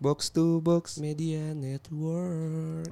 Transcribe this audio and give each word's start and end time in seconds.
Box 0.00 0.32
to 0.32 0.64
box. 0.64 0.96
Media 0.96 1.52
Network. 1.52 2.88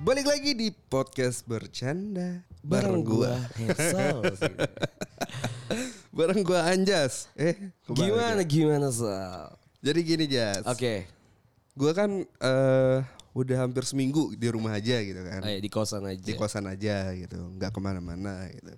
Balik 0.00 0.32
lagi 0.32 0.56
di 0.56 0.72
podcast 0.72 1.44
bercanda 1.44 2.40
Bareng 2.64 3.04
gua 3.04 3.36
gua. 3.52 4.32
Bareng 6.10 6.42
gua 6.42 6.66
Anjas. 6.66 7.30
Eh, 7.38 7.54
Gimana 7.86 8.42
gimana 8.42 8.90
Sal? 8.90 9.54
Jadi 9.80 10.00
gini 10.02 10.24
Jas. 10.26 10.66
Oke. 10.66 11.06
Gua 11.78 11.94
kan 11.94 12.26
eh 12.26 12.98
udah 13.30 13.56
hampir 13.62 13.86
seminggu 13.86 14.34
di 14.34 14.50
rumah 14.50 14.74
aja 14.74 14.98
gitu 14.98 15.22
kan. 15.22 15.40
Ayo 15.46 15.62
di 15.62 15.70
kosan 15.70 16.02
aja. 16.02 16.18
Di 16.26 16.34
kosan 16.34 16.66
aja 16.66 17.14
gitu, 17.14 17.38
nggak 17.56 17.70
ke 17.70 17.80
mana-mana 17.80 18.50
gitu. 18.50 18.74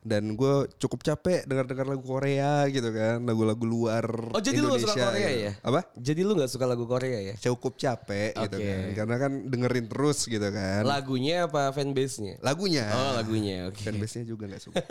Dan 0.00 0.32
gue 0.32 0.64
cukup 0.80 1.04
capek 1.04 1.44
dengar-dengar 1.44 1.84
lagu 1.84 2.00
Korea 2.00 2.64
gitu 2.72 2.88
kan, 2.88 3.20
lagu-lagu 3.20 3.60
luar 3.68 4.32
Oh 4.32 4.40
jadi 4.40 4.56
lu 4.64 4.72
gak 4.72 4.80
suka 4.80 4.96
Indonesia 4.96 5.12
Korea 5.12 5.28
gitu. 5.28 5.44
ya? 5.44 5.52
Apa? 5.60 5.80
Jadi 5.92 6.20
lu 6.24 6.32
gak 6.40 6.50
suka 6.56 6.64
lagu 6.64 6.84
Korea 6.88 7.18
ya? 7.20 7.34
Cukup 7.36 7.76
capek 7.76 8.32
gitu 8.32 8.56
Oke. 8.56 8.64
kan, 8.64 8.80
karena 8.96 9.16
kan 9.20 9.32
dengerin 9.52 9.86
terus 9.92 10.24
gitu 10.24 10.48
kan. 10.48 10.82
Lagunya 10.88 11.44
apa 11.44 11.68
fanbase-nya? 11.76 12.40
Lagunya. 12.40 12.88
Oh 12.96 13.12
lagunya 13.12 13.68
oke. 13.68 13.76
Fanbase-nya 13.84 14.24
juga 14.24 14.48
nggak 14.48 14.62
suka. 14.64 14.80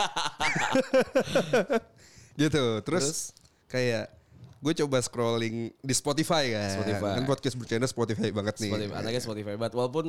gitu. 2.41 2.65
Terus, 2.85 3.05
Terus? 3.09 3.19
kayak 3.65 4.18
gue 4.59 4.73
coba 4.85 4.97
scrolling 4.99 5.71
di 5.79 5.93
Spotify 5.95 6.51
kan. 6.51 6.75
Spotify. 6.83 7.11
Kan 7.15 7.25
podcast 7.25 7.55
bercanda 7.55 7.87
Spotify 7.87 8.29
banget 8.35 8.55
nih. 8.59 8.71
Spotify, 8.75 8.95
anaknya 8.99 9.21
Spotify 9.23 9.53
banget. 9.55 9.73
Walaupun 9.75 10.05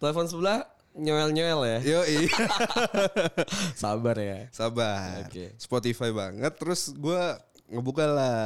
telepon 0.00 0.26
sebelah 0.26 0.64
nyoel-nyoel 0.96 1.60
ya. 1.68 1.78
Yo 1.84 2.00
Sabar 3.82 4.16
ya. 4.18 4.48
sabar. 4.50 5.28
Oke. 5.28 5.54
Spotify 5.60 6.10
banget. 6.10 6.52
Terus 6.56 6.90
gue 6.96 7.22
ngebuka 7.70 8.04
lah 8.08 8.38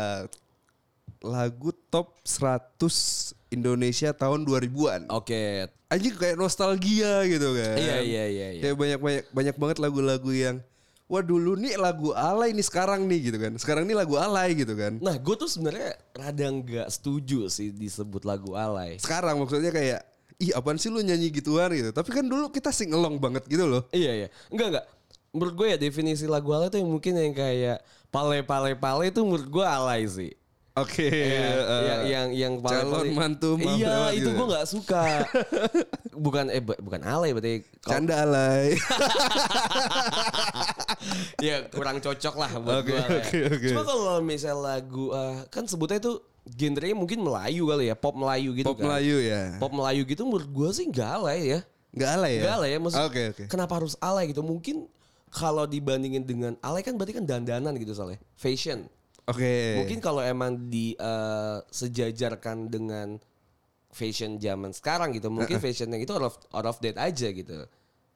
lagu 1.24 1.72
top 1.88 2.20
100 2.26 3.32
Indonesia 3.54 4.10
tahun 4.12 4.44
2000-an. 4.44 5.08
Oke. 5.08 5.70
Anjing 5.88 6.18
kayak 6.18 6.36
nostalgia 6.36 7.22
gitu 7.30 7.54
kan. 7.54 7.78
Iya, 7.78 7.96
iya, 8.02 8.24
iya, 8.28 8.48
iya. 8.58 8.62
Kayak 8.66 8.76
banyak 8.76 8.98
banyak 9.00 9.24
banyak 9.30 9.56
banget 9.56 9.76
lagu-lagu 9.78 10.30
yang 10.34 10.58
wah 11.04 11.22
dulu 11.22 11.54
nih 11.60 11.76
lagu 11.76 12.16
alay 12.16 12.56
nih 12.56 12.64
sekarang 12.64 13.04
nih 13.04 13.32
gitu 13.32 13.38
kan. 13.40 13.52
Sekarang 13.60 13.84
nih 13.84 13.96
lagu 13.96 14.16
alay 14.16 14.56
gitu 14.56 14.74
kan. 14.74 14.98
Nah 15.00 15.16
gue 15.20 15.34
tuh 15.36 15.48
sebenarnya 15.48 15.96
rada 16.16 16.46
nggak 16.48 16.88
setuju 16.88 17.48
sih 17.52 17.70
disebut 17.70 18.24
lagu 18.24 18.56
alay. 18.56 18.96
Sekarang 18.96 19.40
maksudnya 19.42 19.70
kayak 19.70 20.00
ih 20.40 20.50
apaan 20.56 20.80
sih 20.80 20.90
lu 20.90 21.04
nyanyi 21.04 21.30
gituan 21.30 21.70
gitu. 21.72 21.90
Tapi 21.92 22.10
kan 22.10 22.24
dulu 22.24 22.48
kita 22.50 22.72
sing 22.72 22.90
along 22.90 23.20
banget 23.20 23.44
gitu 23.46 23.68
loh. 23.68 23.84
Iya 23.92 24.26
iya. 24.26 24.28
Enggak 24.48 24.68
enggak. 24.74 24.86
Menurut 25.34 25.54
gue 25.58 25.66
ya 25.74 25.78
definisi 25.78 26.24
lagu 26.30 26.54
alay 26.54 26.70
tuh 26.70 26.78
yang 26.78 26.90
mungkin 26.90 27.18
yang 27.18 27.34
kayak 27.34 27.82
pale 28.08 28.46
pale 28.46 28.78
pale 28.78 29.10
itu 29.10 29.20
menurut 29.26 29.48
gue 29.50 29.66
alay 29.66 30.06
sih. 30.06 30.32
Oke. 30.74 31.06
Iya, 31.06 31.54
eh, 31.54 31.82
yang 31.86 32.02
yang 32.02 32.28
yang 32.34 32.54
pale 32.58 32.82
calon 32.82 33.06
mantu 33.14 33.54
Iya 33.62 34.10
itu 34.10 34.26
gitu. 34.26 34.28
gue 34.34 34.46
nggak 34.50 34.66
suka. 34.66 35.22
bukan 36.26 36.50
eh 36.50 36.58
bu- 36.58 36.82
bukan 36.82 36.98
alay 37.06 37.30
berarti. 37.30 37.62
Kalau- 37.78 37.94
Canda 37.94 38.26
alay. 38.26 38.74
ya 41.46 41.62
kurang 41.70 42.02
cocok 42.02 42.34
lah 42.34 42.50
buat 42.58 42.82
Oke, 42.82 42.90
gue. 42.90 42.98
oke, 42.98 43.38
oke. 43.54 43.66
Cuma 43.70 43.82
kalau 43.86 44.18
misal 44.18 44.58
lagu 44.58 45.14
eh, 45.14 45.46
kan 45.46 45.62
sebutnya 45.70 46.02
itu 46.02 46.18
genrenya 46.44 46.98
mungkin 46.98 47.22
Melayu 47.22 47.70
kali 47.70 47.88
ya, 47.88 47.94
pop 47.94 48.18
Melayu 48.18 48.50
gitu 48.58 48.66
Pop 48.66 48.82
kan. 48.82 48.90
Melayu 48.90 49.16
ya. 49.22 49.54
Pop 49.62 49.70
Melayu 49.70 50.02
gitu 50.04 50.26
menurut 50.26 50.50
gue 50.50 50.68
sih 50.74 50.90
nggak 50.90 51.10
alay 51.22 51.40
ya. 51.54 51.60
Nggak 51.94 52.10
alay 52.10 52.32
ya? 52.34 52.42
Nggak 52.42 52.54
alay 52.58 52.68
ya 52.74 52.78
maksud. 52.82 53.00
Oke 53.06 53.22
oke. 53.30 53.42
Kenapa 53.46 53.72
harus 53.78 53.94
alay 54.02 54.26
gitu? 54.26 54.42
Mungkin 54.42 54.90
kalau 55.30 55.64
dibandingin 55.64 56.26
dengan 56.26 56.58
alay 56.58 56.82
kan 56.82 56.98
berarti 56.98 57.14
kan 57.14 57.22
dandanan 57.22 57.78
gitu 57.78 57.94
soalnya. 57.94 58.18
Fashion. 58.34 58.90
Oke. 59.24 59.80
Mungkin 59.80 59.98
kalau 59.98 60.20
emang 60.20 60.68
di 60.68 60.92
eh, 60.94 61.58
sejajarkan 61.68 62.68
dengan 62.68 63.16
fashion 63.88 64.36
zaman 64.36 64.74
sekarang 64.74 65.14
gitu, 65.14 65.30
mungkin 65.30 65.56
fashion 65.56 65.88
yang 65.88 66.02
itu 66.02 66.12
out 66.12 66.28
of, 66.28 66.34
out 66.50 66.66
of 66.66 66.76
date 66.78 66.98
aja 66.98 67.30
gitu. 67.30 67.64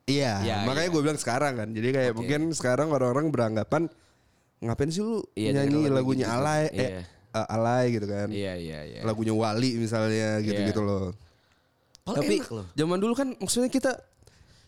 Iya, 0.09 0.41
Ya, 0.41 0.57
makanya 0.65 0.89
iya. 0.89 0.95
gue 0.97 1.03
bilang 1.05 1.21
sekarang 1.21 1.53
kan. 1.55 1.69
Jadi 1.71 1.89
kayak 1.93 2.13
Oke. 2.13 2.19
mungkin 2.19 2.41
sekarang 2.51 2.89
orang-orang 2.89 3.29
beranggapan 3.29 3.83
ngapain 4.59 4.91
sih 4.91 5.05
lu 5.05 5.21
Iya, 5.37 5.63
nyanyi 5.63 5.87
lagunya 5.87 6.27
gitu. 6.27 6.35
alay 6.35 6.63
Iya. 6.73 6.81
eh 6.83 7.05
uh, 7.31 7.47
alay 7.55 7.85
gitu 7.93 8.07
kan. 8.09 8.29
Iya 8.33 8.53
iya 8.57 8.81
iya. 8.85 9.01
Lagunya 9.05 9.37
Wali 9.37 9.77
misalnya 9.77 10.41
gitu-gitu 10.41 10.81
Iya. 10.83 10.89
loh. 10.89 11.07
Paling 12.03 12.19
Tapi 12.25 12.35
enak 12.41 12.51
loh. 12.51 12.67
zaman 12.73 12.99
dulu 12.99 13.13
kan 13.15 13.29
maksudnya 13.37 13.69
kita, 13.69 14.01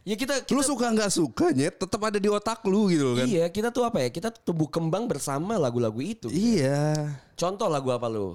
Ya 0.01 0.17
kita, 0.17 0.41
kita 0.41 0.57
lu 0.57 0.65
suka 0.65 0.89
nggak 0.89 1.13
suka 1.13 1.53
nyet 1.53 1.77
tetap 1.77 2.01
ada 2.01 2.17
di 2.17 2.25
otak 2.25 2.65
lu 2.65 2.89
gitu 2.89 3.21
kan. 3.21 3.29
Iya, 3.29 3.53
kita 3.53 3.69
tuh 3.69 3.85
apa 3.85 4.01
ya? 4.01 4.09
Kita 4.09 4.33
tumbuh 4.33 4.65
kembang 4.65 5.05
bersama 5.05 5.61
lagu-lagu 5.61 6.01
itu. 6.01 6.33
Iya. 6.33 7.21
Contoh 7.37 7.69
lagu 7.69 7.93
apa 7.93 8.09
lu? 8.09 8.33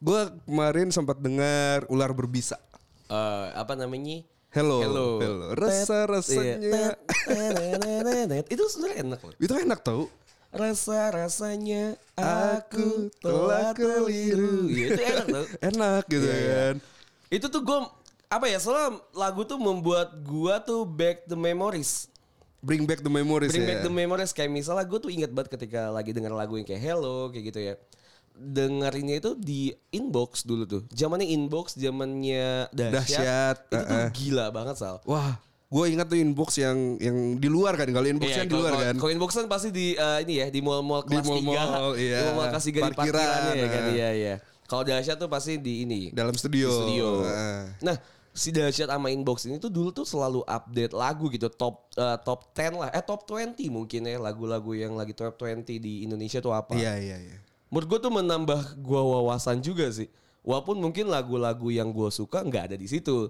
Gue 0.00 0.24
kemarin 0.48 0.88
sempat 0.88 1.20
dengar 1.20 1.84
ular 1.92 2.16
berbisa. 2.16 2.56
Eh, 3.12 3.46
apa 3.52 3.76
namanya? 3.76 4.24
Hello, 4.56 4.80
Hello. 4.80 5.08
hello. 5.20 5.46
Rasa-rasanya. 5.52 6.56
Iya. 6.64 6.90
Tet, 8.24 8.46
Itu 8.48 8.64
sebenarnya 8.72 8.96
enak 9.04 9.20
loh. 9.20 9.34
Itu 9.36 9.52
enak 9.52 9.80
tau. 9.84 10.08
Rasa-rasanya 10.56 12.00
Aku 12.16 12.32
aku 12.64 12.86
telah 13.20 13.76
keliru. 13.76 14.64
Iya, 14.72 14.86
itu 14.96 15.02
enak 15.04 15.26
tuh. 15.28 15.46
Enak 15.68 16.02
gitu 16.08 16.24
Iya, 16.24 16.36
iya. 16.40 16.48
kan. 16.72 16.74
Itu 17.28 17.46
tuh 17.52 17.60
gue 17.60 17.78
apa 18.26 18.46
ya? 18.46 18.58
Soalnya 18.58 18.98
lagu 19.12 19.42
tuh 19.42 19.56
membuat 19.56 20.14
gua 20.20 20.58
tuh 20.58 20.82
back 20.82 21.26
the 21.26 21.34
memories. 21.34 22.10
Bring 22.58 22.82
back 22.82 22.98
the 22.98 23.12
memories 23.12 23.52
Bring 23.54 23.62
ya. 23.62 23.68
back 23.68 23.80
the 23.86 23.92
memories 23.92 24.34
kayak 24.34 24.50
misalnya 24.50 24.82
gue 24.82 24.98
tuh 24.98 25.06
inget 25.06 25.30
banget 25.30 25.54
ketika 25.54 25.86
lagi 25.86 26.10
denger 26.10 26.34
lagu 26.34 26.58
yang 26.58 26.66
kayak 26.66 26.82
Hello 26.82 27.30
kayak 27.30 27.54
gitu 27.54 27.60
ya. 27.62 27.74
Dengerinnya 28.34 29.16
itu 29.16 29.38
di 29.38 29.70
inbox 29.88 30.42
dulu 30.42 30.66
tuh. 30.66 30.82
Zamannya 30.90 31.30
inbox, 31.30 31.78
zamannya 31.78 32.66
dahsyat. 32.68 32.92
Dahsyat, 32.92 33.56
Itu 33.70 33.76
tuh 33.80 33.96
uh-uh. 33.96 34.08
gila 34.10 34.46
banget 34.50 34.76
Sal. 34.76 34.98
Wah, 35.06 35.38
gue 35.70 35.84
ingat 35.88 36.10
tuh 36.10 36.18
inbox 36.18 36.58
yang 36.58 36.98
yang 36.98 37.16
di 37.38 37.48
luar 37.48 37.78
kan. 37.78 37.86
Kalau 37.88 38.04
inbox 38.04 38.28
Iya, 38.28 38.44
yang 38.44 38.50
di 38.50 38.56
luar 38.58 38.72
kan. 38.76 38.94
Kalau 38.98 39.12
inbox 39.14 39.30
kan 39.32 39.46
pasti 39.46 39.68
di 39.70 39.86
eh, 39.94 40.18
ini 40.26 40.34
ya 40.42 40.46
di 40.50 40.60
mall-mall 40.60 41.06
Di 41.06 41.16
kelas 41.16 41.24
mall-mall, 41.24 41.94
3. 41.96 42.02
iya. 42.02 42.18
Di 42.18 42.24
mall-mall 42.28 42.48
kelas 42.50 42.64
3 42.66 42.68
di 42.68 42.80
Parkiran, 42.82 42.98
parkirannya 42.98 43.52
ya 43.54 43.66
kan. 43.70 43.82
Iya, 43.94 44.08
iya. 44.12 44.34
Kalau 44.66 44.82
dahsyat 44.82 45.16
tuh 45.16 45.30
pasti 45.30 45.56
di 45.56 45.86
ini. 45.86 46.10
Dalam 46.10 46.34
studio. 46.34 46.66
Di 46.66 46.74
studio. 46.82 47.08
Heeh. 47.22 47.60
Nah, 47.86 47.96
si 48.36 48.52
dahsyat 48.52 48.92
sama 48.92 49.08
inbox 49.08 49.48
ini 49.48 49.56
tuh 49.56 49.72
dulu 49.72 49.88
tuh 49.96 50.04
selalu 50.04 50.44
update 50.44 50.92
lagu 50.92 51.32
gitu 51.32 51.48
top 51.48 51.88
eh, 51.96 52.20
top 52.20 52.52
10 52.52 52.76
lah. 52.76 52.90
Eh 52.92 53.00
top 53.00 53.24
20 53.24 53.56
mungkin 53.72 54.04
ya 54.04 54.20
lagu-lagu 54.20 54.76
yang 54.76 54.92
lagi 54.92 55.16
top 55.16 55.40
20 55.40 55.64
di 55.80 56.04
Indonesia 56.04 56.44
tuh 56.44 56.52
apa. 56.52 56.76
Iya 56.76 57.00
iya 57.00 57.16
iya. 57.16 57.36
Menurut 57.72 57.96
gue 57.96 57.98
tuh 58.04 58.12
menambah 58.12 58.76
gue 58.76 59.00
wawasan 59.00 59.64
juga 59.64 59.88
sih. 59.88 60.06
Walaupun 60.44 60.78
mungkin 60.78 61.08
lagu-lagu 61.08 61.72
yang 61.72 61.90
gue 61.90 62.12
suka 62.12 62.44
nggak 62.44 62.70
ada 62.70 62.76
di 62.76 62.86
situ. 62.86 63.26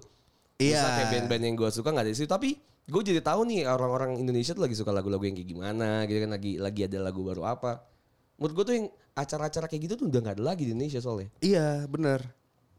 Iya. 0.59 0.75
Misal 0.75 0.89
kayak 0.91 1.09
band-band 1.15 1.43
yang 1.47 1.55
gue 1.55 1.69
suka 1.71 1.89
nggak 1.95 2.05
ada 2.05 2.13
di 2.13 2.19
situ. 2.19 2.29
Tapi 2.29 2.49
gue 2.85 3.01
jadi 3.01 3.23
tahu 3.23 3.47
nih 3.47 3.63
orang-orang 3.65 4.19
Indonesia 4.19 4.51
tuh 4.51 4.67
lagi 4.67 4.75
suka 4.75 4.91
lagu-lagu 4.91 5.23
yang 5.23 5.39
kayak 5.39 5.49
gimana. 5.49 6.03
Gitu 6.05 6.19
kan 6.19 6.31
lagi 6.35 6.51
lagi 6.59 6.81
ada 6.83 6.99
lagu 6.99 7.23
baru 7.23 7.47
apa. 7.47 7.79
Menurut 8.37 8.53
gue 8.53 8.65
tuh 8.67 8.75
yang 8.75 8.87
acara-acara 9.17 9.65
kayak 9.65 9.81
gitu 9.89 9.93
tuh 10.03 10.05
udah 10.13 10.19
nggak 10.21 10.35
ada 10.37 10.45
lagi 10.45 10.67
di 10.67 10.75
Indonesia 10.75 10.99
soalnya. 11.01 11.31
Iya 11.41 11.87
benar. 11.89 12.36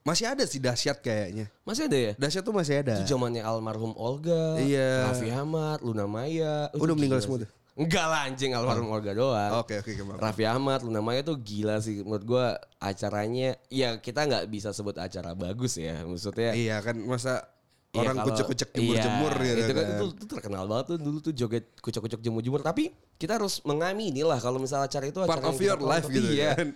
Masih 0.08 0.24
ada 0.24 0.44
sih 0.48 0.56
dahsyat 0.56 1.04
kayaknya. 1.04 1.52
Masih 1.68 1.84
ada 1.84 1.98
ya? 2.00 2.12
Dahsyat 2.16 2.40
tuh 2.40 2.56
masih 2.56 2.80
ada. 2.80 2.96
Itu 2.96 3.04
zamannya 3.12 3.44
almarhum 3.44 3.92
Olga, 3.92 4.56
Iya. 4.56 5.12
Raffi 5.12 5.28
Ahmad, 5.28 5.84
Luna 5.84 6.08
Maya. 6.08 6.72
Udah 6.72 6.96
meninggal 6.96 7.20
semua 7.20 7.44
tuh? 7.44 7.50
Enggak 7.78 8.06
lah 8.10 8.26
anjing 8.26 8.56
almarhum 8.56 8.88
Olga 8.88 9.12
doang. 9.12 9.62
Oke 9.62 9.84
oke 9.84 9.90
oke. 9.92 10.02
maaf. 10.08 10.18
Raffi 10.24 10.44
Ahmad, 10.48 10.80
Luna 10.80 11.04
Maya 11.04 11.20
tuh 11.20 11.36
gila 11.36 11.76
sih 11.84 12.00
menurut 12.00 12.24
gua 12.24 12.46
acaranya 12.80 13.54
ya 13.68 14.00
kita 14.00 14.24
nggak 14.24 14.48
bisa 14.48 14.72
sebut 14.72 14.96
acara 14.98 15.36
bagus 15.36 15.78
ya 15.78 16.02
maksudnya 16.02 16.56
Iya 16.56 16.82
kan 16.82 16.98
masa 17.04 17.46
Iya, 17.88 18.04
orang 18.04 18.16
kucek-kucek 18.20 18.68
jemur-jemur 18.76 19.32
iya, 19.40 19.48
gitu 19.48 19.60
itu 19.64 19.72
kan. 19.72 19.84
kan. 19.88 19.96
Itu, 19.96 20.06
itu 20.12 20.24
terkenal 20.28 20.64
banget 20.68 20.84
tuh 20.92 20.98
dulu 21.00 21.18
tuh 21.24 21.32
joget 21.32 21.64
kucek-kucek 21.80 22.20
jemur-jemur 22.20 22.60
tapi 22.60 22.92
kita 23.16 23.40
harus 23.40 23.64
mengamini 23.64 24.20
lah 24.20 24.36
kalau 24.44 24.60
misal 24.60 24.84
acara 24.84 25.08
itu 25.08 25.24
Part 25.24 25.40
acara 25.40 25.48
of 25.48 25.56
yang 25.56 25.56
kita 25.56 25.68
your 25.72 25.80
life 25.80 26.06
gitu 26.12 26.28
iya. 26.28 26.52
kan. 26.52 26.68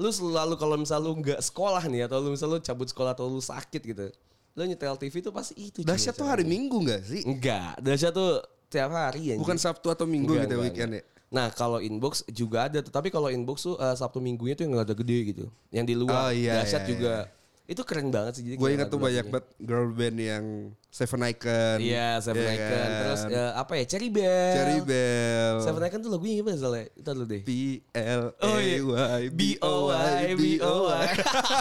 Lu 0.00 0.08
selalu 0.08 0.56
kalau 0.56 0.80
misal 0.80 1.04
lu 1.04 1.12
nggak 1.20 1.44
sekolah 1.44 1.84
nih 1.84 2.08
atau 2.08 2.24
lu 2.24 2.32
misal 2.32 2.48
lu 2.48 2.56
cabut 2.64 2.88
sekolah 2.88 3.12
atau 3.12 3.28
lu 3.28 3.36
sakit 3.44 3.82
gitu. 3.84 4.08
Lu 4.56 4.64
nyetel 4.64 4.96
TV 4.96 5.20
tuh 5.20 5.28
pasti 5.30 5.52
itu. 5.60 5.84
Dahsyat 5.84 6.16
tuh 6.16 6.24
hari. 6.24 6.48
Minggu 6.48 6.80
nggak 6.80 7.02
sih? 7.04 7.22
Enggak, 7.28 7.76
dahsyat 7.84 8.16
tuh 8.16 8.40
tiap 8.72 8.90
hari 8.96 9.36
anjing. 9.36 9.44
Bukan 9.44 9.60
Sabtu 9.60 9.92
atau 9.92 10.08
Minggu 10.08 10.32
Enggak, 10.32 10.48
gitu 10.48 10.56
enggak, 10.56 10.66
weekend 10.72 10.92
ya. 10.96 11.02
Nah 11.30 11.46
kalau 11.54 11.78
inbox 11.78 12.26
juga 12.32 12.66
ada, 12.66 12.82
tetapi 12.82 13.12
kalau 13.12 13.30
inbox 13.30 13.62
tuh 13.62 13.76
eh, 13.78 13.94
Sabtu 13.94 14.18
minggunya 14.18 14.58
tuh 14.58 14.66
yang 14.66 14.82
ada 14.82 14.94
gede 14.96 15.18
gitu, 15.30 15.44
yang 15.70 15.86
di 15.86 15.94
luar 15.94 16.30
Oh, 16.30 16.30
iya, 16.34 16.64
dahsyat 16.64 16.82
iya, 16.82 16.90
juga. 16.90 17.14
Itu 17.70 17.86
keren 17.86 18.10
banget 18.10 18.34
sih. 18.34 18.42
Jadi 18.42 18.58
Gue 18.58 18.74
ingat 18.74 18.90
tuh 18.90 18.98
banyak 18.98 19.30
banget 19.30 19.46
girl 19.62 19.94
band 19.94 20.18
yang 20.18 20.44
Seven 20.90 21.22
Icon. 21.22 21.78
Iya, 21.78 22.18
Seven 22.18 22.42
Iya 22.42 22.50
Icon. 22.58 22.66
kan? 22.74 22.88
Terus 22.98 23.20
eh, 23.30 23.52
apa 23.54 23.72
ya? 23.78 23.84
Cherry 23.86 24.10
Bell. 24.10 24.54
Cherry 24.58 24.78
Bell. 24.82 25.54
Seven 25.62 25.82
Icon 25.86 26.00
tuh 26.02 26.10
lagunya 26.10 26.34
gimana 26.42 26.56
soalnya? 26.58 26.90
Itu 26.98 27.10
dulu 27.14 27.24
deh. 27.30 27.42
P 27.46 27.50
L 27.94 28.22
A. 28.34 28.50
Y 28.58 29.22
B 29.30 29.40
O 29.62 29.72
Y 29.94 30.22
B 30.34 30.44
O 30.58 30.74
Y. 30.90 31.06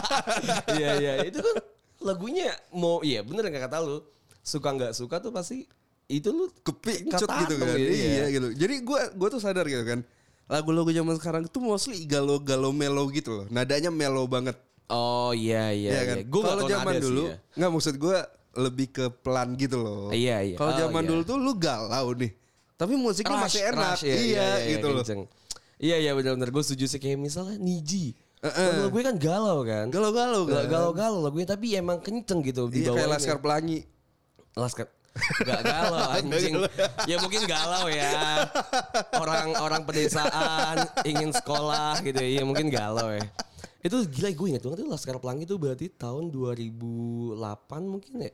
Iya 0.79 0.91
iya 0.97 1.13
itu 1.25 1.38
kan 1.38 1.56
lagunya 2.00 2.50
mau 2.71 3.03
iya 3.03 3.21
bener 3.21 3.45
nggak 3.45 3.69
kata 3.69 3.77
lu 3.83 4.00
suka 4.39 4.71
nggak 4.71 4.94
suka 4.95 5.19
tuh 5.19 5.29
pasti 5.29 5.67
itu 6.09 6.31
lu 6.31 6.50
kepincut 6.65 7.27
gitu 7.45 7.53
kan. 7.62 7.75
gitu, 7.77 7.85
Iya 7.85 7.94
iya. 8.01 8.25
gitu. 8.33 8.47
Jadi 8.57 8.75
gue 8.81 9.01
gue 9.13 9.27
tuh 9.29 9.38
sadar 9.38 9.69
gitu 9.69 9.85
kan. 9.85 10.01
Lagu-lagu 10.50 10.89
zaman 10.89 11.13
sekarang 11.21 11.45
itu 11.45 11.62
mostly 11.62 12.01
galau-galau 12.09 12.73
melo 12.73 13.05
gitu 13.13 13.29
loh. 13.29 13.45
Nadanya 13.53 13.94
melo 13.94 14.25
banget. 14.25 14.57
Oh 14.89 15.31
iya 15.31 15.69
iya, 15.69 15.89
Iya 15.89 15.94
iya. 15.95 16.01
kan? 16.06 16.18
Gue 16.25 16.41
Kalau 16.41 16.63
zaman 16.65 16.94
dulu 16.97 17.24
ya. 17.30 17.36
nggak 17.56 17.69
maksud 17.71 17.95
gue 17.95 18.18
lebih 18.59 18.88
ke 18.89 19.06
pelan 19.15 19.53
gitu 19.56 19.77
loh. 19.77 20.09
Iya, 20.09 20.41
iya. 20.44 20.56
Kalau 20.57 20.74
Oh, 20.74 20.77
zaman 20.77 21.01
iya. 21.01 21.09
dulu 21.09 21.21
tuh 21.24 21.38
lu 21.38 21.53
galau 21.56 22.07
nih. 22.12 22.31
Tapi 22.75 22.94
musiknya 22.95 23.38
masih 23.38 23.62
enak. 23.69 23.97
ya, 24.01 24.15
iya, 24.15 24.47
gitu 24.68 24.88
loh. 24.89 25.03
kenceng. 25.03 25.24
Iya 25.80 25.95
iya 25.97 26.12
benar-benar 26.12 26.50
gue 26.50 26.59
setuju 26.59 26.86
sih 26.88 27.00
kayak 27.00 27.15
misalnya 27.15 27.56
Niji. 27.56 28.12
Kalau 28.39 28.88
gue 28.88 29.01
kan 29.01 29.15
galau 29.15 29.63
kan. 29.63 29.86
Galau-galau 29.88 30.44
kan. 30.44 30.63
Galau-galau 30.65 31.19
lagunya 31.21 31.47
tapi 31.47 31.75
emang 31.75 32.00
kenceng 32.00 32.39
gitu 32.41 32.68
di 32.68 32.83
Iya 32.83 32.95
kayak. 32.95 33.07
Laskar 33.15 33.38
Pelangi. 33.39 33.83
Laskar 34.56 34.88
Gak 35.41 35.62
galau 35.65 36.06
anjing 36.15 36.53
Ya 37.03 37.18
mungkin 37.19 37.44
galau 37.44 37.89
ya 37.89 38.45
Orang 39.18 39.51
orang 39.57 39.81
pedesaan 39.83 40.86
Ingin 41.01 41.33
sekolah 41.33 42.00
gitu 42.00 42.21
ya 42.21 42.45
Mungkin 42.45 42.69
galau 42.69 43.12
ya 43.12 43.25
Itu 43.79 44.03
gila 44.11 44.29
gue 44.35 44.47
inget 44.51 44.63
banget 44.63 44.83
tuh 44.83 44.89
Laskar 44.91 45.17
Pelangi 45.23 45.47
itu 45.47 45.55
berarti 45.55 45.87
tahun 45.87 46.31
2008 46.35 47.39
mungkin 47.87 48.13
ya? 48.27 48.31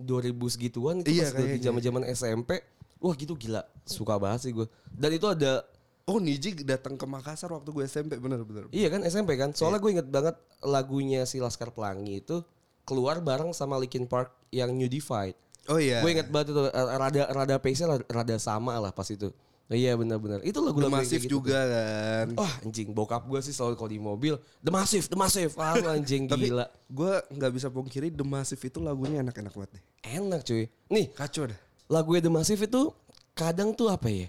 2000 0.00 0.32
segituan 0.48 1.04
itu 1.04 1.12
Iya, 1.12 1.28
pas 1.28 1.44
di 1.44 1.60
zaman-zaman 1.60 2.02
SMP 2.08 2.64
Wah 3.00 3.12
gitu 3.16 3.36
gila. 3.36 3.60
Suka 3.84 4.16
banget 4.16 4.48
sih 4.48 4.52
gue 4.56 4.64
Dan 4.88 5.12
itu 5.12 5.28
ada 5.28 5.64
Oh 6.08 6.18
Niji 6.18 6.64
datang 6.64 6.96
ke 6.96 7.06
Makassar 7.06 7.52
waktu 7.52 7.70
gue 7.70 7.84
SMP 7.86 8.18
bener-bener. 8.18 8.66
Iya 8.72 8.88
kan 8.90 9.04
SMP 9.04 9.36
kan? 9.36 9.52
Soalnya 9.52 9.78
gue 9.78 9.90
inget 10.00 10.08
banget 10.08 10.34
Lagunya 10.64 11.28
si 11.28 11.38
Laskar 11.38 11.70
Pelangi 11.76 12.24
itu 12.24 12.40
Keluar 12.88 13.20
bareng 13.20 13.52
sama 13.52 13.76
Linkin 13.76 14.08
Park 14.08 14.32
Yang 14.48 14.70
New 14.74 14.88
Divide. 14.88 15.36
Oh 15.68 15.76
iya. 15.76 16.00
Gue 16.00 16.16
inget 16.16 16.32
banget 16.32 16.56
itu 16.56 16.60
eh, 16.66 16.86
rada 16.96 17.22
rada 17.30 17.56
pace-nya 17.60 17.86
rada, 17.94 18.04
rada 18.08 18.36
sama 18.40 18.80
lah 18.80 18.90
pas 18.90 19.06
itu. 19.12 19.28
Oh, 19.70 19.78
iya 19.78 19.94
benar-benar. 19.94 20.42
Itu 20.42 20.58
lagu-lagu 20.66 20.98
kayak 20.98 21.30
gitu. 21.30 21.38
juga 21.38 21.62
kan. 21.62 22.26
Wah 22.34 22.54
anjing 22.66 22.90
bokap 22.90 23.22
gue 23.30 23.38
sih 23.38 23.54
selalu 23.54 23.78
kalau 23.78 23.90
di 23.94 24.02
mobil 24.02 24.34
The 24.66 24.74
Massive, 24.74 25.06
The 25.06 25.14
Massive. 25.14 25.54
Ah 25.54 25.78
anjing 25.94 26.26
Tapi 26.26 26.50
gila. 26.50 26.66
gue 26.90 27.12
nggak 27.30 27.52
bisa 27.54 27.70
pungkiri 27.70 28.10
The 28.10 28.26
Massive 28.26 28.58
itu 28.58 28.82
lagunya 28.82 29.22
enak-enak 29.22 29.54
banget 29.54 29.70
deh. 29.78 29.82
Enak 30.18 30.42
cuy. 30.42 30.66
Nih 30.90 31.14
Kacau 31.14 31.46
dah. 31.46 31.58
lagunya 31.86 32.26
The 32.26 32.32
Massive 32.34 32.66
itu 32.66 32.90
kadang 33.38 33.70
tuh 33.78 33.94
apa 33.94 34.10
ya. 34.10 34.26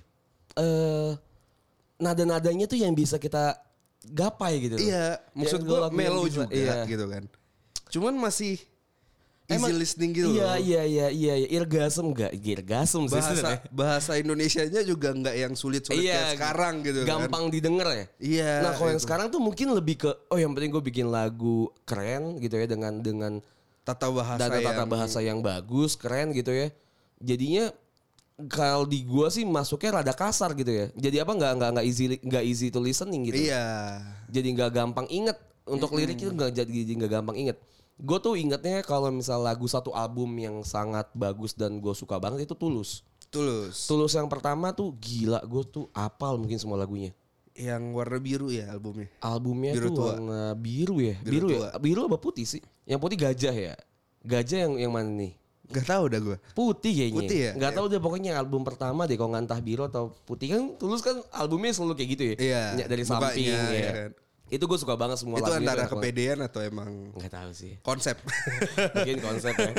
Eh 0.61 1.11
nada-nadanya 1.97 2.69
tuh 2.69 2.77
yang 2.77 2.93
bisa 2.93 3.17
kita 3.17 3.57
gapai 4.05 4.61
gitu. 4.61 4.77
loh. 4.77 4.81
Iya, 4.81 5.21
maksud 5.33 5.61
gue 5.65 5.77
lagu 5.77 5.93
melo 5.97 6.25
juga 6.29 6.49
iya. 6.53 6.85
gitu 6.85 7.05
kan. 7.09 7.25
Cuman 7.89 8.13
masih 8.17 8.61
easy 9.53 9.73
listening 9.73 10.11
gitu 10.11 10.27
Iya 10.31 10.43
loh. 10.43 10.55
iya 10.57 10.81
iya 10.83 11.05
iya 11.09 11.33
iya. 11.37 11.47
Irgasm 11.51 12.05
enggak? 12.09 12.31
Irgasm 12.33 13.01
sih 13.05 13.15
Bahasa 13.17 13.31
sebenarnya. 13.31 13.59
bahasa 13.69 14.11
Indonesianya 14.15 14.81
juga 14.81 15.09
nggak 15.11 15.35
yang 15.35 15.53
sulit-sulit 15.53 15.99
kayak 15.99 16.35
sekarang 16.35 16.75
gitu 16.81 16.99
kan. 17.01 17.07
Iya, 17.07 17.11
Gampang 17.17 17.43
didengar 17.47 17.87
ya. 17.89 18.05
Iya. 18.17 18.51
Nah 18.61 18.71
kalau 18.73 18.89
yang 18.89 18.99
itu. 18.99 19.05
sekarang 19.05 19.25
tuh 19.27 19.39
mungkin 19.39 19.67
lebih 19.71 19.95
ke 19.99 20.11
oh 20.27 20.37
yang 20.37 20.51
penting 20.51 20.69
gue 20.69 20.83
bikin 20.83 21.07
lagu 21.07 21.57
keren 21.83 22.37
gitu 22.37 22.55
ya 22.55 22.65
dengan 22.65 22.93
dengan 22.97 23.33
tata 23.81 24.07
bahasa 24.07 24.45
tata 24.45 24.59
yang 24.61 24.87
bahasa 24.87 25.19
yang 25.19 25.39
bagus 25.39 25.95
keren 25.95 26.31
gitu 26.31 26.51
ya. 26.51 26.69
Jadinya 27.17 27.69
kalau 28.49 28.89
di 28.89 29.05
gua 29.05 29.29
sih 29.29 29.45
masuknya 29.45 30.01
rada 30.01 30.13
kasar 30.13 30.53
gitu 30.53 30.69
ya. 30.69 30.85
Jadi 30.93 31.21
apa 31.21 31.29
nggak 31.29 31.51
nggak 31.57 31.69
nggak 31.77 31.85
easy 31.85 32.03
nggak 32.17 32.43
easy 32.43 32.67
to 32.69 32.81
listening 32.81 33.21
gitu. 33.23 33.37
Iya. 33.37 34.01
Jadi 34.27 34.47
nggak 34.53 34.71
gampang 34.71 35.05
inget 35.07 35.37
untuk 35.61 35.93
lirik 35.93 36.17
itu 36.17 36.33
nggak 36.33 36.49
jadi 36.51 36.71
jadi 36.81 36.93
nggak 36.97 37.11
gampang 37.11 37.37
inget. 37.37 37.57
Gue 38.01 38.17
tuh 38.17 38.33
ingetnya 38.33 38.81
kalau 38.81 39.13
misal 39.13 39.45
lagu 39.45 39.69
satu 39.69 39.93
album 39.93 40.33
yang 40.41 40.65
sangat 40.65 41.05
bagus 41.13 41.53
dan 41.53 41.77
gue 41.77 41.93
suka 41.93 42.17
banget 42.17 42.49
itu 42.49 42.57
Tulus. 42.57 43.05
Tulus. 43.29 43.85
Tulus 43.85 44.17
yang 44.17 44.25
pertama 44.25 44.73
tuh 44.73 44.91
gila 44.97 45.39
gue 45.45 45.63
tuh 45.69 45.85
apal 45.93 46.35
mungkin 46.41 46.57
semua 46.57 46.81
lagunya. 46.81 47.13
Yang 47.53 47.83
warna 47.93 48.17
biru 48.17 48.47
ya 48.49 48.73
albumnya. 48.73 49.07
Albumnya 49.21 49.71
Biru 49.77 49.87
tuh 49.87 49.95
tua. 49.95 50.07
warna 50.17 50.41
biru 50.57 50.97
ya, 50.97 51.15
biru, 51.21 51.47
Biru 51.47 51.47
ya, 51.61 51.69
biru 51.77 52.01
apa 52.09 52.17
putih 52.17 52.43
sih? 52.49 52.61
Yang 52.89 52.99
putih 53.05 53.17
gajah 53.21 53.55
ya, 53.55 53.75
gajah 54.25 54.59
yang 54.67 54.73
yang 54.81 54.91
mana 54.91 55.11
nih? 55.13 55.33
Gak 55.71 55.87
tahu 55.87 56.03
dah 56.11 56.19
gue. 56.19 56.37
Putih 56.51 56.91
kayaknya. 56.91 57.19
Putih 57.23 57.39
ya? 57.39 57.51
Gak 57.55 57.71
tahu 57.79 57.85
deh 57.87 58.01
pokoknya 58.03 58.35
album 58.35 58.67
pertama 58.67 59.07
deh 59.07 59.15
kalau 59.15 59.31
nggak 59.31 59.43
entah 59.47 59.61
biru 59.63 59.87
atau 59.87 60.11
putih 60.27 60.51
kan 60.51 60.63
Tulus 60.75 60.99
kan 60.99 61.23
albumnya 61.31 61.71
selalu 61.71 61.95
kayak 61.95 62.09
gitu 62.17 62.23
ya. 62.23 62.35
Iya, 62.35 62.63
dari 62.91 63.03
samping 63.07 63.45
iya 63.47 63.61
ya. 63.71 63.91
kan. 63.95 64.11
Itu 64.51 64.67
gue 64.67 64.75
suka 64.75 64.99
banget 64.99 65.15
semua 65.15 65.39
Itu 65.39 65.47
lagunya 65.47 65.63
antara 65.63 65.87
banget. 65.87 65.95
kepedean 65.95 66.37
atau 66.43 66.59
emang 66.59 67.15
Nggak 67.15 67.31
tahu 67.31 67.51
sih. 67.55 67.79
konsep. 67.79 68.19
Mungkin 68.99 69.17
konsep 69.17 69.55
ya. 69.55 69.71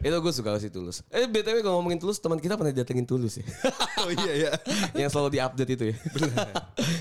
itu 0.00 0.16
gue 0.16 0.32
suka 0.32 0.56
sih 0.56 0.72
Tulus. 0.72 1.04
Eh 1.12 1.28
BTW 1.28 1.60
kalau 1.60 1.78
ngomongin 1.78 2.00
Tulus 2.00 2.16
teman 2.16 2.40
kita 2.40 2.56
pernah 2.56 2.72
datengin 2.72 3.04
Tulus 3.04 3.36
ya. 3.36 3.44
oh 4.00 4.08
iya 4.08 4.32
ya. 4.32 4.50
yang 5.04 5.12
selalu 5.12 5.36
diupdate 5.36 5.70
itu 5.70 5.84
ya. 5.92 5.96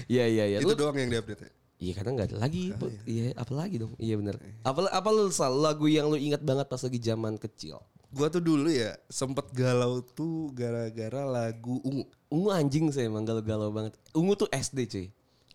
Iya 0.05 0.25
iya 0.27 0.43
iya. 0.45 0.57
Itu 0.59 0.75
Lu- 0.75 0.77
doang 0.77 0.95
yang 0.95 1.07
diupdate. 1.07 1.47
ya? 1.47 1.51
Iya 1.77 1.93
karena 1.95 2.09
nggak 2.11 2.27
ada 2.33 2.37
lagi. 2.41 2.63
Bu. 2.73 2.89
Iya 3.05 3.37
apa 3.37 3.53
lagi 3.53 3.75
dong? 3.77 3.93
Iya 3.95 4.15
benar. 4.19 4.35
Apa 4.61 4.89
apa 4.89 5.07
lu 5.07 5.29
Sal, 5.29 5.55
lagu 5.55 5.87
yang 5.87 6.09
lu 6.09 6.17
ingat 6.17 6.41
banget 6.41 6.65
pas 6.65 6.81
lagi 6.81 6.99
zaman 6.99 7.37
kecil? 7.37 7.79
Gua 8.09 8.27
tuh 8.27 8.41
dulu 8.41 8.67
ya 8.67 8.97
sempet 9.07 9.47
galau 9.53 10.03
tuh 10.03 10.49
gara-gara 10.51 11.23
lagu 11.23 11.79
Ungu. 11.85 12.03
Ungu 12.27 12.49
anjing 12.51 12.89
sih 12.89 13.05
emang 13.05 13.23
galau-galau 13.23 13.69
banget. 13.69 13.95
Ungu 14.11 14.33
tuh 14.33 14.49
SD 14.49 14.79
cuy. 14.89 15.07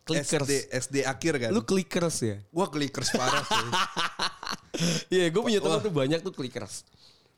Clickers. 0.03 0.43
SD 0.43 0.53
SD 0.71 0.97
akhir 1.07 1.35
kan. 1.39 1.51
Lu 1.55 1.63
clickers 1.63 2.17
ya? 2.27 2.37
Gua 2.51 2.67
clickers 2.67 3.15
parah 3.15 3.45
sih. 3.47 3.67
Iya 5.13 5.29
gue 5.29 5.43
punya 5.45 5.61
teman 5.61 5.85
tuh 5.85 5.93
banyak 5.93 6.25
tuh 6.25 6.33
clickers. 6.33 6.89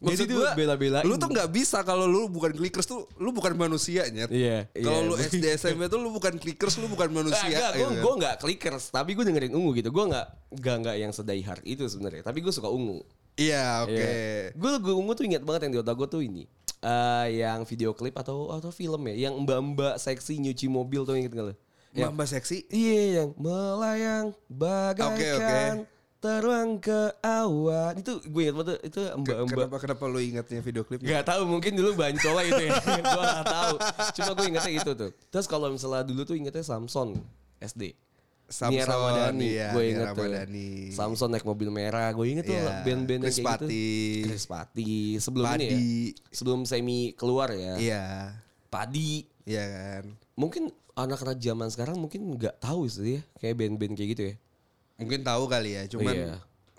Maksud 0.04 0.26
Jadi 0.26 0.36
tuh 0.36 0.38
gua 0.42 0.52
bela-belain. 0.54 1.04
Lu 1.06 1.16
tuh 1.16 1.30
nggak 1.32 1.50
bisa 1.50 1.80
kalau 1.82 2.04
lu 2.04 2.28
bukan 2.28 2.52
clickers 2.54 2.86
tuh 2.86 3.10
lu 3.18 3.34
bukan 3.34 3.56
manusia. 3.56 4.04
Iya, 4.06 4.70
Kalau 4.70 5.00
iya. 5.02 5.08
lu 5.08 5.14
SD 5.18 5.44
SMP 5.56 5.88
tuh 5.88 5.98
lu 5.98 6.14
bukan 6.14 6.36
clickers 6.36 6.76
lu 6.78 6.86
bukan 6.86 7.08
manusia. 7.10 7.46
Enggak, 7.46 7.70
gue 7.74 7.80
gitu 7.80 7.90
kan. 7.90 8.02
gue 8.04 8.14
nggak 8.20 8.34
clickers, 8.38 8.84
tapi 8.92 9.10
gue 9.16 9.24
dengerin 9.24 9.54
ungu 9.56 9.70
gitu. 9.74 9.88
Gue 9.90 10.04
nggak 10.12 10.26
nggak 10.60 10.76
nggak 10.84 10.96
yang 11.00 11.12
sedai 11.14 11.40
hard 11.40 11.64
itu 11.64 11.88
sebenarnya. 11.88 12.22
Tapi 12.22 12.38
gue 12.44 12.52
suka 12.52 12.68
ungu. 12.68 13.00
Iya 13.34 13.82
oke. 13.88 14.10
Gue 14.54 14.70
lagu 14.70 14.90
ungu 14.94 15.12
tuh 15.16 15.24
ingat 15.26 15.42
banget 15.42 15.66
yang 15.66 15.72
di 15.74 15.80
otak 15.80 15.94
gue 15.98 16.08
tuh 16.10 16.22
ini. 16.22 16.44
Eh 16.84 17.40
yang 17.40 17.64
video 17.64 17.96
klip 17.96 18.14
atau 18.20 18.52
atau 18.52 18.68
film 18.68 19.08
ya, 19.08 19.30
yang 19.30 19.34
mbak-mbak 19.40 19.96
seksi 19.96 20.36
nyuci 20.36 20.68
mobil 20.68 21.08
tuh 21.08 21.16
inget 21.16 21.32
gak 21.32 21.46
lo? 21.48 21.54
Mbak 21.94 22.10
Mbak 22.18 22.26
seksi. 22.26 22.58
Iya 22.68 23.22
yang 23.22 23.30
melayang 23.38 24.26
bagaikan 24.50 25.86
teruang 26.24 26.80
ke 26.80 27.12
awan. 27.20 28.00
Itu 28.00 28.16
gue 28.24 28.42
ingat 28.48 28.54
banget 28.56 28.68
tuh, 28.72 28.78
itu 28.80 29.00
mbak-mbak. 29.20 29.60
Kenapa 29.68 29.76
kenapa 29.76 30.04
lu 30.08 30.20
ingatnya 30.24 30.58
video 30.64 30.82
klipnya? 30.82 31.20
Gak 31.20 31.36
tahu 31.36 31.42
mungkin 31.44 31.76
dulu 31.76 31.92
bancola 31.92 32.40
itu 32.40 32.62
ya. 32.72 32.80
gue 32.80 33.24
gak 33.28 33.44
tahu. 33.44 33.74
Cuma 34.16 34.30
gue 34.32 34.46
ingetnya 34.48 34.72
itu 34.72 34.90
tuh. 34.96 35.10
Terus 35.28 35.46
kalau 35.46 35.68
misalnya 35.68 36.00
dulu 36.00 36.24
tuh 36.24 36.32
ingetnya 36.40 36.64
Samson 36.64 37.20
SD. 37.60 37.92
Samson, 38.44 38.76
Nia 38.76 38.84
Ramadhani, 38.84 39.56
iya, 39.56 39.72
gue 39.72 39.84
inget 39.88 40.12
tuh. 40.12 40.28
Samson 40.92 41.32
naik 41.32 41.48
mobil 41.48 41.72
merah, 41.72 42.12
gue 42.12 42.28
inget 42.28 42.44
tuh 42.44 42.52
Iya, 42.52 42.84
band-band 42.84 43.24
yang 43.24 43.32
Chris 43.32 43.40
kayak 43.40 43.56
gitu. 43.56 43.64
Patti. 43.64 43.88
Chris 44.28 44.44
Patti. 44.44 44.92
Sebelum 45.16 45.44
ini 45.48 45.48
ya, 45.48 45.56
Padi. 45.56 45.92
sebelum 46.28 46.60
semi 46.68 46.98
keluar 47.16 47.48
ya. 47.56 47.74
Iya. 47.80 48.04
Padi. 48.68 49.24
Iya 49.44 49.64
kan. 49.64 50.04
Mungkin 50.34 50.62
anak-anak 50.94 51.36
zaman 51.36 51.68
sekarang 51.68 51.96
mungkin 51.96 52.34
nggak 52.34 52.58
tahu 52.58 52.86
sih 52.86 53.18
ya, 53.18 53.22
kayak 53.36 53.54
band-band 53.56 53.94
kayak 53.94 54.10
gitu 54.12 54.22
ya. 54.30 54.34
Mungkin 54.96 55.20
tahu 55.20 55.44
kali 55.46 55.70
ya, 55.74 55.82
cuman 55.86 56.14
Iya. 56.14 56.34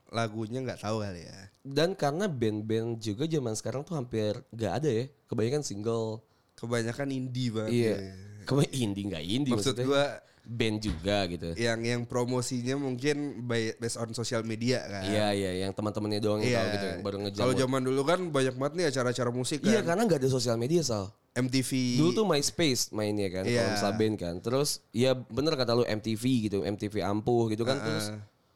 lagunya 0.09 0.59
nggak 0.63 0.81
tahu 0.81 1.03
kali 1.03 1.21
ya. 1.27 1.39
Dan 1.61 1.93
karena 1.93 2.25
band-band 2.25 2.97
juga 2.97 3.25
zaman 3.25 3.53
sekarang 3.53 3.81
tuh 3.83 3.93
hampir 3.93 4.33
nggak 4.49 4.73
ada 4.73 4.89
ya, 4.89 5.05
kebanyakan 5.27 5.61
single. 5.61 6.23
Kebanyakan 6.55 7.07
indie 7.11 7.51
banget. 7.51 7.71
Iya. 7.73 7.95
ya. 7.99 8.13
Kebanyakan 8.45 8.77
indie 8.79 9.03
nggak 9.05 9.23
indie 9.23 9.51
Maksud 9.53 9.73
maksudnya. 9.75 9.85
gua 9.85 10.05
band 10.45 10.77
juga 10.77 11.25
gitu. 11.25 11.49
yang 11.57 11.81
yang 11.81 12.01
promosinya 12.05 12.77
mungkin 12.77 13.41
by, 13.43 13.73
based 13.75 13.97
on 13.97 14.13
social 14.13 14.45
media 14.45 14.77
kan. 14.85 15.03
Iya 15.03 15.27
iya 15.33 15.51
yang 15.65 15.73
teman-temannya 15.73 16.21
doang 16.21 16.39
yang 16.39 16.53
Iya. 16.53 16.59
tahu 16.61 16.69
gitu 16.71 16.85
yang 16.85 17.01
baru 17.01 17.17
ngejam. 17.19 17.41
Kalau 17.41 17.53
zaman 17.57 17.81
dulu 17.81 18.01
kan 18.05 18.19
banyak 18.29 18.53
banget 18.53 18.73
nih 18.77 18.85
acara-acara 18.87 19.29
musik 19.29 19.59
Iya 19.59 19.81
kan. 19.81 19.85
karena 19.91 20.01
nggak 20.05 20.21
ada 20.21 20.29
sosial 20.29 20.55
media 20.55 20.85
Sal. 20.85 21.09
MTV. 21.35 21.99
Dulu 21.99 22.09
tuh 22.15 22.25
MySpace 22.25 22.95
mainnya 22.95 23.27
kan 23.27 23.43
Iya. 23.43 23.75
kalau 23.75 23.91
band 23.99 24.15
kan. 24.15 24.35
Terus 24.39 24.79
ya 24.95 25.11
bener 25.11 25.59
kata 25.59 25.75
lu 25.75 25.83
MTV 25.83 26.23
gitu, 26.47 26.63
MTV 26.63 27.03
ampuh 27.03 27.51
gitu 27.51 27.67
kan 27.67 27.75
terus 27.77 28.15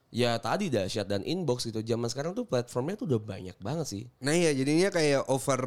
ya 0.10 0.40
tadi 0.40 0.72
dahsyat 0.72 1.06
dan 1.06 1.22
inbox 1.28 1.68
gitu. 1.68 1.84
Zaman 1.84 2.08
sekarang 2.08 2.32
tuh 2.32 2.48
platformnya 2.48 2.96
tuh 2.96 3.06
udah 3.12 3.20
banyak 3.20 3.58
banget 3.60 3.86
sih. 3.86 4.04
Nah 4.24 4.32
iya 4.32 4.56
jadinya 4.56 4.88
kayak 4.90 5.28
over 5.28 5.62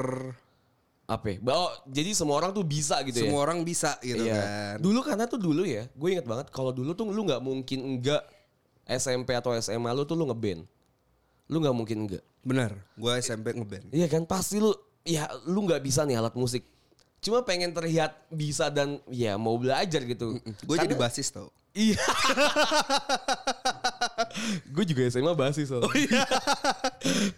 Apa? 1.04 1.36
ya? 1.36 1.38
Oh, 1.44 1.68
jadi 1.84 2.16
semua 2.16 2.40
orang 2.40 2.56
tuh 2.56 2.64
bisa 2.64 2.96
gitu 3.04 3.20
ya. 3.20 3.28
semua 3.28 3.44
orang 3.44 3.60
bisa 3.60 4.00
gitu 4.00 4.24
Iya. 4.24 4.32
kan. 4.32 4.74
Dulu 4.80 4.98
karena 5.04 5.24
tuh 5.28 5.36
dulu 5.36 5.68
ya, 5.68 5.84
gue 5.92 6.08
inget 6.08 6.24
banget 6.24 6.48
kalau 6.48 6.72
dulu 6.72 6.96
tuh 6.96 7.04
lu 7.12 7.28
nggak 7.28 7.42
mungkin 7.44 7.78
enggak 7.84 8.24
SMP 8.88 9.36
atau 9.36 9.52
SMA 9.52 9.92
lu 9.92 10.08
tuh 10.08 10.16
lu 10.16 10.24
ngeband. 10.24 10.64
Lu 11.52 11.60
nggak 11.60 11.76
mungkin 11.76 12.08
enggak. 12.08 12.24
Benar, 12.40 12.72
gue 12.96 13.12
SMP 13.20 13.52
ngeband. 13.52 13.92
Iya 13.92 14.08
kan 14.08 14.24
pasti 14.24 14.56
lu 14.56 14.72
ya 15.04 15.28
lu 15.44 15.68
nggak 15.68 15.84
bisa 15.84 16.08
nih 16.08 16.16
alat 16.16 16.32
musik. 16.32 16.64
Cuma 17.22 17.46
pengen 17.46 17.70
terlihat 17.70 18.18
bisa 18.34 18.66
dan 18.66 18.98
ya 19.06 19.38
mau 19.38 19.54
belajar 19.54 20.02
gitu. 20.02 20.42
Gue 20.66 20.76
jadi 20.76 20.98
basis 20.98 21.30
tau. 21.30 21.54
Iya. 21.72 21.96
gue 24.74 24.84
juga 24.84 25.08
SMA 25.08 25.32
basis 25.38 25.72
loh. 25.72 25.88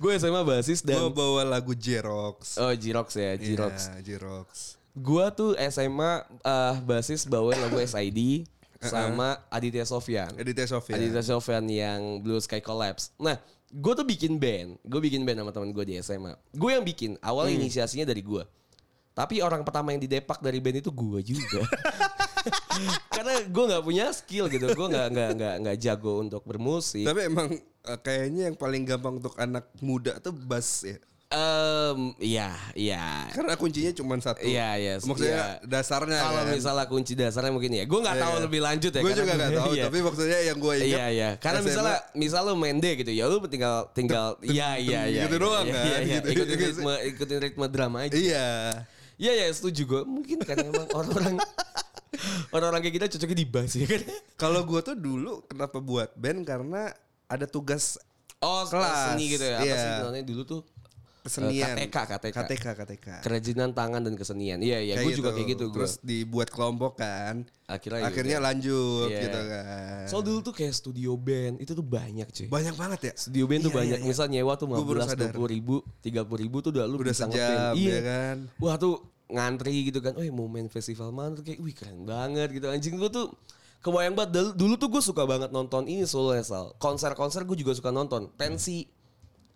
gue 0.02 0.12
SMA 0.16 0.42
basis 0.42 0.82
Gue 0.82 0.90
dan 0.90 1.12
bawa 1.12 1.46
lagu 1.46 1.76
Jerox. 1.76 2.58
oh 2.58 2.72
Jirox 2.72 3.14
ya. 3.14 3.38
Iya, 3.38 4.00
Jerox. 4.00 4.80
Gua 4.94 5.34
tuh 5.34 5.58
SMA 5.74 6.22
eh, 6.46 6.74
basis 6.86 7.26
bawain 7.26 7.58
lagu 7.58 7.82
SID 7.82 8.46
sama 8.78 9.42
Aditya 9.50 9.84
Sofyan. 9.84 10.30
Editnya 10.38 10.70
Sofia. 10.70 10.94
Aditya 10.96 11.22
Sofyan 11.24 11.64
yang 11.66 12.22
Blue 12.22 12.38
Sky 12.38 12.62
Collapse. 12.62 13.10
Nah, 13.18 13.36
gue 13.74 13.92
tuh 13.96 14.06
bikin 14.06 14.38
band. 14.38 14.78
Gue 14.86 15.00
bikin 15.02 15.26
band 15.26 15.42
sama 15.42 15.50
teman 15.50 15.74
gue 15.74 15.84
di 15.84 15.94
SMA. 15.98 16.38
Gue 16.54 16.78
yang 16.78 16.86
bikin. 16.86 17.18
Awal 17.20 17.58
inisiasinya 17.58 18.06
dari 18.06 18.22
gue. 18.22 18.44
Tapi 19.14 19.38
orang 19.38 19.62
pertama 19.62 19.90
yang 19.90 20.02
didepak 20.02 20.38
dari 20.38 20.58
band 20.58 20.82
itu 20.82 20.90
gue 20.90 21.20
juga. 21.24 21.62
Karena 23.14 23.40
gue 23.40 23.64
nggak 23.64 23.84
punya 23.84 24.10
skill 24.10 24.50
gitu. 24.50 24.66
Gue 24.68 24.86
nggak 24.90 25.06
nggak 25.08 25.30
nggak 25.34 25.54
nggak 25.62 25.76
jago 25.78 26.18
untuk 26.18 26.42
bermusik. 26.42 27.06
Tapi 27.06 27.20
emang 27.24 27.46
eh, 27.56 27.98
kayaknya 28.00 28.50
yang 28.50 28.56
paling 28.56 28.82
gampang 28.82 29.22
untuk 29.22 29.34
anak 29.36 29.70
muda 29.78 30.18
tuh 30.18 30.34
bass 30.34 30.82
ya. 30.82 30.98
Em, 31.26 32.14
iya, 32.18 32.54
iya. 32.74 33.26
Karena 33.30 33.54
kuncinya 33.54 33.90
cuma 33.90 34.14
satu. 34.18 34.38
Iya, 34.42 34.68
iya. 34.78 34.94
Maksudnya 34.98 35.58
iya. 35.58 35.66
dasarnya 35.66 36.18
Kalau 36.20 36.42
kan. 36.42 36.54
misalnya 36.54 36.86
kunci 36.86 37.12
dasarnya 37.14 37.50
mungkin 37.50 37.74
ya. 37.74 37.84
Gue 37.86 37.98
nggak 37.98 38.18
tahu 38.18 38.34
Iya. 38.34 38.44
lebih 38.46 38.60
lanjut 38.62 38.92
ya. 38.92 39.02
Gue 39.02 39.12
juga 39.14 39.24
gue- 39.26 39.40
gak 39.40 39.50
tahu. 39.62 39.70
iya. 39.74 39.84
Tapi 39.88 39.98
maksudnya 40.02 40.38
yang 40.42 40.58
gue 40.58 40.74
ingat. 40.78 40.90
Iya 40.94 41.06
iya. 41.10 41.30
Karena 41.38 41.58
SMA 41.58 41.66
misalnya 41.66 41.96
misalnya 42.14 42.50
lu 42.50 42.58
main 42.58 42.76
D 42.78 42.86
gitu 42.98 43.10
ya 43.10 43.24
lu 43.26 43.38
tinggal 43.46 43.76
tinggal 43.90 44.38
iya 44.42 44.78
iya 44.78 45.00
iya. 45.10 45.22
gitu 45.26 45.38
iya, 45.38 45.42
doang 45.42 45.64
iya, 45.66 45.74
kan, 45.74 45.82
Iya, 45.82 45.98
iya. 45.98 46.14
gitu. 46.18 46.28
Ikutin 46.38 46.58
ritme 46.60 46.94
ikutin 47.10 47.38
ritme 47.42 47.66
drama 47.66 47.96
aja. 48.06 48.14
Iya. 48.14 48.50
Iya 49.24 49.32
ya 49.40 49.46
setuju 49.50 49.82
gue. 49.84 50.02
Mungkin 50.04 50.36
kan 50.38 50.60
emang 50.60 50.84
orang-orang 50.92 51.40
orang-orang 52.52 52.80
kayak 52.82 52.94
kita 52.94 53.06
cocoknya 53.08 53.36
di 53.36 53.46
bass 53.48 53.72
ya 53.74 53.86
kan. 53.88 54.02
Kalau 54.36 54.60
gue 54.62 54.80
tuh 54.80 54.94
dulu 54.94 55.32
kenapa 55.44 55.80
buat 55.80 56.12
band 56.14 56.44
karena 56.44 56.92
ada 57.24 57.46
tugas 57.46 57.96
Oh 58.38 58.68
Kelas. 58.68 59.16
seni 59.16 59.32
gitu 59.32 59.40
ya. 59.40 59.56
Apa 59.56 59.64
Iya. 59.64 59.76
sih 59.76 59.88
namanya 60.04 60.24
dulu 60.24 60.42
tuh? 60.44 60.60
kesenian. 61.24 61.72
KTK, 61.80 61.96
KTK. 62.04 62.36
KTK, 62.36 62.66
KTK. 62.76 63.06
Kerajinan 63.24 63.72
tangan 63.72 64.04
dan 64.04 64.12
kesenian. 64.12 64.60
Iya 64.60 64.76
iya. 64.76 65.00
Gue 65.00 65.16
juga 65.16 65.32
kayak 65.32 65.56
gitu. 65.56 65.72
Gue. 65.72 65.80
Terus 65.80 65.96
dibuat 66.04 66.52
kelompok 66.52 67.00
kan. 67.00 67.48
Akhirnya, 67.64 68.04
Akhirnya 68.04 68.36
gitu. 68.36 68.44
lanjut 68.44 69.08
Iya. 69.08 69.20
gitu 69.24 69.40
kan. 69.40 70.04
So 70.04 70.20
dulu 70.20 70.44
tuh 70.44 70.52
kayak 70.52 70.76
studio 70.76 71.16
band 71.16 71.64
itu 71.64 71.72
tuh 71.72 71.80
banyak 71.80 72.28
cuy. 72.28 72.46
Banyak 72.52 72.76
banget 72.76 73.00
ya. 73.00 73.12
Studio 73.16 73.48
band 73.48 73.60
tuh 73.64 73.72
Iya, 73.72 73.78
banyak. 73.80 73.98
iya, 73.98 74.04
iya. 74.04 74.10
Misal 74.12 74.26
nyewa 74.28 74.52
tuh 74.60 74.66
Gua 74.68 74.76
baru 74.76 75.00
15 75.00 75.08
sadar. 75.08 75.32
20 75.32 75.48
ribu, 75.48 75.74
30 76.04 76.36
ribu 76.36 76.56
tuh 76.60 76.70
udah 76.76 76.84
lu 76.84 76.96
Udah 77.00 77.08
bisa 77.08 77.24
sejam 77.24 77.72
ya 77.72 78.00
kan. 78.04 78.36
Wah 78.60 78.76
tuh 78.76 78.94
ngantri 79.28 79.88
gitu 79.88 80.00
kan. 80.04 80.16
Oh 80.16 80.24
mau 80.32 80.48
main 80.48 80.68
festival 80.68 81.10
mana 81.10 81.36
tuh 81.38 81.44
kayak 81.44 81.60
wih 81.60 81.74
keren 81.74 82.04
banget 82.04 82.52
gitu. 82.60 82.66
Anjing 82.68 82.96
gue 82.96 83.10
tuh 83.10 83.32
kebayang 83.80 84.16
banget. 84.16 84.30
Dulu, 84.36 84.50
dulu 84.56 84.74
tuh 84.80 84.88
gue 84.92 85.02
suka 85.04 85.22
banget 85.24 85.50
nonton 85.52 85.88
ini 85.88 86.04
solo 86.04 86.32
Sal. 86.44 86.76
Konser-konser 86.80 87.44
gue 87.44 87.56
juga 87.56 87.72
suka 87.76 87.92
nonton. 87.92 88.32
Pensi. 88.36 88.84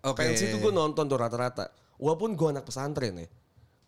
Oke. 0.05 0.21
Pensi 0.25 0.49
tuh 0.49 0.59
gue 0.61 0.73
nonton 0.73 1.05
tuh 1.05 1.17
rata-rata. 1.17 1.69
Walaupun 1.99 2.37
gue 2.37 2.47
anak 2.49 2.65
pesantren 2.65 3.25
ya. 3.25 3.27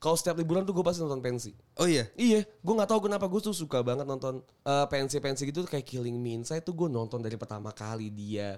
Kalau 0.02 0.18
setiap 0.18 0.42
liburan 0.42 0.66
tuh 0.66 0.74
gue 0.74 0.82
pasti 0.82 1.06
nonton 1.06 1.22
pensi. 1.22 1.54
Oh 1.78 1.86
iya. 1.86 2.10
Iya, 2.18 2.42
gue 2.42 2.74
nggak 2.74 2.90
tahu 2.90 3.06
kenapa 3.06 3.30
gue 3.30 3.38
tuh 3.38 3.54
suka 3.54 3.86
banget 3.86 4.10
nonton 4.10 4.42
eh, 4.66 4.86
pensi-pensi 4.90 5.46
gitu 5.46 5.62
kayak 5.62 5.86
Killing 5.86 6.18
Me 6.18 6.42
Inside 6.42 6.66
tuh 6.66 6.74
gue 6.74 6.90
nonton 6.90 7.22
dari 7.22 7.38
pertama 7.38 7.70
kali 7.70 8.10
dia 8.10 8.58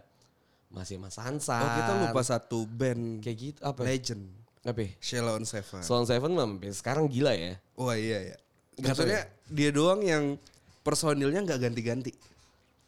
masih 0.72 0.98
Mas 0.98 1.20
Sansa. 1.20 1.60
Oh 1.60 1.70
kita 1.78 1.94
lupa 2.00 2.22
satu 2.24 2.64
band 2.66 3.20
kayak 3.20 3.38
gitu 3.38 3.60
apa? 3.60 3.84
legend. 3.84 4.43
Apa? 4.64 4.80
ya? 4.80 4.90
Sheila 5.04 5.36
on 5.36 5.44
Seven. 5.44 5.84
Salon 5.84 6.08
Seven 6.08 6.32
mah 6.32 6.48
sekarang 6.72 7.12
gila 7.12 7.36
ya. 7.36 7.60
Wah 7.76 8.00
iya 8.00 8.34
ya. 8.34 8.36
Gak 8.80 8.96
tau 8.96 9.04
Maksudnya 9.06 9.22
dia 9.52 9.70
doang 9.76 10.00
yang 10.02 10.40
personilnya 10.82 11.44
nggak 11.44 11.60
ganti-ganti. 11.70 12.12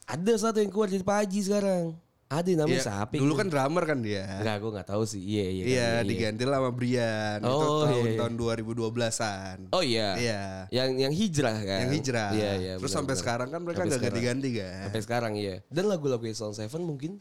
Ada 0.08 0.50
satu 0.50 0.63
yang 0.63 0.72
keluar 0.72 0.88
jadi 0.88 1.03
Pak 1.03 1.17
Haji 1.25 1.39
sekarang. 1.44 1.86
Ada 2.25 2.48
yang 2.50 2.60
namanya 2.65 2.82
Iya, 2.82 2.86
siapa? 2.89 3.13
Dulu 3.22 3.34
kan 3.38 3.48
drummer 3.53 3.84
kan 3.86 4.00
dia. 4.01 4.25
Enggak, 4.41 4.58
gue 4.58 4.72
nggak 4.74 4.89
tahu 4.89 5.03
sih. 5.05 5.22
Iya, 5.22 5.46
iya. 5.46 5.63
Iya, 5.65 5.89
kan, 6.01 6.03
diganti 6.10 6.44
lah 6.50 6.58
sama 6.58 6.72
Brian. 6.74 7.38
itu 7.38 7.53
Oh, 7.53 7.86
tahun 7.86 7.94
iya, 7.94 8.01
iya. 8.01 8.17
tahun 8.17 8.34
2012-an. 8.34 9.58
Oh 9.70 9.84
iya. 9.86 10.10
Iya. 10.17 10.41
Yang 10.74 10.89
yang 11.05 11.13
hijrah 11.13 11.58
kan. 11.62 11.79
Yang 11.86 11.91
hijrah. 12.01 12.29
Iya, 12.34 12.51
iya. 12.58 12.74
Terus 12.82 12.89
benar, 12.89 12.98
sampai 12.98 13.13
benar. 13.13 13.22
sekarang 13.22 13.48
kan 13.53 13.60
mereka 13.62 13.82
sekarang. 13.86 14.01
ganti-ganti 14.10 14.50
kan. 14.58 14.82
Sampai 14.89 15.01
sekarang 15.05 15.34
iya. 15.38 15.55
Dan 15.70 15.86
lagu-lagu 15.86 16.24
Salon 16.34 16.58
Seven 16.58 16.82
mungkin 16.82 17.12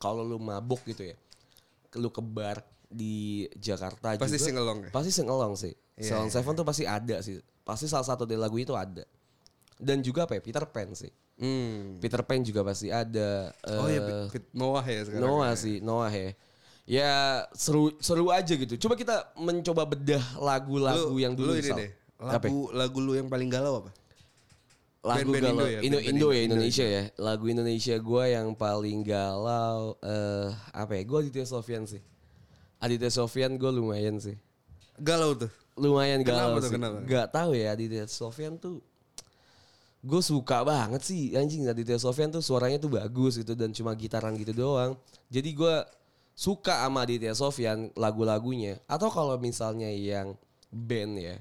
kalau 0.00 0.24
lu 0.24 0.40
mabuk 0.40 0.80
gitu 0.88 1.04
ya. 1.12 1.16
Lu 2.00 2.08
ke 2.08 2.24
bar 2.24 2.64
di 2.88 3.44
Jakarta 3.54 4.16
Pasti 4.16 4.40
juga. 4.40 4.46
sing-along 4.48 4.78
ya? 4.84 4.90
Pasti 4.90 5.10
sing 5.12 5.28
along 5.28 5.54
sih. 5.54 5.72
Iya, 5.94 6.08
Salon 6.16 6.32
Seven 6.32 6.54
tuh 6.56 6.64
pasti 6.64 6.84
ada 6.88 7.20
sih. 7.20 7.36
Pasti 7.62 7.84
salah 7.84 8.06
satu 8.06 8.24
dari 8.24 8.40
lagu 8.40 8.56
itu 8.56 8.72
ada. 8.72 9.04
Dan 9.76 10.00
juga 10.00 10.24
apa 10.24 10.34
ya? 10.34 10.42
Peter 10.42 10.64
Pan 10.64 10.90
sih. 10.96 11.12
Hmm. 11.38 12.00
Peter 12.00 12.18
Pan 12.24 12.40
juga 12.40 12.64
pasti 12.64 12.88
ada. 12.90 13.52
Oh 13.68 13.86
iya, 13.86 14.00
Pit- 14.02 14.40
Pit- 14.40 14.52
Noah 14.56 14.82
ya 14.82 15.00
sekarang. 15.04 15.22
Noah 15.22 15.52
ya. 15.52 15.60
sih, 15.60 15.76
Noah 15.78 16.10
ya. 16.10 16.30
Ya 16.88 17.12
seru 17.52 17.92
seru 18.00 18.32
aja 18.32 18.56
gitu. 18.56 18.74
Coba 18.80 18.96
kita 18.96 19.36
mencoba 19.36 19.84
bedah 19.84 20.24
lagu-lagu 20.40 21.12
yang 21.20 21.36
dulu 21.36 21.52
lu 21.52 21.60
ini 21.60 21.68
deh. 21.68 21.90
Apa 22.18 22.48
ya? 22.48 22.56
Lagu 22.72 22.98
lu 22.98 23.12
yang 23.14 23.28
paling 23.28 23.46
galau 23.46 23.84
apa? 23.84 23.92
lagu 24.98 25.30
Band-band 25.30 25.44
galau 25.54 25.62
Indo 25.62 25.66
ya, 25.70 25.78
Indo, 25.78 25.98
band-band 26.02 26.10
Indo 26.10 26.28
ya 26.28 26.42
Indo- 26.42 26.54
Indonesia 26.58 26.86
ya 26.90 27.02
lagu 27.22 27.44
Indonesia 27.46 27.94
gue 27.96 28.24
yang 28.34 28.48
paling 28.58 28.98
galau 29.06 29.94
eh 30.02 30.50
apa 30.74 30.92
ya 30.98 31.02
gue 31.06 31.18
Aditya 31.22 31.46
Sofyan 31.46 31.86
sih 31.86 32.02
Aditya 32.78 33.10
Sofyan 33.10 33.58
gue 33.58 33.70
lumayan 33.70 34.18
sih. 34.22 34.38
Galau 34.98 35.34
tuh. 35.34 35.50
lumayan 35.78 36.26
Kenapa 36.26 36.58
galau 36.58 36.58
tuh, 36.58 36.70
sih. 36.70 36.74
kenapa? 36.74 36.98
Gak 37.06 37.26
tahu 37.30 37.50
ya 37.54 37.70
Aditya 37.70 38.04
Sofyan 38.10 38.58
tuh 38.58 38.82
gue 40.02 40.22
suka 40.22 40.66
banget 40.66 41.02
sih. 41.06 41.34
Anjing 41.38 41.66
Aditya 41.70 41.98
Sofyan 41.98 42.34
tuh 42.34 42.42
suaranya 42.42 42.82
tuh 42.82 42.90
bagus 42.90 43.38
gitu 43.38 43.54
dan 43.54 43.70
cuma 43.70 43.94
gitaran 43.94 44.34
gitu 44.34 44.50
doang. 44.54 44.98
Jadi 45.30 45.54
gue 45.54 45.74
suka 46.34 46.86
sama 46.86 47.06
Aditya 47.06 47.34
Sofyan 47.34 47.94
lagu-lagunya. 47.94 48.78
Atau 48.90 49.10
kalau 49.10 49.38
misalnya 49.38 49.90
yang 49.90 50.34
band 50.70 51.12
ya. 51.18 51.36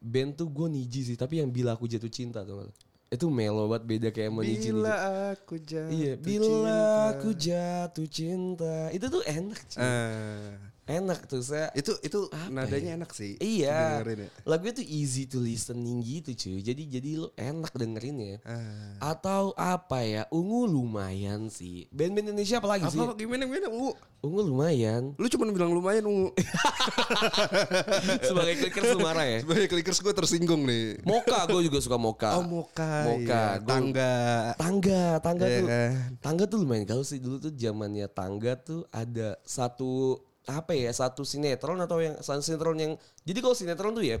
Band 0.00 0.36
tuh 0.40 0.48
gue 0.48 0.68
niji 0.72 1.04
sih 1.12 1.16
tapi 1.16 1.40
yang 1.40 1.52
bila 1.52 1.76
aku 1.76 1.84
jatuh 1.84 2.12
cinta 2.12 2.44
tuh? 2.44 2.68
Itu 3.06 3.26
melo 3.30 3.70
banget 3.70 3.84
beda 3.86 4.08
kayak 4.10 4.30
mau 4.34 4.42
Bila 4.42 4.94
aku 5.30 5.54
jatuh 5.62 5.94
iya 5.94 6.12
bila 6.18 6.42
cinta. 6.42 7.10
aku 7.14 7.28
jatuh 7.38 8.06
cinta 8.10 8.76
itu 8.90 9.06
tuh 9.06 9.22
enak 9.22 9.60
cuy. 9.70 9.78
Ah, 9.78 10.58
enak 10.86 11.26
tuh 11.26 11.42
saya 11.42 11.66
itu 11.72 11.90
itu 12.00 12.30
Apa 12.30 12.46
nadanya 12.48 12.94
ya? 12.94 12.96
enak 12.96 13.10
sih. 13.10 13.34
Iya, 13.36 14.00
Dengerin 14.00 14.18
ya. 14.22 14.28
lagunya 14.42 14.72
tuh 14.72 14.86
easy 14.86 15.26
to 15.26 15.38
listening 15.38 15.98
gitu 16.00 16.30
cuy. 16.32 16.58
Jadi 16.60 16.82
jadi 16.88 17.10
lo 17.18 17.34
enak 17.34 17.72
dengerin 17.72 18.16
ya. 18.16 18.36
Ah. 18.42 19.12
Atau 19.12 19.50
apa 19.52 20.00
ya? 20.00 20.22
Ungu 20.28 20.64
lumayan 20.64 21.46
sih. 21.48 21.90
Band-band 21.90 22.30
Indonesia 22.30 22.56
apa 22.56 22.68
lagi 22.68 22.86
sih? 22.86 22.96
Apa 22.96 23.12
gimana 23.12 23.44
gimana 23.44 23.66
Ungu? 23.66 23.92
Ungu 24.20 24.40
lumayan. 24.44 25.10
Lu 25.14 25.26
cuma 25.26 25.46
bilang 25.48 25.70
lumayan 25.70 26.06
Ungu. 26.06 26.30
Sebagai 28.22 28.54
clickers 28.58 28.86
lu 28.88 29.00
marah 29.00 29.26
ya. 29.26 29.38
Sebagai 29.42 29.66
clickers 29.68 29.98
gue 30.00 30.14
tersinggung 30.14 30.62
nih. 30.64 31.02
Moka 31.02 31.46
gue 31.46 31.62
juga 31.62 31.78
suka 31.80 31.96
Moka. 31.96 32.30
Oh 32.36 32.44
Moka. 32.44 32.92
Moka. 33.04 33.18
iya. 33.18 33.58
Gua- 33.58 33.66
Tangga. 33.66 34.14
Tangga, 34.56 35.02
tangga 35.20 35.44
Iya 35.44 35.58
tuh. 35.58 35.68
kan? 35.68 35.90
Tangga 36.20 36.44
tuh 36.46 36.58
lumayan 36.62 36.84
gaul 36.84 37.02
sih 37.02 37.18
dulu 37.18 37.36
tuh 37.38 37.52
zamannya 37.52 38.06
tangga 38.08 38.54
tuh 38.56 38.86
ada 38.88 39.34
satu 39.42 40.22
apa 40.46 40.72
ya 40.78 40.94
satu 40.94 41.26
sinetron 41.26 41.78
atau 41.82 41.98
yang 41.98 42.14
satu 42.22 42.38
sinetron 42.38 42.78
yang 42.78 42.92
jadi 43.26 43.38
kalau 43.42 43.56
sinetron 43.58 43.92
tuh 43.98 44.06
ya 44.06 44.18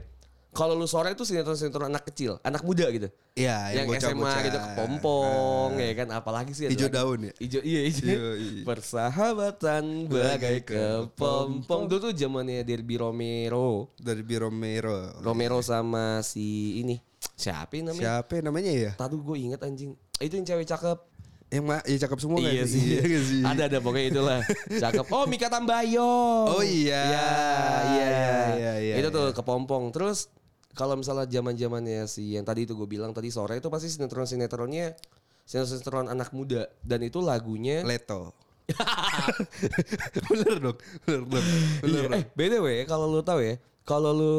kalau 0.56 0.72
lu 0.72 0.88
sore 0.88 1.12
itu 1.12 1.20
sinetron-sinetron 1.28 1.92
anak 1.92 2.08
kecil, 2.08 2.40
anak 2.40 2.64
muda 2.64 2.88
gitu. 2.88 3.12
Iya, 3.36 3.76
yang, 3.76 3.92
SMA 3.92 4.16
bocah-bocah. 4.16 4.40
gitu 4.48 4.58
kepompong 4.64 5.70
ya 5.76 5.92
kan 5.92 6.08
apalagi 6.16 6.56
sih 6.56 6.72
Hijau 6.72 6.88
daun 6.88 7.28
ya? 7.28 7.32
Ijo 7.36 7.60
iya. 7.60 7.80
Iya, 7.84 8.26
iya. 8.40 8.62
Persahabatan 8.64 10.08
bagai 10.08 10.64
kepompong. 10.64 11.92
Dulu 11.92 12.08
tuh 12.08 12.12
zamannya 12.16 12.64
Derby 12.64 12.96
Romero. 12.96 13.92
Dari 14.00 14.24
Biro 14.24 14.48
Mero. 14.48 15.12
Romero 15.20 15.60
sama 15.60 16.24
si 16.24 16.80
ini. 16.80 16.96
Siapa 17.36 17.76
namanya? 17.76 18.24
Siapa 18.24 18.40
namanya 18.40 18.72
ya? 18.72 18.92
Tadi 18.96 19.20
gue 19.20 19.36
inget 19.36 19.60
anjing. 19.60 19.92
Itu 20.16 20.40
yang 20.40 20.48
cewek 20.48 20.64
cakep. 20.64 20.98
Yang 21.46 21.62
ma 21.62 21.78
ya 21.86 21.96
cakep 22.02 22.18
semua 22.18 22.38
iya 22.42 22.64
sih. 22.66 22.82
Iya 23.06 23.20
sih. 23.22 23.42
Ada 23.46 23.62
ada 23.70 23.78
pokoknya 23.78 24.06
itulah. 24.10 24.40
Cakep. 24.82 25.06
Oh 25.14 25.24
Mika 25.30 25.46
Tambayong. 25.46 26.46
Oh, 26.50 26.62
iya. 26.62 27.02
Iya 27.06 27.28
iya 27.86 28.08
Iya, 28.10 28.42
iya, 28.58 28.72
iya, 28.82 28.94
Itu 28.98 29.08
tuh 29.14 29.30
iya. 29.30 29.34
kepompong. 29.34 29.94
Terus 29.94 30.26
kalau 30.74 30.98
misalnya 30.98 31.24
zaman 31.24 31.54
zamannya 31.54 32.04
si 32.10 32.34
yang 32.34 32.42
tadi 32.42 32.66
itu 32.66 32.74
gue 32.74 32.84
bilang 32.84 33.14
tadi 33.14 33.30
sore 33.30 33.56
itu 33.56 33.70
pasti 33.70 33.88
sinetron 33.88 34.28
sinetronnya 34.28 34.92
sinetron 35.48 35.70
sinetron 35.72 36.06
anak 36.10 36.34
muda 36.34 36.66
dan 36.82 37.00
itu 37.00 37.22
lagunya. 37.22 37.86
Leto. 37.86 38.34
bener 40.28 40.56
dong. 40.58 40.76
Bener 41.06 41.22
dong. 41.22 41.44
Bener 41.80 42.00
Iya. 42.02 42.08
dong. 42.10 42.18
Eh 42.18 42.24
btw 42.34 42.66
kalau 42.84 43.06
lu 43.06 43.22
tahu 43.22 43.40
ya 43.40 43.54
kalau 43.86 44.10
lu 44.10 44.34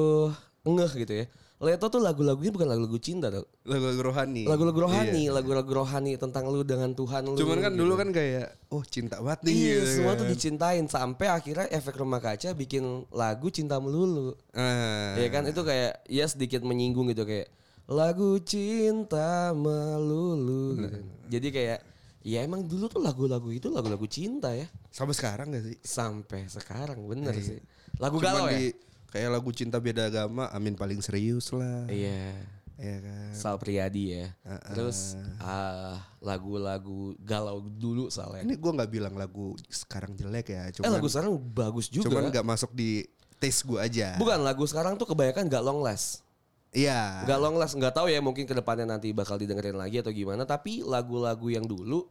ngeh 0.67 0.91
gitu 0.99 1.13
ya 1.23 1.25
Leto 1.57 1.89
tuh 1.89 1.97
lagu-lagunya 1.97 2.53
bukan 2.53 2.69
lagu-lagu 2.69 3.01
cinta 3.01 3.33
tau. 3.33 3.41
Lagu-lagu 3.65 4.13
rohani. 4.13 4.45
Lagu-lagu 4.45 4.77
rohani, 4.77 5.25
Iya. 5.25 5.33
lagu-lagu 5.33 5.71
rohani 5.73 6.13
tentang 6.13 6.53
lu 6.53 6.61
dengan 6.61 6.93
Tuhan 6.93 7.25
lu. 7.25 7.33
Cuman 7.33 7.65
kan 7.65 7.73
gitu. 7.73 7.81
dulu 7.81 7.93
kan 7.97 8.09
kayak 8.13 8.45
oh 8.69 8.85
cinta 8.85 9.17
banget 9.17 9.41
nih. 9.49 9.55
Iya, 9.57 9.73
gitu 9.81 9.85
semua 9.97 10.13
kan. 10.13 10.19
tuh 10.21 10.25
dicintain 10.29 10.85
sampai 10.85 11.27
akhirnya 11.33 11.65
efek 11.73 11.97
rumah 11.97 12.21
kaca 12.21 12.53
bikin 12.53 13.09
lagu 13.09 13.49
cinta 13.49 13.81
melulu. 13.81 14.37
Ah. 14.53 15.17
Ya 15.17 15.33
kan 15.33 15.49
itu 15.49 15.65
kayak 15.65 16.05
ya 16.05 16.29
sedikit 16.29 16.61
menyinggung 16.61 17.09
gitu 17.09 17.25
kayak 17.25 17.49
lagu 17.89 18.37
cinta 18.45 19.49
melulu 19.57 20.77
gitu. 20.77 20.99
Jadi 21.33 21.47
kayak 21.49 21.79
ya 22.21 22.45
emang 22.45 22.69
dulu 22.69 22.85
tuh 22.85 23.01
lagu-lagu 23.01 23.49
itu 23.49 23.73
lagu-lagu 23.73 24.05
cinta 24.05 24.53
ya. 24.53 24.69
Sampai 24.93 25.17
sekarang 25.17 25.57
gak 25.57 25.63
sih? 25.73 25.77
Sampai 25.81 26.45
sekarang 26.45 27.01
bener 27.09 27.33
sih. 27.41 27.57
Lagu 27.97 28.21
Cuman 28.21 28.29
galau 28.29 28.45
ya? 28.53 28.69
Kayak 29.11 29.29
lagu 29.39 29.49
cinta 29.55 29.77
beda 29.79 30.11
agama, 30.11 30.49
Amin 30.51 30.75
paling 30.75 30.99
serius 31.03 31.51
lah. 31.55 31.87
Iya. 31.87 32.35
Iya 32.77 32.97
kan. 33.01 33.29
Sal 33.33 33.57
Priadi 33.57 34.13
ya. 34.13 34.29
Terus 34.69 35.17
ah, 35.41 35.97
lagu-lagu 36.21 37.17
galau 37.25 37.65
dulu 37.65 38.13
soalnya. 38.13 38.45
Ini 38.45 38.53
gue 38.53 38.71
nggak 38.77 38.91
bilang 38.93 39.17
lagu 39.17 39.57
sekarang 39.65 40.13
jelek 40.13 40.53
ya, 40.53 40.69
eh 40.69 40.71
cuman 40.77 41.01
lagu 41.01 41.09
sekarang 41.09 41.33
bagus 41.41 41.89
juga. 41.89 42.05
cuman 42.13 42.29
nggak 42.29 42.45
masuk 42.45 42.71
di 42.77 43.01
taste 43.41 43.65
gue 43.65 43.81
aja. 43.81 44.17
Bukan 44.21 44.45
lagu 44.45 44.65
sekarang 44.69 44.97
tuh 44.97 45.09
kebanyakan 45.09 45.49
gak 45.49 45.63
long 45.65 45.81
last. 45.81 46.25
Iya. 46.73 47.25
Gak 47.25 47.39
long 47.41 47.57
last, 47.57 47.73
nggak 47.77 47.93
tahu 47.97 48.13
ya 48.13 48.21
mungkin 48.21 48.45
ke 48.45 48.53
depannya 48.53 48.85
nanti 48.85 49.09
bakal 49.13 49.41
didengerin 49.41 49.77
lagi 49.77 50.01
atau 50.01 50.13
gimana. 50.13 50.45
Tapi 50.45 50.85
lagu-lagu 50.85 51.49
yang 51.49 51.65
dulu 51.65 52.05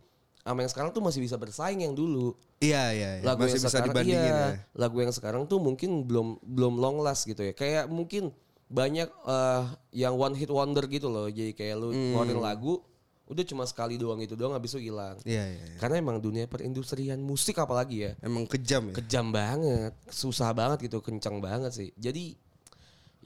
sama 0.46 0.62
yang 0.62 0.70
sekarang 0.70 0.90
tuh 0.94 1.02
masih 1.02 1.18
bisa 1.18 1.34
bersaing 1.34 1.82
yang 1.82 1.90
dulu. 1.90 2.38
Iya 2.62 2.94
iya. 2.94 3.10
iya. 3.18 3.22
Lagu 3.26 3.42
Masih 3.42 3.58
yang 3.58 3.64
bisa 3.66 3.70
sekarang, 3.74 3.90
dibandingin 3.90 4.22
iya, 4.30 4.46
ya. 4.54 4.62
Lagu 4.78 4.96
yang 5.02 5.10
sekarang 5.10 5.42
tuh 5.44 5.58
mungkin 5.58 6.06
belum 6.06 6.38
belum 6.38 6.74
long 6.78 7.02
last 7.02 7.26
gitu 7.26 7.42
ya. 7.42 7.50
Kayak 7.50 7.90
mungkin 7.90 8.30
banyak 8.70 9.10
eh, 9.10 9.62
yang 9.98 10.14
one 10.14 10.38
hit 10.38 10.46
wonder 10.46 10.86
gitu 10.86 11.10
loh. 11.10 11.26
Jadi 11.26 11.50
kayak 11.50 11.74
lu 11.74 11.90
Hmm. 11.90 12.14
ngeluarin 12.14 12.38
lagu 12.38 12.78
udah 13.26 13.42
cuma 13.42 13.66
sekali 13.66 13.98
doang 13.98 14.22
itu 14.22 14.38
doang 14.38 14.54
habis 14.54 14.70
itu 14.70 14.86
hilang. 14.86 15.18
Iya 15.26 15.50
iya. 15.50 15.64
iya. 15.66 15.78
Karena 15.82 15.98
emang 15.98 16.22
dunia 16.22 16.46
perindustrian 16.46 17.18
musik 17.18 17.58
apalagi 17.58 18.06
ya 18.06 18.12
Emang 18.22 18.46
kejam 18.46 18.94
ya. 18.94 19.02
kejam 19.02 19.34
banget, 19.34 19.98
susah 20.06 20.54
banget 20.54 20.86
gitu, 20.86 21.02
kencang 21.02 21.42
banget 21.42 21.74
sih. 21.74 21.90
Jadi 21.98 22.38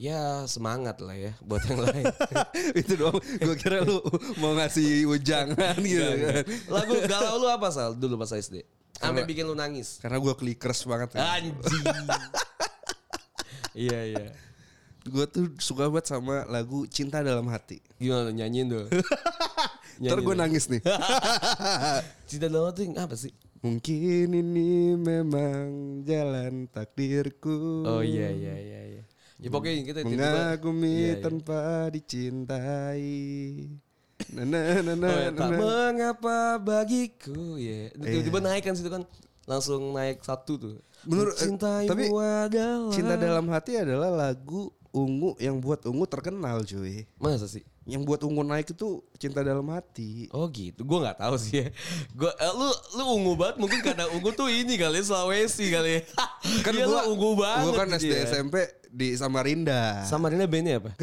ya 0.01 0.49
semangat 0.49 0.97
lah 0.97 1.13
ya 1.13 1.37
buat 1.45 1.61
yang 1.69 1.85
lain. 1.85 2.09
itu 2.81 2.97
doang. 2.97 3.21
Gue 3.21 3.53
kira 3.53 3.85
lu 3.85 4.01
mau 4.41 4.57
ngasih 4.57 5.05
ujangan 5.05 5.77
gitu 5.77 6.01
kan. 6.25 6.43
Lagu 6.73 6.93
galau 7.05 7.45
lu 7.45 7.47
apa 7.53 7.69
sal 7.69 7.93
dulu 7.93 8.17
pas 8.17 8.33
SD? 8.33 8.65
Sampai 8.97 9.29
bikin 9.29 9.45
lu 9.45 9.53
nangis. 9.53 10.01
Karena 10.01 10.17
gue 10.17 10.33
clickers 10.33 10.89
banget. 10.89 11.13
Kan. 11.13 11.21
Anjing. 11.21 11.53
iya 13.85 13.99
iya. 14.09 14.25
Gue 15.05 15.29
tuh 15.29 15.53
suka 15.61 15.85
banget 15.85 16.09
sama 16.17 16.49
lagu 16.49 16.89
Cinta 16.89 17.21
Dalam 17.21 17.45
Hati. 17.53 17.77
Gimana 18.01 18.33
nyanyiin 18.33 18.73
tuh? 18.73 18.85
Ntar 20.01 20.17
gue 20.17 20.33
nangis 20.33 20.65
nih. 20.65 20.81
Cinta 22.25 22.49
dalam 22.49 22.73
hati 22.73 22.89
apa 22.97 23.13
sih? 23.13 23.29
Mungkin 23.61 24.33
ini 24.33 24.97
memang 24.97 26.01
jalan 26.01 26.65
takdirku. 26.73 27.85
Oh 27.85 28.01
iya 28.01 28.33
iya 28.33 28.57
iya 28.57 28.81
iya. 28.97 29.03
Ya 29.41 29.49
pokoknya 29.49 29.81
kita 29.81 29.99
tiba-tiba- 30.05 30.21
Mengagumi 30.53 30.97
iya. 31.01 31.13
tanpa 31.17 31.59
dicintai. 31.89 33.09
Nah, 34.31 34.45
nah, 34.45 34.63
nah, 34.79 34.95
nah, 34.95 35.09
Oh, 35.09 35.17
ya, 35.17 35.29
tak 35.33 35.49
nah. 35.49 35.57
mengapa 35.57 36.37
bagiku 36.61 37.57
ya. 37.57 37.89
Tiba-tiba 37.91 38.37
naik 38.39 38.63
kan 38.63 38.77
situ 38.77 38.87
kan 38.87 39.01
langsung 39.49 39.97
naik 39.97 40.21
satu 40.21 40.61
tuh. 40.61 40.75
Menurut- 41.03 41.33
eh, 41.33 41.49
Mencintaimu 41.49 41.89
tapi 41.89 42.05
adalah 42.13 42.93
Cinta 42.93 43.17
Dalam 43.17 43.49
Hati 43.49 43.81
adalah 43.81 44.13
lagu 44.13 44.69
Ungu 44.93 45.33
yang 45.41 45.57
buat 45.57 45.81
Ungu 45.89 46.05
terkenal 46.05 46.61
cuy. 46.61 47.09
Masa 47.17 47.49
sih? 47.49 47.65
Yang 47.81 48.01
buat 48.05 48.21
Ungu 48.21 48.45
naik 48.45 48.77
itu 48.77 49.01
Cinta 49.17 49.41
Dalam 49.41 49.65
Hati. 49.73 50.29
Oh 50.29 50.45
gitu, 50.53 50.85
gue 50.85 50.99
nggak 51.01 51.17
tahu 51.17 51.33
sih 51.41 51.65
ya. 51.65 51.67
Gua, 52.13 52.29
eh, 52.37 52.53
lu 52.53 52.69
lu 52.93 53.03
ungu 53.17 53.33
banget 53.33 53.57
mungkin 53.57 53.81
karena 53.81 54.05
ungu 54.13 54.29
tuh 54.37 54.53
ini 54.53 54.77
kali 54.77 55.01
Sulawesi 55.01 55.73
kali. 55.73 55.97
ya. 55.97 56.01
Kan 56.65 56.77
Iya, 56.77 56.85
gua 56.85 57.01
lu 57.09 57.17
ungu 57.17 57.29
banget. 57.41 57.65
Gua 57.65 57.73
kan 57.73 57.87
gitu 57.97 58.05
SD 58.05 58.13
ya. 58.13 58.25
SMP 58.29 58.55
di 58.85 59.07
Samarinda. 59.17 60.05
Samarinda 60.05 60.45
bandnya 60.45 60.77
apa? 60.77 60.93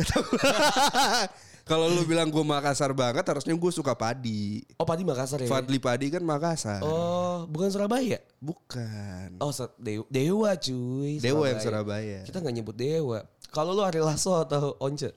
Kalau 1.69 1.85
lu 1.85 2.01
bilang 2.09 2.33
gue 2.33 2.41
Makassar 2.41 2.97
banget, 2.97 3.29
harusnya 3.29 3.53
gue 3.53 3.73
suka 3.75 3.93
padi. 3.93 4.65
Oh 4.81 4.89
Padi 4.89 5.05
Makassar 5.05 5.45
ya. 5.45 5.53
Fadli 5.53 5.77
Padi 5.77 6.09
kan 6.09 6.25
Makassar. 6.25 6.81
Oh 6.81 7.45
bukan 7.45 7.69
Surabaya? 7.69 8.25
Bukan. 8.41 9.37
Oh 9.37 9.53
Dewa, 9.77 10.09
Dewa 10.09 10.51
cuy. 10.57 11.21
Dewa 11.21 11.45
yang 11.45 11.61
Surabaya. 11.61 12.25
Kita 12.25 12.41
nggak 12.41 12.55
nyebut 12.57 12.73
Dewa. 12.73 13.21
Kalau 13.53 13.77
lu 13.77 13.85
Ari 13.85 14.01
Lasso 14.01 14.41
atau 14.41 14.81
Once? 14.81 15.13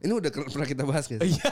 Ini 0.00 0.12
udah 0.16 0.30
pernah 0.32 0.64
kita 0.64 0.82
bahas 0.88 1.04
kan? 1.04 1.20
Iya. 1.20 1.44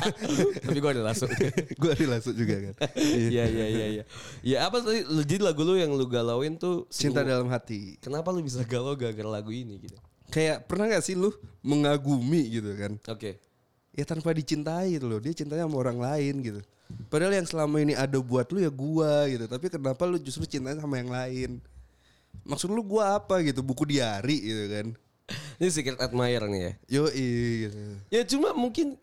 Tapi 0.64 0.78
gue 0.80 0.90
Ari 0.90 1.02
Lasso. 1.04 1.28
gue 1.80 1.90
ada 1.92 2.06
langsung 2.08 2.32
juga 2.32 2.56
kan. 2.56 2.74
Iya 3.32 3.44
iya 3.44 3.66
iya 3.68 3.86
iya. 3.92 4.04
Ya 4.40 4.58
apa 4.64 4.80
tadi? 4.80 5.04
Lu- 5.04 5.20
Jadi 5.20 5.44
lagu 5.44 5.60
lu 5.60 5.76
yang 5.76 5.92
lu 5.92 6.08
galauin 6.08 6.56
tuh 6.56 6.88
Cinta 6.88 7.20
Ungu. 7.20 7.28
dalam 7.28 7.48
hati. 7.52 8.00
Kenapa 8.00 8.32
lu 8.32 8.40
bisa 8.40 8.64
galau 8.64 8.96
gara-gara 8.96 9.28
lagu 9.28 9.52
ini 9.52 9.76
gitu? 9.76 9.96
Kayak 10.32 10.64
pernah 10.64 10.88
gak 10.88 11.04
sih 11.04 11.12
lu 11.12 11.28
mengagumi 11.60 12.48
gitu 12.48 12.72
kan? 12.72 12.96
Oke. 13.12 13.36
Ya 13.92 14.08
tanpa 14.08 14.32
dicintai 14.32 14.96
gitu 14.96 15.04
loh. 15.04 15.20
Dia 15.20 15.36
cintanya 15.36 15.68
sama 15.68 15.76
orang 15.76 16.00
lain 16.00 16.40
gitu. 16.40 16.60
Padahal 17.12 17.36
yang 17.36 17.44
selama 17.44 17.76
ini 17.76 17.92
ada 17.92 18.16
buat 18.16 18.48
lu 18.48 18.64
ya 18.64 18.72
gua 18.72 19.28
gitu. 19.28 19.44
Tapi 19.44 19.68
kenapa 19.68 20.08
lu 20.08 20.16
justru 20.16 20.48
cintanya 20.48 20.80
sama 20.80 20.96
yang 20.96 21.12
lain? 21.12 21.60
Maksud 22.48 22.72
lu 22.72 22.80
gua 22.80 23.20
apa 23.20 23.44
gitu? 23.44 23.60
Buku 23.60 23.84
diari 23.84 24.40
gitu 24.40 24.64
kan. 24.72 24.86
Ini 25.62 25.70
secret 25.70 26.02
admirer 26.02 26.50
nih 26.50 26.62
ya. 26.66 26.72
Yoi 26.98 27.30
gitu. 27.70 27.78
Ya 28.10 28.22
cuma 28.26 28.50
mungkin 28.50 28.98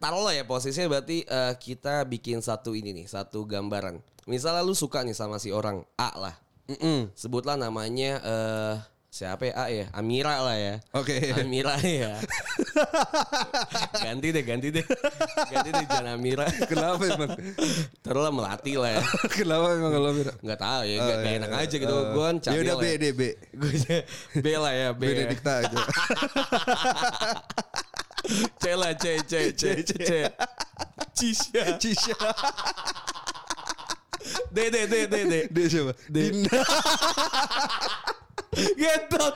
taruhlah 0.00 0.32
ya 0.32 0.48
posisinya 0.48 0.88
berarti 0.88 1.28
eh, 1.28 1.54
kita 1.60 2.00
bikin 2.08 2.40
satu 2.40 2.72
ini 2.72 2.96
nih, 2.96 3.06
satu 3.12 3.44
gambaran. 3.44 4.00
Misalnya 4.24 4.64
lu 4.64 4.72
suka 4.72 5.04
nih 5.04 5.12
sama 5.12 5.36
si 5.36 5.52
orang 5.52 5.84
A 6.00 6.16
lah. 6.16 6.32
Mm-mm. 6.72 7.12
Sebutlah 7.12 7.60
namanya 7.60 8.24
eh 8.24 8.74
siapa 9.08 9.48
ya 9.48 9.54
A 9.56 9.64
ya? 9.72 9.86
Amira 9.96 10.36
lah 10.44 10.54
ya. 10.54 10.74
Oke. 10.92 11.32
Amira 11.32 11.80
ya. 11.80 12.20
ganti 14.04 14.28
deh, 14.30 14.44
ganti 14.44 14.68
deh. 14.68 14.84
Ganti 15.48 15.68
deh 15.72 15.84
jangan 15.88 16.20
Amira. 16.20 16.44
Kenapa 16.68 17.02
emang? 17.08 17.32
Taruhlah 18.04 18.30
melati 18.30 18.76
lah 18.76 19.00
ya. 19.00 19.02
Kenapa 19.36 19.72
emang 19.74 19.92
kalau 19.96 20.10
Mira? 20.12 20.32
Nggak 20.44 20.60
tahu 20.60 20.82
ya, 20.84 20.96
Oh, 21.00 21.04
nggak 21.08 21.16
nggak 21.18 21.32
iya. 21.32 21.38
enak 21.40 21.50
aja 21.56 21.74
gitu. 21.80 21.94
Oh. 21.96 22.04
Gue 22.12 22.24
kan 22.28 22.36
Ya 22.52 22.58
udah 22.60 22.76
B 22.76 22.84
ya. 22.84 22.94
deh 23.00 23.12
B. 23.16 23.22
Gue 23.56 23.72
B 24.44 24.46
lah 24.60 24.72
ya, 24.76 24.88
B. 24.92 25.02
ya. 25.02 25.08
Benedikta 25.08 25.52
aja. 25.64 25.76
C 28.60 28.64
lah, 28.76 28.92
C, 28.92 29.04
C, 29.24 29.32
C, 29.56 29.62
C, 29.88 29.92
C. 30.04 30.10
Cisha. 31.16 31.80
Cisha. 31.80 32.18
D, 34.52 34.68
D, 34.68 34.76
D, 34.84 34.94
D, 35.08 35.14
D. 35.24 35.34
Dia 35.48 35.66
siapa? 35.72 35.92
Dinda. 36.12 36.60
Getot. 38.74 39.34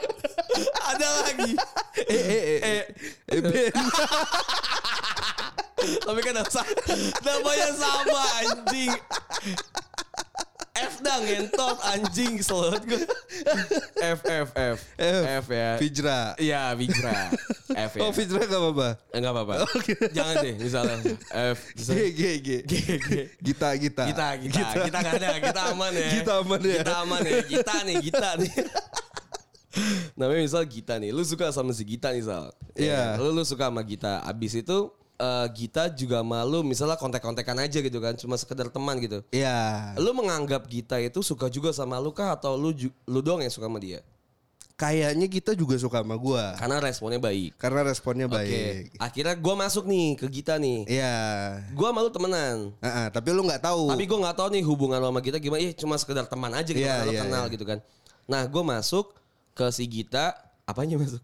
Ada 0.83 1.09
lagi. 1.23 1.53
Eh 2.07 2.23
eh 2.23 2.41
eh. 2.43 2.59
Eh, 2.63 2.83
Eh 3.29 3.41
Ben. 3.41 3.73
tapi 5.83 6.21
kan 6.23 6.35
nama- 6.37 6.69
namanya 7.21 7.69
sama 7.75 8.23
anjing. 8.39 8.93
F 10.73 10.99
dah 10.99 11.21
ngentot 11.21 11.79
anjing 11.85 12.41
selot 12.41 12.81
gue. 12.83 13.03
F 13.99 14.21
F 14.25 14.49
F 14.57 14.79
F. 14.97 15.23
F 15.43 15.47
ya. 15.47 15.71
Fijra. 15.77 16.21
Iya, 16.41 16.73
Vijra. 16.75 17.29
F 17.71 17.93
ya. 17.99 18.01
Oh 18.03 18.11
Fijra 18.11 18.41
gak 18.43 18.57
apa-apa. 18.57 18.89
Enggak 19.13 19.33
apa-apa. 19.37 19.55
Jangan 20.17 20.35
deh 20.41 20.55
misalnya 20.57 20.97
F. 21.55 21.59
G 21.77 21.91
G 22.17 22.23
G. 22.41 22.49
G, 22.65 22.75
G. 22.99 23.11
Gita 23.39 23.69
Gita. 23.77 24.05
Kita, 24.11 24.27
kita, 24.41 24.65
kita 24.89 24.99
nggak 25.03 25.15
ada, 25.21 25.29
kita 25.45 25.61
aman 25.71 25.91
ya. 25.93 26.09
Kita 26.09 26.33
aman 26.41 26.61
ya. 26.65 26.75
Kita 26.81 26.95
aman 27.05 27.21
ya. 27.21 27.37
Kita 27.45 27.75
nih, 27.85 27.97
kita 28.01 28.29
nih. 28.41 28.51
Namanya 30.19 30.41
misal 30.45 30.63
Gita 30.69 31.01
nih, 31.01 31.11
lu 31.11 31.25
suka 31.25 31.49
sama 31.51 31.73
si 31.73 31.85
Gita 31.85 32.13
nih 32.13 32.25
Sal. 32.25 32.53
Iya. 32.77 33.17
Lu, 33.17 33.33
lu 33.33 33.43
suka 33.45 33.69
sama 33.73 33.83
Gita. 33.85 34.21
Abis 34.25 34.61
itu 34.61 34.93
eh, 35.17 35.47
Gita 35.57 35.89
juga 35.93 36.21
malu 36.21 36.61
misalnya 36.65 36.97
kontek-kontekan 37.01 37.57
aja 37.61 37.79
gitu 37.81 37.99
kan, 38.01 38.15
cuma 38.17 38.37
sekedar 38.37 38.69
teman 38.69 39.01
gitu. 39.01 39.25
Iya. 39.33 39.93
Lu 39.97 40.13
menganggap 40.13 40.69
Gita 40.69 41.01
itu 41.01 41.25
suka 41.25 41.49
juga 41.49 41.73
sama 41.73 41.97
lu 42.01 42.13
kah 42.13 42.37
atau 42.37 42.57
lu 42.57 42.73
lu 43.09 43.21
doang 43.25 43.41
yang 43.41 43.53
suka 43.53 43.69
sama 43.69 43.81
dia? 43.81 44.01
Kayaknya 44.73 45.31
kita 45.31 45.53
juga 45.55 45.79
suka 45.79 46.03
sama 46.03 46.19
gua. 46.19 46.59
Karena 46.59 46.83
responnya 46.83 47.21
baik. 47.23 47.55
Karena 47.55 47.87
responnya 47.87 48.27
baik. 48.27 48.99
Akhirnya 48.99 49.39
gua 49.39 49.55
masuk 49.55 49.87
nih 49.87 50.19
ke 50.19 50.27
Gita 50.27 50.59
nih. 50.59 50.89
Iya. 50.91 51.15
Gua 51.71 51.95
malu 51.95 52.11
temenan. 52.11 52.75
Ah, 52.83 52.89
ah, 52.89 53.07
tapi 53.13 53.31
lu 53.31 53.47
nggak 53.47 53.63
tahu. 53.63 53.95
Tapi 53.95 54.05
gue 54.11 54.19
nggak 54.19 54.37
tahu 54.43 54.49
nih 54.59 54.63
hubungan 54.67 54.99
lo 54.99 55.15
sama 55.15 55.21
Gita 55.23 55.39
gimana. 55.39 55.61
Iya 55.63 55.73
cuma 55.79 55.95
sekedar 56.01 56.27
teman 56.27 56.51
aja 56.51 56.67
gitu. 56.67 56.83
Karena 56.83 57.07
lo 57.07 57.15
iya, 57.15 57.23
kenal 57.23 57.45
iya. 57.47 57.53
gitu 57.55 57.65
kan. 57.69 57.79
Nah 58.27 58.43
gue 58.43 58.63
masuk 58.65 59.22
ke 59.53 59.67
si 59.71 59.85
Gita. 59.89 60.35
Apanya 60.63 60.95
masuk? 60.95 61.21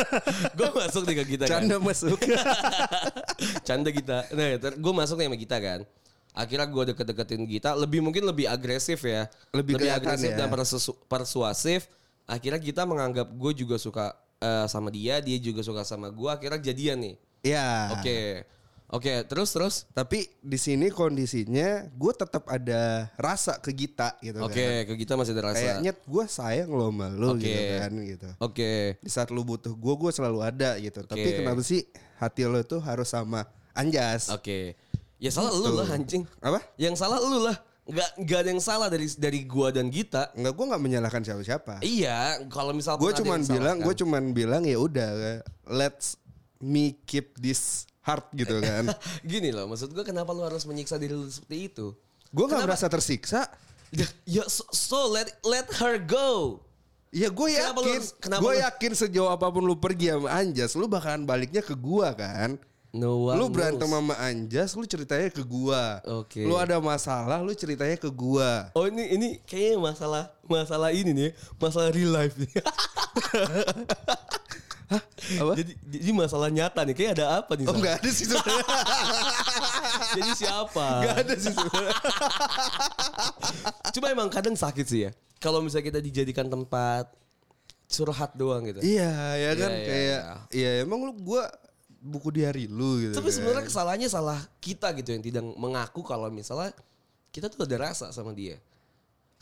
gue 0.58 0.68
masuk 0.74 1.02
nih 1.06 1.16
ke 1.22 1.24
Gita 1.36 1.44
Canda 1.46 1.78
kan. 1.78 1.86
masuk. 1.86 2.18
Canda 3.66 3.90
Gita. 3.94 4.26
Nah 4.34 4.58
gue 4.58 4.92
masuk 4.92 5.16
nih 5.22 5.26
sama 5.30 5.38
Gita 5.38 5.56
kan. 5.62 5.80
Akhirnya 6.32 6.66
gue 6.66 6.82
deket-deketin 6.92 7.42
Gita. 7.46 7.70
Lebih 7.78 8.02
mungkin 8.02 8.26
lebih 8.26 8.50
agresif 8.50 9.06
ya. 9.06 9.30
Lebih 9.54 9.78
kelihatan 9.78 10.02
agresif 10.18 10.30
ya. 10.34 10.38
dan 10.44 10.48
persu- 10.50 10.98
persuasif. 11.06 11.86
Akhirnya 12.26 12.58
Gita 12.58 12.82
menganggap 12.88 13.30
gue 13.30 13.52
juga 13.54 13.76
suka 13.78 14.16
eh, 14.42 14.66
sama 14.66 14.90
dia, 14.90 15.22
dia 15.22 15.38
juga 15.38 15.62
suka 15.62 15.86
sama 15.86 16.10
gua, 16.10 16.34
akhirnya 16.36 16.58
jadian 16.58 16.98
nih. 16.98 17.14
Ya. 17.46 17.94
Oke. 17.94 18.42
Oke, 18.92 19.24
terus 19.24 19.48
terus. 19.56 19.74
Tapi 19.96 20.28
di 20.44 20.60
sini 20.60 20.92
kondisinya 20.92 21.88
gue 21.96 22.12
tetap 22.12 22.44
ada 22.44 23.08
rasa 23.16 23.56
ke 23.56 23.72
Gita 23.72 24.20
gitu 24.20 24.44
Oke, 24.44 24.84
kan. 24.84 24.92
ke 24.92 24.94
kita 25.00 25.16
masih 25.16 25.32
ada 25.32 25.48
rasa. 25.48 25.56
Kayaknya 25.56 25.92
gue 25.96 26.24
sayang 26.28 26.68
lo 26.68 26.92
sama 26.92 27.08
lo 27.08 27.32
Oke. 27.32 27.48
gitu 27.48 27.74
kan 27.80 27.92
gitu. 28.04 28.28
Oke. 28.36 28.70
Di 29.00 29.08
saat 29.08 29.32
lu 29.32 29.48
butuh 29.48 29.72
gue, 29.72 29.94
gue 29.96 30.10
selalu 30.12 30.44
ada 30.44 30.76
gitu. 30.76 31.00
Tapi 31.08 31.24
Oke. 31.24 31.40
kenapa 31.40 31.64
sih 31.64 31.88
hati 32.20 32.44
lo 32.44 32.60
tuh 32.68 32.84
harus 32.84 33.08
sama 33.08 33.48
Anjas? 33.72 34.28
Oke. 34.28 34.76
Ya 35.16 35.32
salah 35.32 35.56
lu 35.56 35.72
lah 35.72 35.88
anjing. 35.88 36.28
Apa? 36.44 36.60
Yang 36.76 37.00
salah 37.00 37.16
lu 37.16 37.48
lah. 37.48 37.56
Nggak 37.88 38.10
nggak 38.28 38.38
ada 38.44 38.50
yang 38.52 38.62
salah 38.62 38.88
dari 38.92 39.08
dari 39.16 39.40
gua 39.48 39.72
dan 39.72 39.88
Gita. 39.88 40.36
Enggak, 40.36 40.52
gue 40.52 40.66
nggak 40.68 40.82
menyalahkan 40.84 41.22
siapa-siapa. 41.24 41.80
Iya, 41.80 42.44
kalau 42.52 42.76
misal 42.76 43.00
Gue 43.00 43.16
cuman 43.16 43.40
bilang, 43.42 43.80
gue 43.80 43.94
cuman 43.96 44.22
bilang 44.36 44.62
ya 44.68 44.78
udah, 44.78 45.40
let's 45.66 46.20
me 46.62 46.94
keep 47.08 47.34
this 47.40 47.90
heart 48.02 48.26
gitu 48.34 48.58
kan. 48.58 48.90
Gini 49.30 49.54
loh, 49.54 49.70
maksud 49.70 49.94
gue 49.94 50.04
kenapa 50.04 50.34
lu 50.34 50.42
harus 50.42 50.66
menyiksa 50.66 50.98
diri 50.98 51.14
lu 51.14 51.26
seperti 51.26 51.70
itu? 51.72 51.94
gue 52.32 52.44
nggak 52.48 52.64
merasa 52.64 52.88
tersiksa. 52.88 53.44
Ya, 53.92 54.08
ya 54.24 54.44
so, 54.48 54.64
so 54.72 55.12
let 55.12 55.28
let 55.44 55.68
her 55.76 56.00
go. 56.00 56.60
Ya 57.12 57.28
gue 57.28 57.48
yakin, 57.52 58.00
gue 58.40 58.54
yakin 58.64 58.92
sejauh 58.96 59.28
apa 59.28 59.52
pun 59.52 59.60
lu 59.60 59.76
pergi 59.76 60.08
sama 60.08 60.32
Anjas, 60.32 60.72
lu 60.72 60.88
bakalan 60.88 61.28
baliknya 61.28 61.60
ke 61.60 61.76
gua 61.76 62.16
kan. 62.16 62.56
No 62.92 63.28
one 63.28 63.36
lu 63.36 63.52
berantem 63.52 63.84
knows. 63.84 64.00
sama 64.00 64.14
Anjas, 64.16 64.72
lu 64.72 64.88
ceritanya 64.88 65.28
ke 65.28 65.44
gua. 65.44 66.00
Oke. 66.08 66.40
Lu 66.44 66.56
ada 66.56 66.80
masalah, 66.80 67.44
lu 67.44 67.52
ceritanya 67.52 68.00
ke 68.00 68.08
gua. 68.08 68.72
Oh 68.72 68.88
ini 68.88 69.12
ini 69.12 69.28
kayaknya 69.44 69.76
masalah 69.76 70.24
masalah 70.48 70.88
ini 70.88 71.12
nih, 71.12 71.30
masalah 71.60 71.92
real 71.92 72.16
life 72.16 72.32
nih. 72.40 72.48
Apa? 75.42 75.52
Jadi 75.56 75.72
jadi 75.88 76.10
masalah 76.12 76.48
nyata 76.52 76.80
nih, 76.84 76.94
kayak 76.96 77.10
ada 77.20 77.26
apa 77.40 77.52
nih? 77.56 77.66
Oh 77.68 77.72
Sal? 77.72 77.78
enggak 77.80 77.94
ada 78.02 78.10
sih 78.10 78.26
sebenarnya. 78.28 78.64
Jadi 80.16 80.30
siapa? 80.36 80.86
Enggak 81.00 81.16
ada 81.24 81.34
sih 81.38 81.52
sebenarnya. 81.52 81.94
Cuma 83.94 84.06
emang 84.12 84.28
kadang 84.28 84.56
sakit 84.56 84.86
sih 84.86 85.00
ya. 85.08 85.10
Kalau 85.42 85.58
misalnya 85.62 85.86
kita 85.90 86.00
dijadikan 86.00 86.46
tempat 86.46 87.10
curhat 87.92 88.32
doang 88.34 88.64
gitu. 88.64 88.80
Iya, 88.80 89.12
ya 89.36 89.52
kan 89.58 89.70
Iya, 89.70 89.78
iya, 89.78 89.86
kayak 89.86 90.22
iya 90.54 90.70
emang 90.80 91.04
lu 91.04 91.12
gua 91.20 91.44
buku 92.02 92.34
diari 92.34 92.66
lu 92.66 92.98
gitu. 92.98 93.14
Tapi 93.14 93.30
kan. 93.30 93.34
sebenarnya 93.36 93.64
kesalahannya 93.68 94.08
salah 94.10 94.40
kita 94.58 94.90
gitu 94.98 95.14
yang 95.14 95.22
tidak 95.22 95.44
mengaku 95.54 96.02
kalau 96.02 96.26
misalnya 96.32 96.74
kita 97.30 97.46
tuh 97.46 97.62
ada 97.62 97.92
rasa 97.92 98.10
sama 98.10 98.34
dia. 98.34 98.58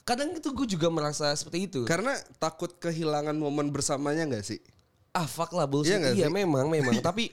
Kadang 0.04 0.32
itu 0.34 0.48
gue 0.50 0.66
juga 0.66 0.88
merasa 0.90 1.30
seperti 1.36 1.70
itu. 1.70 1.80
karena 1.86 2.16
takut 2.40 2.72
kehilangan 2.82 3.36
momen 3.36 3.70
bersamanya 3.70 4.26
enggak 4.26 4.42
sih? 4.42 4.60
Ah 5.12 5.26
fuck 5.26 5.50
lah 5.52 5.66
bullshit. 5.66 5.96
Iya 5.96 6.12
Iya, 6.14 6.26
sih? 6.28 6.32
memang 6.32 6.66
memang. 6.66 6.94
tapi 7.08 7.30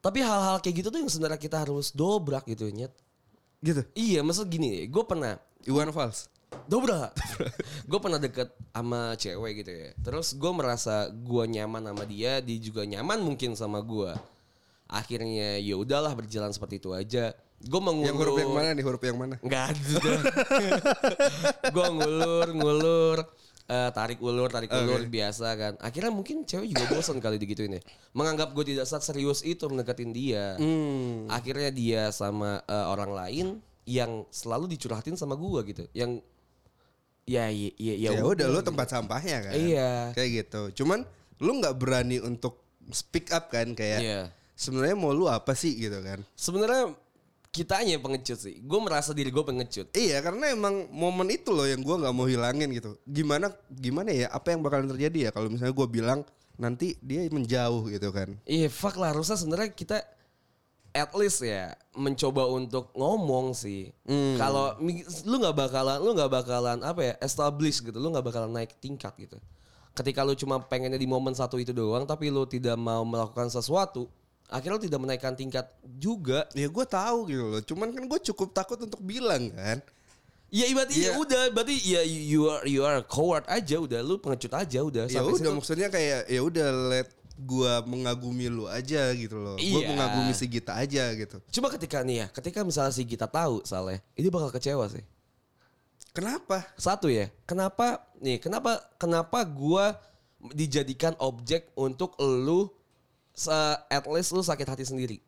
tapi 0.00 0.18
hal-hal 0.20 0.58
kayak 0.58 0.76
gitu 0.80 0.88
tuh 0.88 0.98
yang 0.98 1.12
sebenarnya 1.12 1.36
kita 1.36 1.60
harus 1.60 1.92
dobrak 1.92 2.48
gitu 2.48 2.66
nyet. 2.68 2.90
Gitu. 3.60 3.84
Iya, 3.92 4.24
maksud 4.24 4.48
gini, 4.48 4.88
gue 4.88 5.04
pernah 5.04 5.36
Iwan 5.68 5.92
Fals. 5.92 6.32
dobrak. 6.64 7.12
gue 7.90 7.98
pernah 8.00 8.16
deket 8.16 8.48
sama 8.72 9.12
cewek 9.14 9.60
gitu 9.60 9.70
ya. 9.70 9.88
Terus 10.00 10.32
gue 10.32 10.50
merasa 10.50 11.06
gue 11.06 11.44
nyaman 11.46 11.92
sama 11.92 12.04
dia, 12.08 12.40
dia 12.40 12.58
juga 12.58 12.82
nyaman 12.82 13.20
mungkin 13.20 13.52
sama 13.54 13.78
gue. 13.80 14.10
Akhirnya 14.88 15.60
ya 15.60 15.78
udahlah 15.78 16.10
berjalan 16.16 16.50
seperti 16.50 16.80
itu 16.80 16.90
aja. 16.90 17.30
Gue 17.60 17.78
mengulur. 17.78 18.08
Yang 18.08 18.16
huruf 18.18 18.36
yang 18.40 18.52
mana 18.56 18.68
nih? 18.72 18.82
Huruf 18.82 19.02
yang 19.04 19.18
mana? 19.20 19.36
Enggak 19.44 19.76
ada. 19.76 20.12
gue 21.76 21.86
ngulur, 21.92 22.46
ngulur, 22.56 23.18
eh, 23.70 23.90
tarik 23.94 24.18
ulur, 24.18 24.50
tarik 24.50 24.66
ulur 24.74 25.06
biasa 25.06 25.54
kan. 25.54 25.72
Akhirnya 25.78 26.10
mungkin 26.10 26.42
cewek 26.42 26.74
juga 26.74 26.84
bosan 26.90 27.22
kali 27.22 27.38
digituin 27.38 27.78
ya. 27.78 27.82
Menganggap 28.10 28.50
gue 28.50 28.74
tidak 28.74 28.90
saat 28.90 29.06
serius 29.06 29.46
itu 29.46 29.62
mendekatin 29.70 30.10
dia. 30.10 30.58
Hmm. 30.58 31.30
Akhirnya 31.30 31.70
dia 31.70 32.02
sama 32.10 32.58
eh, 32.66 32.86
orang 32.90 33.14
lain 33.14 33.46
yang 33.86 34.26
selalu 34.34 34.74
dicurhatin 34.74 35.14
sama 35.14 35.38
gue 35.38 35.60
gitu. 35.70 35.84
Yang 35.94 36.26
ya 37.30 37.46
ya 37.46 37.70
ya, 37.78 38.10
Ya, 38.10 38.26
udah 38.26 38.46
lu 38.50 38.60
tempat 38.66 38.90
sampahnya 38.90 39.38
kan. 39.46 39.54
Iya. 39.54 39.90
Kayak 40.18 40.30
gitu. 40.44 40.82
Cuman 40.82 41.06
lu 41.38 41.62
nggak 41.62 41.78
berani 41.78 42.18
untuk 42.18 42.58
speak 42.90 43.30
up 43.30 43.48
kan 43.54 43.70
kayak 43.78 44.00
Iya. 44.02 44.20
sebenarnya 44.58 44.96
mau 44.98 45.14
lu 45.14 45.30
apa 45.30 45.54
sih 45.54 45.78
gitu 45.78 46.02
kan. 46.02 46.26
Sebenarnya 46.34 46.90
kitanya 47.50 47.98
yang 47.98 48.02
pengecut 48.02 48.38
sih. 48.38 48.62
Gue 48.62 48.78
merasa 48.78 49.10
diri 49.10 49.30
gue 49.34 49.42
pengecut. 49.42 49.90
Iya 49.94 50.22
karena 50.22 50.54
emang 50.54 50.86
momen 50.94 51.28
itu 51.34 51.50
loh 51.50 51.66
yang 51.66 51.82
gua 51.82 51.98
nggak 51.98 52.14
mau 52.14 52.26
hilangin 52.30 52.70
gitu. 52.70 52.94
Gimana 53.02 53.50
gimana 53.68 54.14
ya 54.14 54.30
apa 54.30 54.54
yang 54.54 54.62
bakalan 54.62 54.86
terjadi 54.86 55.28
ya 55.28 55.30
kalau 55.34 55.50
misalnya 55.50 55.74
gua 55.74 55.90
bilang 55.90 56.20
nanti 56.54 56.94
dia 57.02 57.26
menjauh 57.26 57.90
gitu 57.90 58.08
kan. 58.14 58.38
Iya 58.46 58.70
fuck 58.70 58.94
lah 58.96 59.10
harusnya 59.10 59.34
sebenarnya 59.34 59.74
kita 59.74 59.98
at 60.90 61.10
least 61.14 61.42
ya 61.42 61.74
mencoba 61.94 62.46
untuk 62.50 62.94
ngomong 62.94 63.54
sih. 63.54 63.90
Kalau 64.38 64.74
mi- 64.78 65.06
lu 65.26 65.38
nggak 65.38 65.56
bakalan 65.58 65.98
lu 66.02 66.14
nggak 66.14 66.30
bakalan 66.30 66.78
apa 66.86 67.00
ya 67.02 67.14
establish 67.18 67.82
gitu, 67.82 67.98
lu 67.98 68.10
nggak 68.14 68.26
bakalan 68.26 68.50
naik 68.50 68.78
tingkat 68.78 69.14
gitu. 69.18 69.38
Ketika 69.90 70.22
lu 70.22 70.38
cuma 70.38 70.62
pengennya 70.62 70.98
di 70.98 71.06
momen 71.10 71.34
satu 71.34 71.58
itu 71.58 71.74
doang 71.74 72.06
tapi 72.06 72.30
lu 72.30 72.46
tidak 72.46 72.78
mau 72.78 73.02
melakukan 73.02 73.50
sesuatu, 73.50 74.06
akhirnya 74.50 74.76
lu 74.76 74.84
tidak 74.84 75.00
menaikkan 75.00 75.32
tingkat 75.32 75.66
juga. 75.96 76.44
Ya 76.52 76.66
gue 76.66 76.84
tahu 76.84 77.18
gitu 77.30 77.44
loh. 77.46 77.62
Cuman 77.62 77.94
kan 77.94 78.04
gue 78.04 78.20
cukup 78.30 78.50
takut 78.50 78.76
untuk 78.76 79.00
bilang 79.00 79.48
kan. 79.54 79.78
Ya 80.50 80.66
berarti 80.74 80.94
ya 80.98 81.14
Iya. 81.14 81.22
udah, 81.22 81.42
berarti 81.54 81.76
ya 81.78 82.02
you 82.02 82.50
are 82.50 82.66
you 82.66 82.82
are 82.82 82.98
coward 83.06 83.46
aja 83.46 83.78
udah, 83.78 84.02
lu 84.02 84.18
pengecut 84.18 84.50
aja 84.50 84.82
udah. 84.82 85.06
Ya 85.06 85.22
udah 85.22 85.38
situ. 85.38 85.54
maksudnya 85.54 85.86
kayak 85.86 86.26
ya 86.26 86.40
udah 86.42 86.68
let 86.90 87.08
gua 87.38 87.80
mengagumi 87.86 88.50
lu 88.50 88.66
aja 88.66 89.14
gitu 89.14 89.38
loh. 89.38 89.54
Gua 89.54 89.80
Iya. 89.80 89.88
mengagumi 89.94 90.34
si 90.34 90.50
Gita 90.50 90.74
aja 90.74 91.06
gitu. 91.14 91.38
Cuma 91.54 91.70
ketika 91.70 92.02
nih 92.02 92.16
ya, 92.22 92.26
ketika 92.34 92.66
misalnya 92.66 92.90
si 92.90 93.06
kita 93.06 93.30
tahu 93.30 93.62
Saleh, 93.62 94.02
ini 94.18 94.26
bakal 94.26 94.50
kecewa 94.50 94.90
sih. 94.90 95.06
Kenapa? 96.10 96.66
Satu 96.74 97.06
ya, 97.06 97.30
kenapa 97.46 98.02
nih? 98.18 98.42
Kenapa 98.42 98.82
kenapa 98.98 99.46
gua 99.46 99.94
dijadikan 100.50 101.14
objek 101.22 101.70
untuk 101.78 102.18
lu 102.18 102.66
at 103.86 104.04
least 104.04 104.34
lu 104.34 104.42
sakit 104.42 104.66
hati 104.66 104.84
sendiri? 104.84 105.22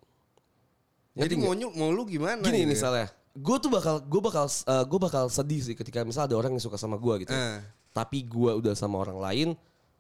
Jadi 1.13 1.37
nggak? 1.37 1.45
mau 1.45 1.71
mau 1.77 1.91
lu 1.93 2.03
gimana? 2.05 2.41
gini 2.41 2.61
gitu 2.61 2.65
ya? 2.65 2.73
misalnya, 2.73 3.07
gue 3.33 3.57
tuh 3.61 3.69
bakal 3.69 4.01
gue 4.01 4.21
bakal 4.21 4.47
eh, 4.49 4.85
gue 4.85 4.99
bakal 4.99 5.25
sedih 5.29 5.61
sih 5.61 5.77
ketika 5.77 6.03
misal 6.03 6.25
ada 6.25 6.37
orang 6.37 6.57
yang 6.57 6.65
suka 6.65 6.81
sama 6.81 6.97
gua 6.97 7.21
gitu. 7.21 7.33
Eh. 7.33 7.61
Tapi 7.93 8.25
gua 8.25 8.57
udah 8.57 8.73
sama 8.73 8.97
orang 8.97 9.21
lain, 9.21 9.49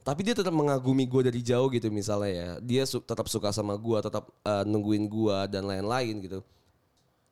tapi 0.00 0.24
dia 0.24 0.32
tetap 0.32 0.48
mengagumi 0.48 1.04
gua 1.04 1.28
dari 1.28 1.44
jauh 1.44 1.68
gitu 1.68 1.92
misalnya 1.92 2.32
ya. 2.32 2.48
Dia 2.64 2.82
su- 2.88 3.04
tetap 3.04 3.28
suka 3.28 3.52
sama 3.52 3.76
gua, 3.76 4.00
tetap 4.00 4.32
eh, 4.40 4.64
nungguin 4.64 5.04
gua 5.04 5.44
dan 5.44 5.68
lain-lain 5.68 6.16
gitu. 6.24 6.40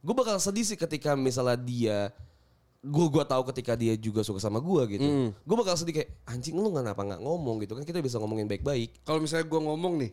Gue 0.01 0.15
bakal 0.17 0.37
sedih 0.41 0.65
sih 0.65 0.77
ketika 0.77 1.13
misalnya 1.17 1.57
dia 1.57 1.99
gue 2.81 3.07
gua 3.13 3.25
tahu 3.25 3.45
ketika 3.53 3.77
dia 3.77 3.93
juga 3.97 4.21
suka 4.21 4.41
sama 4.41 4.61
gua 4.61 4.85
gitu. 4.89 5.33
Gue 5.45 5.57
bakal 5.57 5.77
sedih 5.77 6.05
kayak 6.05 6.13
anjing 6.29 6.57
lu 6.57 6.69
kenapa 6.69 7.01
nggak 7.01 7.21
ngomong 7.21 7.65
gitu 7.65 7.77
kan 7.77 7.85
kita 7.85 8.01
bisa 8.01 8.21
ngomongin 8.21 8.45
baik-baik. 8.45 9.01
Kalau 9.05 9.21
misalnya 9.21 9.49
gua 9.49 9.61
ngomong 9.65 10.01
nih, 10.01 10.13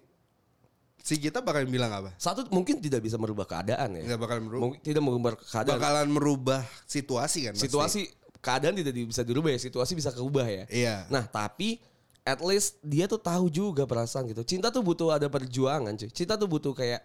si 1.01 1.19
Gita 1.21 1.39
bakalan 1.39 1.69
bilang 1.71 1.91
apa? 1.93 2.12
Satu 2.19 2.45
mungkin 2.51 2.81
tidak 2.81 3.03
bisa 3.03 3.15
merubah 3.15 3.47
keadaan 3.47 3.95
ya. 3.97 4.03
Nggak 4.13 4.19
bakalan 4.19 4.43
merubah. 4.45 4.63
Mungkin 4.67 4.79
tidak 4.83 5.01
merubah 5.03 5.31
keadaan. 5.39 5.77
Bakalan 5.79 6.07
merubah 6.12 6.62
situasi 6.86 7.39
kan? 7.47 7.53
pasti. 7.55 7.65
situasi 7.67 8.01
keadaan 8.38 8.77
tidak 8.77 8.93
bisa 8.93 9.25
dirubah 9.25 9.49
ya 9.51 9.60
situasi 9.60 9.91
bisa 9.97 10.13
keubah 10.13 10.45
ya 10.45 10.63
Iya. 10.69 10.95
nah 11.10 11.25
tapi 11.25 11.81
at 12.21 12.39
least 12.39 12.77
dia 12.86 13.10
tuh 13.10 13.19
tahu 13.19 13.49
juga 13.49 13.83
perasaan 13.89 14.29
gitu 14.29 14.45
cinta 14.45 14.69
tuh 14.69 14.86
butuh 14.86 15.10
ada 15.12 15.27
perjuangan 15.27 15.91
cuy 15.97 16.10
cinta 16.13 16.38
tuh 16.38 16.45
butuh 16.47 16.71
kayak 16.71 17.01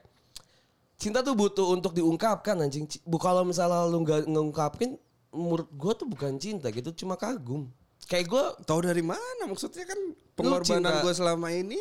cinta 1.00 1.24
tuh 1.24 1.35
butuh 1.35 1.72
untuk 1.72 1.96
diungkapkan 1.96 2.59
anjing 2.62 2.87
kalau 3.18 3.42
misalnya 3.42 3.88
lu 3.88 4.05
nggak 4.05 4.28
ngungkapin 4.28 4.94
menurut 5.33 5.66
gue 5.72 5.92
tuh 5.96 6.07
bukan 6.07 6.37
cinta 6.37 6.68
gitu 6.68 6.92
cuma 7.02 7.16
kagum 7.16 7.66
kayak 8.07 8.28
gue 8.28 8.44
Tahu 8.66 8.81
dari 8.83 9.00
mana? 9.00 9.46
Maksudnya 9.46 9.87
kan 9.87 9.98
pengorbanan 10.35 11.07
gue 11.07 11.12
selama 11.14 11.48
ini. 11.55 11.78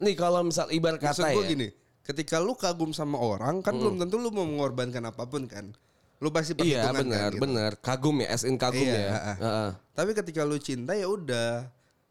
Nih 0.00 0.14
kalau 0.16 0.40
misal 0.42 0.66
ibarat 0.68 0.98
Maksud 0.98 1.22
kata 1.22 1.30
gue 1.30 1.36
ya 1.36 1.44
Hmm. 1.44 1.52
gini, 1.52 1.68
ketika 2.02 2.36
lu 2.40 2.52
kagum 2.54 2.90
sama 2.90 3.16
orang 3.16 3.60
kan 3.60 3.72
belum 3.72 3.96
tentu 3.96 4.16
lu 4.16 4.32
mau 4.32 4.42
mengorbankan 4.42 5.04
apa 5.04 5.24
pun 5.24 5.44
kan. 5.44 5.70
Lu 6.18 6.28
pasti 6.28 6.52
iya 6.60 6.84
perhitungan 6.84 7.00
benar 7.00 7.16
kan, 7.16 7.32
gitu. 7.32 7.40
benar 7.40 7.70
kagum 7.78 8.16
ya 8.18 8.28
as 8.28 8.44
in 8.44 8.56
kagum 8.56 8.84
Iya, 8.84 8.92
ya 8.92 9.08
heeh. 9.10 9.36
Heeh. 9.40 9.70
Tapi 9.94 10.10
ketika 10.12 10.44
lu 10.44 10.56
cinta 10.56 10.92
ya 10.92 11.08
udah, 11.08 11.64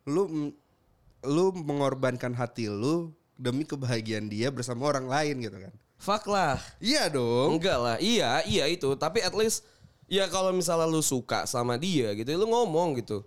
lu 0.05 0.49
lu 1.21 1.45
mengorbankan 1.51 2.31
hati 2.31 2.65
lu 2.65 3.11
demi 3.35 3.63
kebahagiaan 3.63 4.25
dia 4.25 4.49
bersama 4.49 4.87
orang 4.87 5.05
lain 5.05 5.35
gitu 5.41 5.57
kan. 5.57 5.73
fuck 5.95 6.25
lah 6.25 6.55
Iya 6.79 7.11
dong. 7.11 7.59
Enggak 7.59 7.75
lah, 7.75 7.95
iya, 7.99 8.39
iya 8.47 8.65
itu. 8.65 8.87
Tapi 8.95 9.19
at 9.19 9.35
least 9.35 9.67
ya 10.07 10.25
kalau 10.25 10.49
misalnya 10.49 10.87
lu 10.87 11.03
suka 11.03 11.43
sama 11.43 11.75
dia 11.75 12.15
gitu, 12.15 12.33
lu 12.33 12.47
ngomong 12.47 12.97
gitu. 12.97 13.21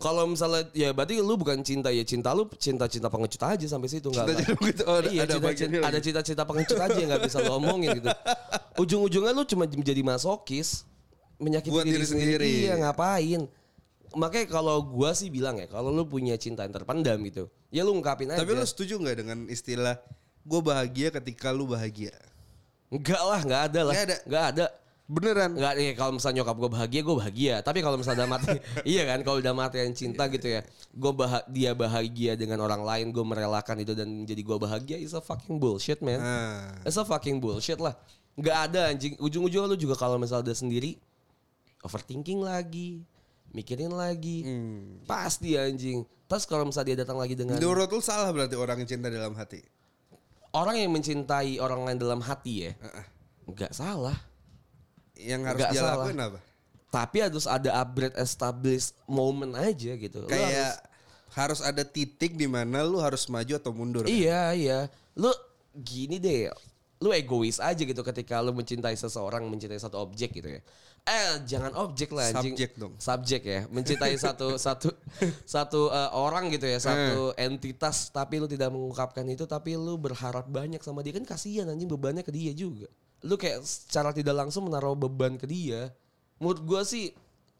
Kalau 0.00 0.24
misalnya 0.26 0.66
ya 0.72 0.90
berarti 0.90 1.20
lu 1.20 1.36
bukan 1.36 1.60
cinta 1.60 1.92
ya 1.92 2.02
cinta 2.02 2.32
lu 2.32 2.48
cinta-cinta 2.56 3.06
pengecut 3.12 3.42
aja 3.44 3.66
sampai 3.68 3.88
situ 3.92 4.08
enggak. 4.10 4.24
Cinta-cinta 4.34 4.54
pengecut, 4.58 4.84
oh, 4.88 4.96
ada- 4.98 5.10
iya, 5.12 5.20
ada 5.22 5.34
cinta, 5.36 5.50
cinta, 5.52 5.76
lagi. 5.78 5.86
ada 5.86 5.98
cinta-cinta 6.00 6.42
pengecut 6.48 6.78
aja 6.80 6.96
yang 6.98 7.08
nggak 7.12 7.22
bisa 7.28 7.38
lu 7.44 7.52
omongin 7.54 7.88
gitu. 8.00 8.08
Ujung-ujungnya 8.82 9.32
lu 9.36 9.44
cuma 9.46 9.64
menjadi 9.68 10.02
masokis, 10.02 10.88
menyakiti 11.38 11.70
Buat 11.70 11.86
diri, 11.86 12.00
diri 12.00 12.06
sendiri. 12.08 12.30
sendiri. 12.46 12.50
Iya, 12.66 12.74
ngapain? 12.80 13.42
makanya 14.12 14.44
kalau 14.52 14.76
gua 14.84 15.16
sih 15.16 15.32
bilang 15.32 15.56
ya, 15.56 15.64
kalau 15.72 15.88
lu 15.88 16.04
punya 16.04 16.36
cinta 16.36 16.68
yang 16.68 16.74
terpendam 16.76 17.16
gitu, 17.24 17.48
ya 17.72 17.80
lu 17.80 17.96
ungkapin 17.96 18.28
aja. 18.28 18.44
Tapi 18.44 18.52
lu 18.52 18.64
setuju 18.68 19.00
nggak 19.00 19.16
dengan 19.24 19.38
istilah 19.48 19.96
gue 20.42 20.60
bahagia 20.60 21.08
ketika 21.08 21.48
lu 21.48 21.64
bahagia? 21.64 22.12
Enggak 22.92 23.22
lah, 23.24 23.40
enggak 23.40 23.62
ada 23.72 23.80
lah. 23.88 23.94
Nggak 23.96 24.04
ada. 24.04 24.16
Enggak 24.28 24.44
ada. 24.52 24.66
Beneran? 25.10 25.58
Enggak 25.58 25.74
ya 25.76 25.92
kalau 25.98 26.12
misalnya 26.16 26.40
nyokap 26.40 26.56
gue 26.56 26.70
bahagia, 26.70 27.00
gue 27.02 27.16
bahagia. 27.18 27.54
Tapi 27.60 27.78
kalau 27.82 27.96
misalnya 27.98 28.24
udah 28.24 28.30
mati, 28.30 28.54
iya 28.92 29.02
kan 29.04 29.18
kalau 29.26 29.38
udah 29.42 29.54
mati 29.54 29.76
yang 29.82 29.92
cinta 29.92 30.30
gitu 30.30 30.46
ya, 30.46 30.60
gue 30.94 31.12
bah 31.12 31.42
dia 31.50 31.74
bahagia 31.74 32.38
dengan 32.38 32.62
orang 32.62 32.80
lain, 32.80 33.10
gue 33.10 33.24
merelakan 33.26 33.82
itu 33.82 33.92
dan 33.98 34.08
jadi 34.22 34.40
gue 34.40 34.56
bahagia, 34.56 34.96
is 34.96 35.12
a 35.12 35.20
fucking 35.20 35.58
bullshit 35.58 35.98
man. 36.00 36.22
Nah, 36.22 36.86
It's 36.86 36.96
a 36.96 37.04
fucking 37.04 37.42
bullshit 37.42 37.82
lah. 37.82 37.98
Enggak 38.38 38.56
ada 38.70 38.88
anjing. 38.88 39.18
Ujung-ujungnya 39.20 39.68
lu 39.68 39.76
juga 39.76 39.98
kalau 39.98 40.16
misalnya 40.16 40.48
udah 40.48 40.56
sendiri, 40.56 40.96
overthinking 41.84 42.40
lagi, 42.40 43.04
mikirin 43.52 43.92
lagi, 43.92 44.46
hmm. 44.46 45.04
pasti 45.04 45.58
anjing. 45.58 46.06
Terus 46.30 46.48
kalau 46.48 46.64
misalnya 46.64 46.96
dia 46.96 46.98
datang 47.04 47.20
lagi 47.20 47.36
dengan 47.36 47.60
menurut 47.60 47.92
lu 47.92 48.00
salah 48.00 48.32
berarti 48.32 48.56
orang 48.56 48.80
yang 48.80 48.88
cinta 48.88 49.12
dalam 49.12 49.36
hati? 49.36 49.60
orang 50.52 50.76
yang 50.84 50.92
mencintai 50.92 51.56
orang 51.60 51.80
lain 51.88 51.98
dalam 51.98 52.20
hati 52.20 52.68
ya, 52.68 52.72
enggak 53.48 53.72
salah. 53.72 54.16
Yang 55.24 55.42
harus 55.46 55.60
dia 55.62 55.72
salah. 55.78 55.94
lakuin 55.98 56.18
apa? 56.20 56.38
Tapi 56.88 57.16
harus 57.18 57.46
ada 57.46 57.70
upgrade 57.78 58.16
established 58.16 58.92
moment 59.06 59.54
aja 59.54 59.92
gitu. 59.94 60.18
Lu 60.20 60.28
Kayak 60.28 60.50
harus- 60.52 60.80
harus, 61.32 61.60
ada 61.62 61.82
titik 61.82 62.34
di 62.34 62.44
mana 62.44 62.82
lu 62.82 62.98
harus 62.98 63.24
maju 63.26 63.52
atau 63.54 63.72
mundur. 63.72 64.04
kan? 64.04 64.12
iya 64.12 64.52
iya. 64.52 64.78
Lu 65.14 65.32
gini 65.72 66.18
deh. 66.18 66.52
Lu 67.00 67.10
egois 67.10 67.58
aja 67.58 67.80
gitu 67.80 67.98
ketika 68.02 68.38
lu 68.38 68.52
mencintai 68.52 68.94
seseorang, 68.94 69.42
mencintai 69.44 69.74
satu 69.76 69.98
objek 69.98 70.36
gitu 70.36 70.52
ya. 70.52 70.62
Eh, 71.02 71.34
jangan 71.42 71.74
objek 71.74 72.14
lah 72.14 72.30
anjing. 72.30 72.54
Subjek 72.54 72.78
dong. 72.78 72.94
Subjek 72.94 73.42
ya. 73.42 73.60
Mencintai 73.66 74.14
satu 74.22 74.54
satu 74.54 74.92
satu 75.42 75.90
eh, 75.90 76.10
orang 76.12 76.46
gitu 76.46 76.62
ya, 76.62 76.78
satu 76.78 77.34
Eh. 77.34 77.48
entitas 77.48 78.06
tapi 78.08 78.38
lu 78.38 78.46
tidak 78.46 78.70
mengungkapkan 78.70 79.26
itu 79.26 79.42
tapi 79.44 79.74
lu 79.74 79.98
berharap 79.98 80.46
banyak 80.46 80.78
sama 80.78 81.00
dia 81.00 81.10
kan 81.10 81.24
kasihan 81.24 81.66
anjing 81.66 81.88
bebannya 81.88 82.22
ke 82.22 82.30
dia 82.30 82.52
juga. 82.52 82.86
Lu 83.22 83.38
kayak 83.38 83.62
secara 83.62 84.10
tidak 84.10 84.34
langsung 84.34 84.66
menaruh 84.66 84.94
beban 84.94 85.38
ke 85.38 85.46
dia. 85.46 85.94
Menurut 86.42 86.60
gua 86.62 86.80
sih 86.82 87.14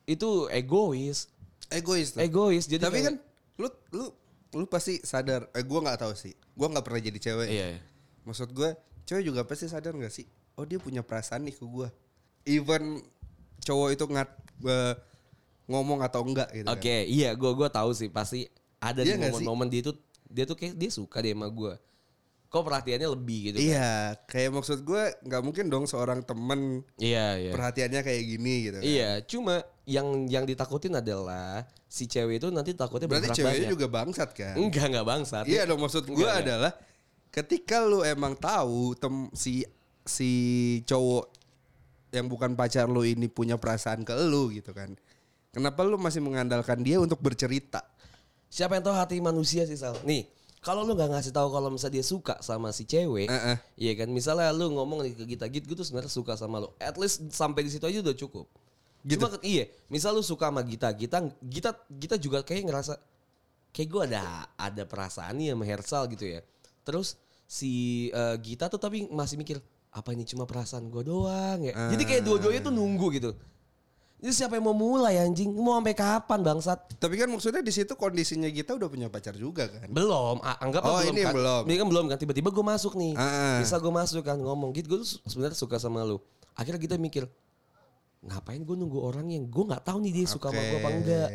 itu 0.04 0.50
egois. 0.50 1.30
Egois 1.70 2.12
tuh. 2.12 2.20
Egois. 2.20 2.66
Jadi 2.66 2.82
Tapi 2.82 2.98
kayak- 2.98 3.06
kan 3.08 3.14
lu 3.58 3.68
lu 3.94 4.04
lu 4.52 4.64
pasti 4.68 5.00
sadar. 5.00 5.48
Eh 5.56 5.64
gue 5.64 5.78
nggak 5.80 6.02
tahu 6.02 6.12
sih. 6.12 6.34
Gue 6.52 6.66
nggak 6.68 6.84
pernah 6.84 7.00
jadi 7.00 7.18
cewek. 7.18 7.48
Iya, 7.48 7.66
iya. 7.78 7.82
Maksud 8.28 8.52
gue 8.52 8.74
cewek 9.08 9.24
juga 9.24 9.40
pasti 9.46 9.70
sadar 9.70 9.96
nggak 9.96 10.12
sih? 10.12 10.26
Oh 10.58 10.68
dia 10.68 10.76
punya 10.76 11.00
perasaan 11.00 11.48
nih 11.48 11.56
ke 11.56 11.64
gue. 11.64 11.88
Even 12.44 13.00
cowok 13.62 13.88
itu 13.94 14.04
ngat 14.10 14.28
eh, 14.66 14.94
ngomong 15.70 16.02
atau 16.02 16.26
enggak 16.26 16.50
gitu. 16.52 16.66
kan. 16.68 16.74
Oke, 16.76 16.96
iya 17.06 17.32
gua 17.38 17.54
gua 17.54 17.68
tahu 17.70 17.94
sih 17.94 18.10
pasti 18.10 18.50
ada 18.82 19.06
Iya 19.06 19.14
di 19.16 19.22
momen-momen 19.30 19.70
dia 19.70 19.82
tuh 19.86 19.94
dia 20.26 20.44
tuh 20.44 20.58
kayak 20.58 20.74
dia 20.74 20.90
suka 20.90 21.22
deh 21.22 21.32
sama 21.32 21.46
gua. 21.48 21.78
Kok 22.52 22.68
perhatiannya 22.68 23.08
lebih 23.08 23.38
gitu 23.48 23.56
kan? 23.56 23.64
Iya, 23.64 23.92
kayak 24.28 24.50
maksud 24.52 24.84
gue 24.84 25.02
nggak 25.24 25.40
mungkin 25.40 25.72
dong 25.72 25.88
seorang 25.88 26.20
temen 26.20 26.84
Iya, 27.00 27.40
iya. 27.40 27.52
perhatiannya 27.56 28.04
kayak 28.04 28.22
gini 28.28 28.54
gitu. 28.68 28.76
Kan. 28.76 28.84
Iya, 28.84 29.10
cuma 29.24 29.54
yang 29.88 30.28
yang 30.28 30.44
ditakutin 30.44 30.92
adalah 30.92 31.64
si 31.88 32.04
cewek 32.04 32.44
itu 32.44 32.52
nanti 32.52 32.76
takutnya 32.76 33.08
Berarti 33.08 33.32
ceweknya 33.32 33.66
banyak. 33.66 33.72
juga 33.72 33.86
bangsat 33.88 34.30
kan? 34.36 34.54
Enggak, 34.60 34.84
enggak 34.92 35.06
bangsat. 35.08 35.44
Iya 35.48 35.64
dong 35.64 35.80
maksud 35.80 36.04
gue 36.04 36.20
enggak. 36.20 36.44
adalah 36.44 36.72
ketika 37.32 37.80
lu 37.80 38.04
emang 38.04 38.36
tahu 38.36 38.92
tem 39.00 39.32
si 39.32 39.64
si 40.04 40.30
cowok 40.84 41.32
yang 42.12 42.28
bukan 42.28 42.52
pacar 42.52 42.84
lu 42.84 43.00
ini 43.00 43.32
punya 43.32 43.56
perasaan 43.56 44.04
ke 44.04 44.12
lu 44.28 44.52
gitu 44.52 44.76
kan. 44.76 44.92
Kenapa 45.52 45.80
lu 45.84 45.96
masih 45.96 46.20
mengandalkan 46.20 46.84
dia 46.84 47.00
untuk 47.00 47.16
bercerita? 47.24 47.80
Siapa 48.52 48.76
yang 48.76 48.84
tahu 48.84 48.92
hati 48.92 49.16
manusia 49.20 49.64
sih, 49.64 49.80
Sal? 49.80 49.96
Nih, 50.04 50.28
kalau 50.62 50.86
lu 50.86 50.94
nggak 50.94 51.10
ngasih 51.10 51.34
tahu 51.34 51.50
kalau 51.50 51.74
misalnya 51.74 51.98
dia 51.98 52.06
suka 52.06 52.38
sama 52.38 52.70
si 52.70 52.86
cewek, 52.86 53.26
Heeh. 53.26 53.56
iya 53.74 53.92
kan? 53.98 54.06
Misalnya 54.14 54.54
lu 54.54 54.70
ngomong 54.70 55.02
ke 55.10 55.26
kita, 55.26 55.50
gitu, 55.50 55.74
gue 55.74 55.76
tuh 55.82 55.86
sebenarnya 55.86 56.14
suka 56.14 56.38
sama 56.38 56.62
lu. 56.62 56.70
At 56.78 56.94
least 56.94 57.26
sampai 57.34 57.66
di 57.66 57.70
situ 57.74 57.82
aja 57.82 57.98
udah 57.98 58.14
cukup. 58.14 58.46
Gitu? 59.02 59.18
Cuma 59.18 59.34
iya, 59.42 59.66
misal 59.90 60.14
lu 60.14 60.22
suka 60.22 60.46
sama 60.46 60.62
Gita, 60.62 60.86
Gita, 60.94 61.18
Gita, 61.42 61.74
Gita 61.90 62.14
juga 62.14 62.46
kayak 62.46 62.70
ngerasa 62.70 62.94
kayak 63.74 63.88
gue 63.90 64.02
ada 64.14 64.46
ada 64.54 64.82
perasaan 64.86 65.42
nih 65.42 65.50
sama 65.50 65.64
Hersal 65.66 66.02
gitu 66.14 66.24
ya. 66.30 66.40
Terus 66.86 67.18
si 67.50 68.06
eh, 68.14 68.36
Gita 68.38 68.70
tuh 68.70 68.78
tapi 68.78 69.10
masih 69.10 69.42
mikir 69.42 69.58
apa 69.92 70.14
ini 70.14 70.22
cuma 70.22 70.46
perasaan 70.46 70.86
gue 70.86 71.02
doang 71.02 71.58
ya. 71.66 71.74
Jadi 71.90 72.02
kayak 72.06 72.22
dua-duanya 72.22 72.62
tuh 72.62 72.70
nunggu 72.70 73.06
gitu. 73.18 73.34
Ini 74.22 74.30
siapa 74.30 74.54
yang 74.54 74.64
mau 74.64 74.72
mulai 74.72 75.18
anjing? 75.18 75.50
Mau 75.50 75.74
sampai 75.74 75.92
kapan 75.92 76.40
bangsat? 76.40 76.94
Tapi 76.94 77.18
kan 77.18 77.26
maksudnya 77.26 77.58
di 77.58 77.74
situ 77.74 77.90
kondisinya 77.92 78.46
kita 78.46 78.72
udah 78.72 78.86
punya 78.86 79.10
pacar 79.10 79.34
juga 79.34 79.66
kan. 79.66 79.90
Belum, 79.90 80.38
anggap 80.38 80.78
Oh, 80.80 80.94
belum. 80.96 81.10
ini 81.10 81.20
kan. 81.20 81.34
belum. 81.34 81.62
Ini 81.66 81.74
kan 81.76 81.86
belum 81.90 82.04
kan 82.06 82.16
tiba-tiba 82.16 82.48
gue 82.48 82.62
masuk 82.64 82.94
nih. 82.94 83.18
Ah. 83.18 83.58
Bisa 83.58 83.76
gue 83.76 83.90
masuk 83.90 84.22
kan 84.22 84.38
ngomong 84.38 84.70
gitu 84.72 84.86
gue 84.88 85.02
tuh 85.02 85.18
sebenarnya 85.26 85.58
suka 85.58 85.74
sama 85.76 86.06
lu. 86.06 86.22
Akhirnya 86.54 86.78
kita 86.78 86.94
mikir 86.96 87.26
ngapain 88.22 88.62
gue 88.62 88.76
nunggu 88.78 89.02
orang 89.02 89.26
yang 89.26 89.50
gue 89.50 89.64
nggak 89.66 89.82
tahu 89.82 89.98
nih 90.06 90.12
dia 90.14 90.26
suka 90.30 90.48
sama 90.48 90.62
gue 90.62 90.78
apa 90.78 90.90
enggak. 90.94 91.28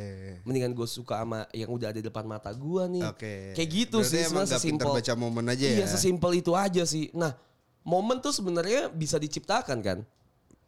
Mendingan 0.47 0.71
gue 0.71 0.87
suka 0.87 1.15
sama 1.19 1.43
yang 1.51 1.67
udah 1.67 1.91
ada 1.91 1.99
di 1.99 2.07
depan 2.07 2.23
mata 2.23 2.55
gue 2.55 2.83
nih. 2.87 3.03
Oke. 3.03 3.33
Kayak 3.51 3.69
gitu 3.69 3.97
Berarti 3.99 4.15
sih 4.15 4.23
sebenarnya 4.23 4.51
sesimpel. 4.55 4.91
baca 4.95 5.13
momen 5.13 5.45
aja 5.51 5.65
Iya 5.67 5.83
ya. 5.83 5.87
sesimpel 5.91 6.31
itu 6.39 6.55
aja 6.55 6.87
sih. 6.87 7.11
Nah 7.11 7.35
momen 7.83 8.23
tuh 8.23 8.31
sebenarnya 8.31 8.87
bisa 8.87 9.19
diciptakan 9.19 9.83
kan. 9.83 9.99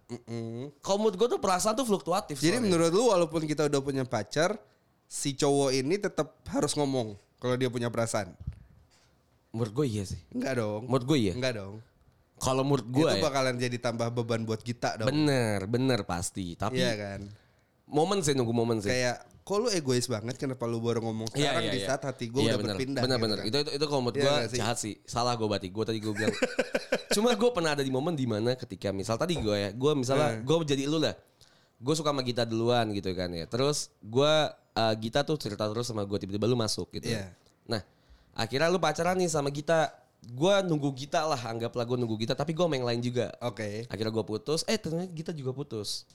Mm-mm. 0.09 0.73
Kalau 0.81 0.97
menurut 0.97 1.15
gue 1.21 1.27
tuh 1.37 1.41
perasaan 1.41 1.77
tuh 1.77 1.85
fluktuatif. 1.85 2.41
Jadi 2.41 2.57
soalnya. 2.57 2.65
menurut 2.65 2.91
lu 2.91 3.03
walaupun 3.13 3.45
kita 3.45 3.69
udah 3.69 3.81
punya 3.81 4.03
pacar, 4.09 4.57
si 5.05 5.37
cowok 5.37 5.69
ini 5.69 6.01
tetap 6.01 6.33
harus 6.49 6.73
ngomong 6.73 7.13
kalau 7.37 7.55
dia 7.55 7.69
punya 7.69 7.89
perasaan. 7.93 8.33
menurut 9.49 9.73
gue 9.81 9.85
iya 9.89 10.03
sih. 10.05 10.21
Enggak 10.29 10.61
dong. 10.61 10.85
Menurut 10.85 11.05
gue 11.09 11.17
iya. 11.17 11.33
Enggak 11.33 11.57
dong. 11.57 11.81
Kalau 12.37 12.61
menurut 12.61 12.85
gue 12.85 13.01
itu 13.01 13.17
ya. 13.17 13.23
bakalan 13.25 13.55
jadi 13.57 13.77
tambah 13.81 14.07
beban 14.13 14.45
buat 14.45 14.61
kita 14.61 15.01
dong. 15.01 15.09
Bener, 15.09 15.65
bener 15.65 16.05
pasti. 16.05 16.53
Tapi 16.53 16.77
Iya 16.77 16.93
kan. 16.93 17.21
momen 17.89 18.21
sih 18.21 18.37
nunggu 18.37 18.53
momen 18.53 18.77
sih. 18.77 18.93
Kayak 18.93 19.25
kok 19.49 19.57
lu 19.57 19.67
egois 19.73 20.05
banget 20.05 20.37
kenapa 20.37 20.69
lu 20.69 20.77
baru 20.77 21.01
ngomong 21.01 21.25
Iya, 21.33 21.57
sekarang 21.57 21.63
iya, 21.65 21.73
di 21.73 21.79
iya. 21.81 21.87
saat 21.89 22.01
hati 22.05 22.25
gue 22.29 22.37
Iya, 22.37 22.53
udah 22.53 22.57
bener. 22.61 22.75
berpindah. 22.77 23.01
Bener 23.01 23.17
gitu 23.17 23.33
kan. 23.33 23.45
Itu 23.49 23.57
itu, 23.65 23.71
itu 23.81 23.85
kalau 23.89 24.01
menurut 24.05 24.17
Iya 24.21 24.29
gue 24.29 24.37
sih? 24.45 24.57
jahat 24.61 24.77
sih. 24.77 24.93
Salah 25.09 25.33
gue 25.33 25.47
berarti. 25.49 25.67
Gue 25.73 25.83
tadi 25.89 25.97
gue 25.97 26.13
bilang. 26.13 26.29
Cuma 27.17 27.33
gue 27.33 27.49
pernah 27.49 27.73
ada 27.73 27.81
di 27.81 27.89
momen 27.89 28.13
di 28.13 28.29
mana 28.29 28.53
ketika 28.53 28.93
misal 28.93 29.17
tadi 29.17 29.41
gue 29.41 29.55
ya, 29.57 29.69
gue 29.73 29.91
misalnya 29.97 30.37
Eh. 30.37 30.45
gue 30.45 30.55
jadi 30.69 30.85
lu 30.85 31.01
lah. 31.01 31.17
Gue 31.81 31.93
suka 31.97 32.13
sama 32.13 32.21
Gita 32.21 32.45
duluan 32.45 32.93
gitu 32.93 33.09
kan 33.17 33.33
ya. 33.33 33.49
Terus 33.49 33.89
gue 34.05 34.33
eh, 34.53 34.93
Gita 35.01 35.25
tuh 35.25 35.41
cerita 35.41 35.65
terus 35.65 35.89
sama 35.89 36.05
gue 36.05 36.17
tiba-tiba 36.21 36.45
lu 36.45 36.53
masuk 36.53 36.93
gitu. 36.93 37.09
Iya. 37.09 37.33
Nah 37.65 37.81
akhirnya 38.37 38.69
lu 38.69 38.77
pacaran 38.77 39.17
nih 39.17 39.33
sama 39.33 39.49
Gita. 39.49 39.89
Gue 40.21 40.61
nunggu 40.61 40.93
Gita 40.93 41.25
lah, 41.25 41.41
anggaplah 41.41 41.89
gue 41.89 41.97
nunggu 41.97 42.21
Gita. 42.21 42.37
Tapi 42.37 42.53
gue 42.53 42.65
yang 42.69 42.85
lain 42.85 43.01
juga. 43.01 43.33
Oke. 43.41 43.89
Akhirnya 43.89 44.13
gue 44.13 44.25
putus. 44.29 44.61
Eh 44.69 44.77
ternyata 44.77 45.09
Gita 45.09 45.31
juga 45.33 45.57
putus. 45.57 46.05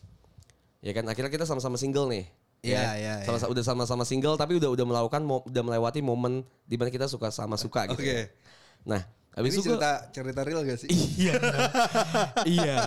Ya 0.78 0.94
kan 0.94 1.02
akhirnya 1.08 1.32
kita 1.34 1.42
sama-sama 1.42 1.74
single 1.74 2.06
nih. 2.06 2.28
Iya, 2.64 2.80
Ya, 2.80 2.92
iya, 2.96 3.14
sama 3.28 3.52
udah 3.52 3.60
sama-sama 3.62 4.02
single 4.02 4.34
tapi 4.34 4.56
udah 4.56 4.72
udah 4.72 4.86
melakukan 4.88 5.20
udah 5.20 5.62
melewati 5.62 6.00
momen 6.00 6.40
di 6.64 6.80
mana 6.80 6.88
kita 6.88 7.04
suka 7.04 7.28
sama 7.28 7.60
suka 7.60 7.84
gitu. 7.86 8.00
Oke. 8.00 8.32
Nah, 8.82 9.04
habis 9.32 9.52
Ini 9.52 9.60
itu 9.60 9.66
gua, 9.66 9.76
cerita 9.76 9.92
cerita 10.12 10.40
real 10.42 10.60
gak 10.62 10.78
sih? 10.80 10.88
iya. 10.88 11.34
iya. 12.56 12.78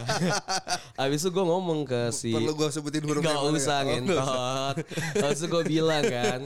habis 0.95 1.21
itu 1.21 1.29
gue 1.29 1.45
ngomong 1.45 1.83
ke 1.83 2.09
si 2.09 2.31
Perlu 2.31 2.53
gue 2.53 2.69
sebutin 2.71 3.03
hurufnya 3.03 3.35
Gak 3.35 3.43
boleh 3.43 3.53
usah 3.53 3.61
usah. 3.61 3.79
ngentot. 3.85 4.75
Habis 5.21 5.37
itu 5.37 5.47
gue 5.47 5.63
bilang 5.67 6.03
kan, 6.05 6.39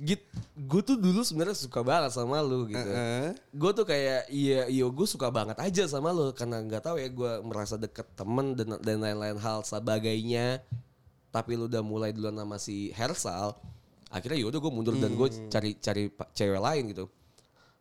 Git, 0.00 0.22
gue 0.56 0.82
tuh 0.82 0.96
dulu 0.96 1.20
sebenarnya 1.22 1.54
suka 1.54 1.80
banget 1.82 2.10
sama 2.10 2.40
lu 2.40 2.66
gitu. 2.66 2.80
Heeh. 2.80 3.36
Gue 3.52 3.70
tuh 3.70 3.84
kayak 3.84 4.26
iya 4.26 4.66
iya 4.66 4.84
gue 4.86 5.06
suka 5.06 5.30
banget 5.30 5.54
aja 5.58 5.84
sama 5.86 6.10
lu 6.10 6.32
karena 6.32 6.58
nggak 6.58 6.82
tahu 6.82 6.96
ya 6.98 7.06
gue 7.06 7.32
merasa 7.44 7.76
deket 7.76 8.06
temen 8.14 8.54
dan 8.54 8.78
dan 8.80 8.98
lain-lain 8.98 9.36
hal 9.36 9.62
sebagainya. 9.62 10.64
Tapi 11.32 11.56
lu 11.56 11.64
udah 11.64 11.80
mulai 11.80 12.12
duluan 12.12 12.36
sama 12.36 12.56
si 12.56 12.92
Hersal. 12.92 13.56
Akhirnya 14.06 14.36
yaudah 14.38 14.60
gue 14.60 14.68
mundur 14.70 14.92
dan 14.94 15.10
gue 15.10 15.24
Hmm. 15.26 15.48
cari 15.48 15.74
cari 15.74 16.02
cewek 16.30 16.60
lain 16.60 16.84
gitu. 16.86 17.08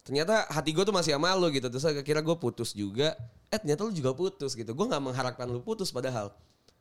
Ternyata 0.02 0.48
hati 0.50 0.72
gue 0.72 0.82
tuh 0.82 0.96
masih 0.96 1.14
sama 1.14 1.36
lu 1.36 1.52
gitu. 1.52 1.68
Terus 1.68 1.84
akhirnya 1.86 2.24
gue 2.24 2.38
putus 2.38 2.72
juga. 2.72 3.14
Eh 3.48 3.60
ternyata 3.60 3.84
lu 3.84 3.92
juga 3.92 4.12
putus 4.12 4.56
gitu. 4.56 4.72
Gue 4.72 4.86
nggak 4.88 5.04
mengharapkan 5.04 5.46
lu 5.46 5.60
putus 5.60 5.92
padahal. 5.92 6.32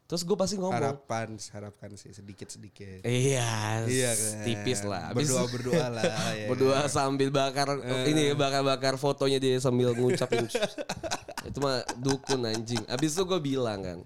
Terus 0.07 0.23
gue 0.23 0.35
pasti 0.35 0.55
ngomong. 0.57 0.75
Harapan, 0.75 1.39
harapkan 1.51 1.91
sih 1.95 2.11
sedikit 2.11 2.47
sedikit. 2.47 3.03
Iya, 3.03 3.87
Iya 3.87 4.11
kan. 4.11 4.43
tipis 4.43 4.83
lah. 4.83 5.11
Habis- 5.11 5.31
Berdoa 5.31 5.47
berdoa 5.49 5.87
lah. 5.89 6.03
ya 6.33 6.47
Berdua 6.47 6.75
kan? 6.81 6.89
sambil 6.89 7.31
bakar 7.31 7.79
ini 8.05 8.35
bakar-bakar 8.35 8.95
fotonya 8.97 9.39
dia 9.39 9.59
sambil 9.59 9.91
ngucapin 9.93 10.47
itu 11.51 11.59
mah 11.59 11.83
dukun 11.97 12.43
anjing. 12.43 12.83
Abis 12.87 13.15
itu 13.15 13.23
gue 13.25 13.39
bilang 13.41 13.81
kan, 13.81 13.99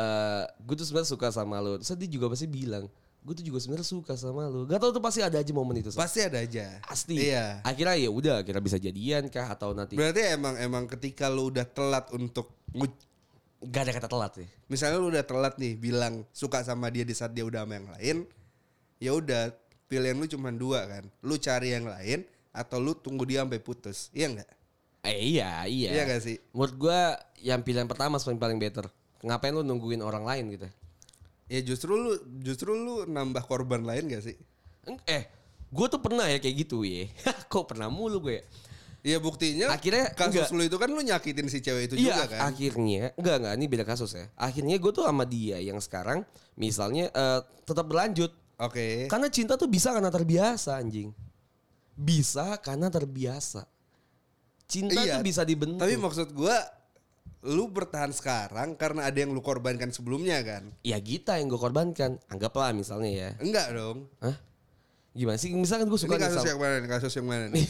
eh 0.00 0.44
gue 0.64 0.74
tuh 0.80 0.86
sebenarnya 0.88 1.10
suka 1.12 1.28
sama 1.28 1.60
lo. 1.60 1.76
Terus 1.76 1.92
dia 2.00 2.08
juga 2.08 2.32
pasti 2.32 2.48
bilang, 2.48 2.88
gue 3.20 3.34
tuh 3.36 3.44
juga 3.44 3.60
sebenarnya 3.60 3.84
suka 3.84 4.16
sama 4.16 4.48
lo. 4.48 4.64
Gak 4.64 4.80
tau 4.80 4.90
tuh 4.96 5.04
pasti 5.04 5.20
ada 5.20 5.36
aja 5.36 5.52
momen 5.52 5.84
itu. 5.84 5.92
Pasti 5.92 6.24
ada 6.24 6.40
aja. 6.40 6.80
Pasti. 6.80 7.20
Iya. 7.20 7.60
Akhirnya 7.60 8.00
ya 8.00 8.08
udah, 8.08 8.34
akhirnya 8.40 8.64
bisa 8.64 8.80
jadian 8.80 9.28
kah 9.28 9.52
atau 9.52 9.76
nanti 9.76 10.00
Berarti 10.00 10.24
emang 10.32 10.56
emang 10.56 10.88
ketika 10.88 11.28
lu 11.28 11.52
udah 11.52 11.68
telat 11.68 12.08
untuk 12.16 12.56
gak 13.60 13.82
ada 13.84 13.92
kata 13.92 14.08
telat 14.08 14.32
sih. 14.40 14.48
misalnya 14.72 14.96
lu 14.96 15.12
udah 15.12 15.20
telat 15.20 15.60
nih 15.60 15.76
bilang 15.76 16.24
suka 16.32 16.64
sama 16.64 16.88
dia 16.88 17.04
di 17.04 17.12
saat 17.12 17.36
dia 17.36 17.44
udah 17.44 17.68
sama 17.68 17.76
yang 17.76 17.88
lain, 17.92 18.16
ya 18.96 19.12
udah 19.12 19.52
pilihan 19.84 20.16
lu 20.16 20.24
cuma 20.24 20.48
dua 20.48 20.88
kan. 20.88 21.04
Lu 21.20 21.36
cari 21.36 21.76
yang 21.76 21.84
lain 21.84 22.24
atau 22.56 22.80
lu 22.80 22.96
tunggu 22.96 23.28
dia 23.28 23.44
sampai 23.44 23.60
putus. 23.60 24.08
Iya 24.16 24.32
nggak? 24.32 24.50
Eh 25.00 25.16
iya, 25.36 25.64
iya. 25.64 25.90
Iya 25.96 26.02
gak 26.08 26.22
sih? 26.24 26.36
Menurut 26.56 26.74
gua 26.76 27.20
yang 27.40 27.60
pilihan 27.64 27.88
pertama 27.88 28.16
paling 28.16 28.40
paling 28.40 28.56
better. 28.60 28.88
Ngapain 29.20 29.52
lu 29.52 29.60
nungguin 29.60 30.00
orang 30.00 30.24
lain 30.24 30.44
gitu? 30.54 30.68
Ya 31.50 31.60
justru 31.60 31.92
lu 31.92 32.12
justru 32.40 32.72
lu 32.72 33.04
nambah 33.04 33.44
korban 33.44 33.82
lain 33.82 34.06
gak 34.08 34.22
sih? 34.22 34.36
Eh, 35.04 35.26
gue 35.68 35.86
tuh 35.86 36.00
pernah 36.00 36.24
ya 36.24 36.38
kayak 36.38 36.56
gitu 36.64 36.82
ya. 36.82 37.10
Kok 37.52 37.74
pernah 37.74 37.90
mulu 37.90 38.22
gue? 38.22 38.40
Ya 39.00 39.16
buktinya 39.16 39.72
Akhirnya 39.72 40.12
kasus 40.12 40.52
enggak. 40.52 40.56
lu 40.56 40.62
itu 40.68 40.76
kan 40.76 40.88
lu 40.92 41.00
nyakitin 41.00 41.48
si 41.48 41.64
cewek 41.64 41.88
itu 41.88 41.94
Iya, 41.96 42.20
juga 42.20 42.24
kan. 42.36 42.52
akhirnya 42.52 43.16
enggak 43.16 43.36
enggak 43.40 43.54
ini 43.56 43.66
beda 43.66 43.84
kasus 43.88 44.12
ya. 44.12 44.28
Akhirnya 44.36 44.76
gue 44.76 44.92
tuh 44.92 45.08
sama 45.08 45.24
dia 45.24 45.56
yang 45.56 45.80
sekarang 45.80 46.20
misalnya 46.54 47.08
eh, 47.08 47.40
tetap 47.64 47.88
berlanjut. 47.88 48.28
Oke. 48.60 49.08
Karena 49.08 49.32
cinta 49.32 49.56
tuh 49.56 49.72
bisa 49.72 49.96
karena 49.96 50.12
terbiasa 50.12 50.76
anjing. 50.76 51.16
Bisa 51.96 52.60
karena 52.60 52.92
terbiasa. 52.92 53.64
Cinta 54.68 55.00
Iya, 55.00 55.16
tuh 55.16 55.24
bisa 55.24 55.42
dibentuk. 55.42 55.80
Tapi 55.80 55.96
maksud 55.96 56.30
gua 56.30 56.60
lu 57.40 57.72
bertahan 57.72 58.12
sekarang 58.12 58.76
karena 58.76 59.08
ada 59.08 59.16
yang 59.16 59.32
lu 59.32 59.40
korbankan 59.40 59.88
sebelumnya 59.94 60.44
kan? 60.44 60.68
ya 60.84 61.00
kita 61.00 61.40
yang 61.40 61.48
gue 61.48 61.60
korbankan. 61.60 62.20
Anggaplah 62.28 62.76
misalnya 62.76 63.10
ya. 63.10 63.30
Enggak 63.40 63.72
dong. 63.72 64.08
Hah? 64.20 64.36
Gimana 65.10 65.34
sih? 65.42 65.50
Misalkan 65.50 65.90
gue 65.90 65.98
suka 65.98 66.14
Ini 66.14 66.22
kasus 66.22 66.38
sama, 66.38 66.50
yang 66.54 66.60
mana 66.62 66.74
nih? 66.78 66.88
Kasus 66.94 67.12
yang 67.18 67.26
mana 67.26 67.44
nih? 67.54 67.66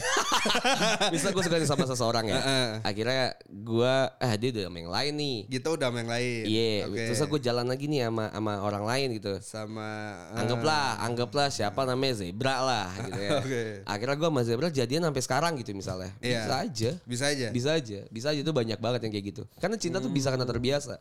misal 1.09 1.33
gue 1.33 1.41
suka 1.41 1.57
sama 1.65 1.85
seseorang 1.89 2.25
ya. 2.29 2.41
Akhirnya 2.85 3.33
gue, 3.49 3.95
eh 4.21 4.35
dia 4.37 4.49
udah 4.53 4.63
sama 4.69 4.77
yang 4.77 4.93
lain 4.93 5.13
nih. 5.17 5.37
Kita 5.49 5.69
udah 5.73 5.87
sama 5.89 5.99
yang 6.05 6.11
lain. 6.13 6.43
Iya, 6.45 6.77
Oke. 6.85 7.01
terus 7.09 7.21
gue 7.25 7.41
jalan 7.41 7.65
lagi 7.65 7.85
nih 7.89 8.01
sama 8.13 8.25
sama 8.29 8.53
orang 8.61 8.85
lain 8.85 9.09
gitu. 9.17 9.33
sama 9.41 9.89
eh, 10.37 10.41
Anggaplah, 10.45 11.01
anggaplah 11.01 11.49
siapa 11.49 11.81
namanya 11.89 12.21
Zebra 12.21 12.57
lah 12.61 12.89
gitu 13.09 13.21
ya. 13.25 13.31
Oke. 13.41 13.63
Akhirnya 13.89 14.17
gue 14.21 14.29
sama 14.29 14.43
Zebra 14.45 14.69
jadian 14.69 15.03
sampai 15.09 15.23
sekarang 15.25 15.53
gitu 15.57 15.73
misalnya. 15.73 16.13
Iya. 16.21 16.45
Bisa 16.45 16.55
aja. 16.61 16.91
bisa 17.09 17.25
aja. 17.33 17.47
Bisa 17.49 17.71
aja. 17.73 17.99
Bisa 18.13 18.27
aja 18.37 18.41
tuh 18.45 18.53
banyak 18.53 18.77
banget 18.77 19.01
yang 19.09 19.13
kayak 19.17 19.27
gitu. 19.33 19.43
Karena 19.57 19.81
cinta 19.81 19.97
tuh 19.97 20.13
bisa 20.13 20.29
karena 20.29 20.45
terbiasa. 20.45 21.01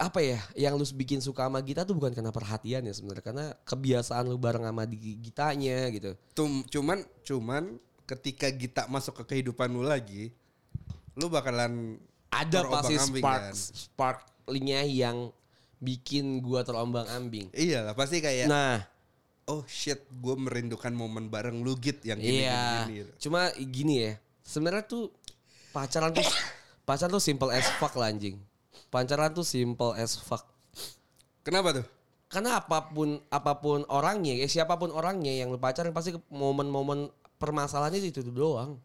Apa 0.00 0.24
ya, 0.24 0.40
yang 0.56 0.74
lu 0.74 0.84
bikin 0.96 1.20
suka 1.20 1.44
sama 1.46 1.60
Gita 1.60 1.84
tuh 1.84 1.92
bukan 1.92 2.16
karena 2.16 2.32
perhatian 2.32 2.82
ya 2.82 2.92
sebenarnya. 2.96 3.24
Karena 3.24 3.46
kebiasaan 3.64 4.24
lu 4.24 4.40
bareng 4.40 4.64
sama 4.64 4.88
di 4.88 4.96
Gitanya 5.20 5.88
gitu. 5.92 6.16
Tum- 6.32 6.64
cuman 6.66 7.04
cuman 7.22 7.76
ketika 8.08 8.48
Gita 8.48 8.88
masuk 8.88 9.22
ke 9.22 9.36
kehidupan 9.36 9.68
lu 9.68 9.84
lagi, 9.84 10.32
lu 11.14 11.28
bakalan 11.28 12.00
Ada 12.32 12.64
pasti 12.64 12.96
spark, 12.96 13.42
kan? 13.52 13.54
sparklingnya 13.54 14.88
yang 14.88 15.28
bikin 15.76 16.40
gua 16.40 16.64
terombang 16.64 17.04
ambing. 17.12 17.52
Iya 17.52 17.84
lah 17.84 17.92
pasti 17.92 18.24
kayak 18.24 18.48
Nah, 18.48 18.80
oh 19.44 19.60
shit 19.68 20.00
gue 20.08 20.34
merindukan 20.38 20.94
momen 20.94 21.28
bareng 21.28 21.60
lu 21.60 21.76
git 21.76 22.00
yang 22.06 22.16
gini 22.16 22.46
Iya. 22.46 22.86
gini, 22.88 22.94
gini. 23.04 23.10
Cuma 23.20 23.50
gini 23.52 23.94
ya. 24.00 24.12
Sebenarnya 24.40 24.86
tuh 24.86 25.12
pacaran 25.74 26.14
tuh 26.14 26.24
pacaran 26.88 27.12
tuh 27.12 27.20
simple 27.20 27.52
as 27.52 27.66
fuck 27.76 27.92
lah 27.98 28.08
anjing. 28.08 28.40
Pacaran 28.92 29.32
tuh 29.32 29.40
simple 29.40 29.96
as 29.96 30.20
fuck. 30.20 30.44
Kenapa 31.40 31.80
tuh? 31.80 31.86
Karena 32.28 32.60
apa 32.60 32.92
pun 32.92 33.16
apa 33.32 33.56
pun 33.56 33.88
orangnya, 33.88 34.36
ya 34.36 34.48
siapa 34.48 34.76
pun 34.76 34.92
orangnya 34.92 35.32
yang 35.32 35.48
lu 35.48 35.56
pacaran 35.56 35.96
pasti 35.96 36.12
momen-momen 36.28 37.08
permasalahannya 37.40 38.04
itu, 38.04 38.20
itu 38.20 38.32
doang. 38.32 38.76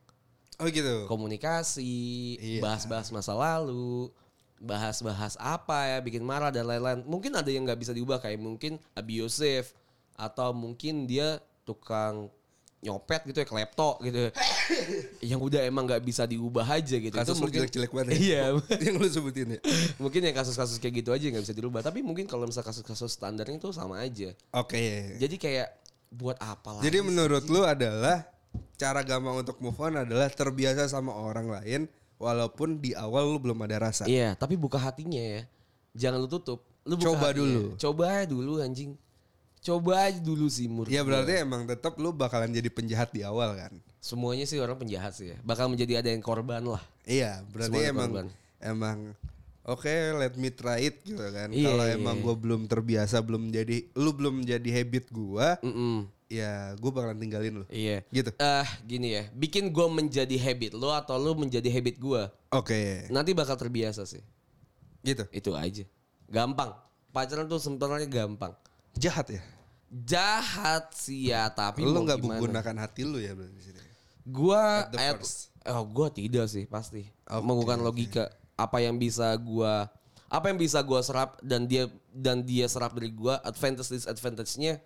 Oh 0.58 0.68
gitu. 0.72 1.06
Komunikasi, 1.12 2.40
Iya. 2.40 2.60
bahas-bahas 2.64 3.12
masa 3.12 3.36
lalu, 3.36 4.10
bahas-bahas 4.58 5.38
apa 5.38 5.96
ya 5.96 5.98
bikin 6.02 6.26
marah 6.26 6.50
dan 6.50 6.66
lain-lain. 6.66 7.06
Mungkin 7.06 7.36
ada 7.38 7.48
yang 7.52 7.68
nggak 7.68 7.78
bisa 7.78 7.94
diubah 7.94 8.18
kayak 8.24 8.42
mungkin 8.42 8.82
abusive 8.98 9.70
atau 10.18 10.50
mungkin 10.56 11.06
dia 11.06 11.38
tukang 11.62 12.32
nyopet 12.78 13.26
gitu 13.26 13.42
ya 13.42 13.48
klepto 13.50 13.98
gitu 14.06 14.30
yang 15.34 15.42
udah 15.42 15.66
emang 15.66 15.90
nggak 15.90 16.04
bisa 16.06 16.30
diubah 16.30 16.62
aja 16.64 16.96
gitu 17.02 17.12
Kasus 17.12 17.42
lu 17.42 17.50
jelek-jelek 17.50 17.90
banget 17.90 18.14
ya. 18.14 18.18
iya 18.26 18.44
yang 18.86 18.96
lu 19.02 19.08
sebutin 19.10 19.58
ya. 19.58 19.60
mungkin 19.98 20.22
yang 20.22 20.36
kasus-kasus 20.38 20.78
kayak 20.78 21.02
gitu 21.02 21.10
aja 21.10 21.26
nggak 21.26 21.42
bisa 21.42 21.56
dirubah 21.58 21.82
tapi 21.82 22.06
mungkin 22.06 22.30
kalau 22.30 22.46
misalnya 22.46 22.70
kasus-kasus 22.70 23.18
standarnya 23.18 23.58
itu 23.58 23.74
sama 23.74 23.98
aja 24.06 24.30
Oke. 24.54 25.18
jadi 25.18 25.36
kayak 25.42 25.68
buat 26.08 26.38
apa 26.40 26.80
lagi 26.80 26.88
Jadi 26.88 26.98
sih? 27.02 27.06
menurut 27.10 27.46
lu 27.50 27.66
adalah 27.66 28.24
cara 28.78 29.02
gampang 29.04 29.42
untuk 29.42 29.58
move 29.60 29.76
on 29.82 30.06
adalah 30.06 30.30
terbiasa 30.30 30.88
sama 30.88 31.12
orang 31.18 31.50
lain 31.50 31.82
walaupun 32.18 32.78
di 32.82 32.94
awal 32.98 33.30
lu 33.30 33.38
belum 33.42 33.58
ada 33.66 33.90
rasa. 33.90 34.06
Iya, 34.10 34.34
tapi 34.34 34.58
buka 34.58 34.78
hatinya 34.82 35.20
ya. 35.20 35.42
Jangan 35.94 36.24
lu 36.26 36.30
tutup. 36.30 36.66
Lu 36.86 36.98
buka 36.98 37.14
Coba 37.14 37.28
hatinya. 37.30 37.38
dulu. 37.44 37.64
Coba 37.78 38.06
dulu 38.26 38.54
anjing. 38.62 38.96
Coba 39.68 40.08
aja 40.08 40.16
dulu 40.24 40.48
sih 40.48 40.72
menurut 40.72 40.88
Ya 40.88 41.04
berarti 41.04 41.44
emang 41.44 41.68
tetap 41.68 42.00
lu 42.00 42.16
bakalan 42.16 42.48
jadi 42.48 42.72
penjahat 42.72 43.12
di 43.12 43.20
awal 43.20 43.52
kan. 43.60 43.76
Semuanya 44.00 44.48
sih 44.48 44.56
orang 44.64 44.80
penjahat 44.80 45.12
sih 45.12 45.36
ya. 45.36 45.38
Bakal 45.44 45.68
menjadi 45.68 46.00
ada 46.00 46.08
yang 46.08 46.24
korban 46.24 46.64
lah. 46.64 46.80
Iya, 47.04 47.44
berarti 47.52 47.76
Semuanya 47.76 47.92
emang 47.92 48.10
korban. 48.10 48.28
emang 48.64 48.98
oke 49.68 49.92
let 50.16 50.40
me 50.40 50.48
try 50.48 50.88
it 50.88 51.04
gitu 51.04 51.20
kan. 51.20 51.52
Iya, 51.52 51.68
Kalau 51.68 51.84
iya, 51.84 52.00
emang 52.00 52.16
iya. 52.16 52.24
gue 52.24 52.36
belum 52.40 52.62
terbiasa 52.66 53.20
belum 53.20 53.52
jadi 53.52 53.92
lu 53.92 54.16
belum 54.16 54.48
jadi 54.48 54.70
habit 54.72 55.12
gua, 55.12 55.60
Mm-mm. 55.60 56.08
ya 56.32 56.72
gue 56.80 56.92
bakalan 56.96 57.20
tinggalin 57.20 57.60
lu. 57.60 57.66
Iya. 57.68 58.08
Gitu. 58.08 58.32
Eh 58.40 58.68
gini 58.88 59.20
ya. 59.20 59.24
Bikin 59.36 59.76
gue 59.76 59.88
menjadi 59.92 60.36
habit 60.40 60.80
lo 60.80 60.96
atau 60.96 61.20
lo 61.20 61.36
menjadi 61.36 61.68
habit 61.68 62.00
gue. 62.00 62.24
Oke, 62.56 63.04
Nanti 63.12 63.36
bakal 63.36 63.60
terbiasa 63.60 64.08
sih. 64.08 64.24
gitu. 65.04 65.28
Itu 65.28 65.52
aja. 65.60 65.84
Gampang. 66.32 66.72
Pacaran 67.12 67.52
tuh 67.52 67.60
sebenarnya 67.60 68.08
gampang. 68.08 68.56
Jahat 68.96 69.28
ya. 69.28 69.44
Jahat 69.88 70.92
sih 70.92 71.32
ya, 71.32 71.48
tapi 71.48 71.88
lu 71.88 72.04
nggak 72.04 72.20
menggunakan 72.20 72.76
hati 72.84 73.08
lu 73.08 73.24
ya 73.24 73.32
berarti 73.32 73.60
sini. 73.64 73.80
Gua 74.28 74.92
At 74.92 75.24
oh 75.72 75.84
gua 75.88 76.12
tidak 76.12 76.52
sih 76.52 76.68
pasti 76.68 77.08
Oke, 77.32 77.44
menggunakan 77.44 77.80
logika 77.80 78.28
apa 78.60 78.84
yang 78.84 79.00
bisa 79.00 79.32
gua 79.40 79.88
apa 80.28 80.52
yang 80.52 80.60
bisa 80.60 80.84
gua 80.84 81.00
serap 81.00 81.40
dan 81.40 81.64
dia 81.72 81.88
dan 82.12 82.44
dia 82.44 82.68
serap 82.68 82.92
dari 83.00 83.16
gua 83.16 83.40
advantage 83.48 83.88
disadvantage-nya 83.96 84.84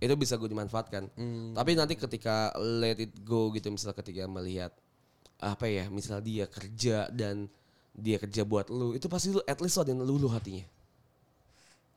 itu 0.00 0.14
bisa 0.16 0.40
gue 0.40 0.48
dimanfaatkan. 0.48 1.12
Hmm. 1.12 1.52
Tapi 1.52 1.76
nanti 1.76 1.92
ketika 1.92 2.56
let 2.56 2.96
it 2.96 3.12
go 3.20 3.52
gitu 3.52 3.68
misalnya 3.68 4.00
ketika 4.00 4.24
melihat 4.24 4.72
apa 5.36 5.68
ya 5.68 5.92
misal 5.92 6.24
dia 6.24 6.48
kerja 6.48 7.12
dan 7.12 7.52
dia 7.92 8.16
kerja 8.16 8.44
buat 8.44 8.68
lu 8.72 8.96
itu 8.96 9.08
pasti 9.08 9.32
lu 9.32 9.40
at 9.44 9.60
least 9.60 9.76
lu 9.76 9.84
ada 9.84 9.92
yang 9.92 10.00
luluh 10.00 10.32
hatinya. 10.32 10.64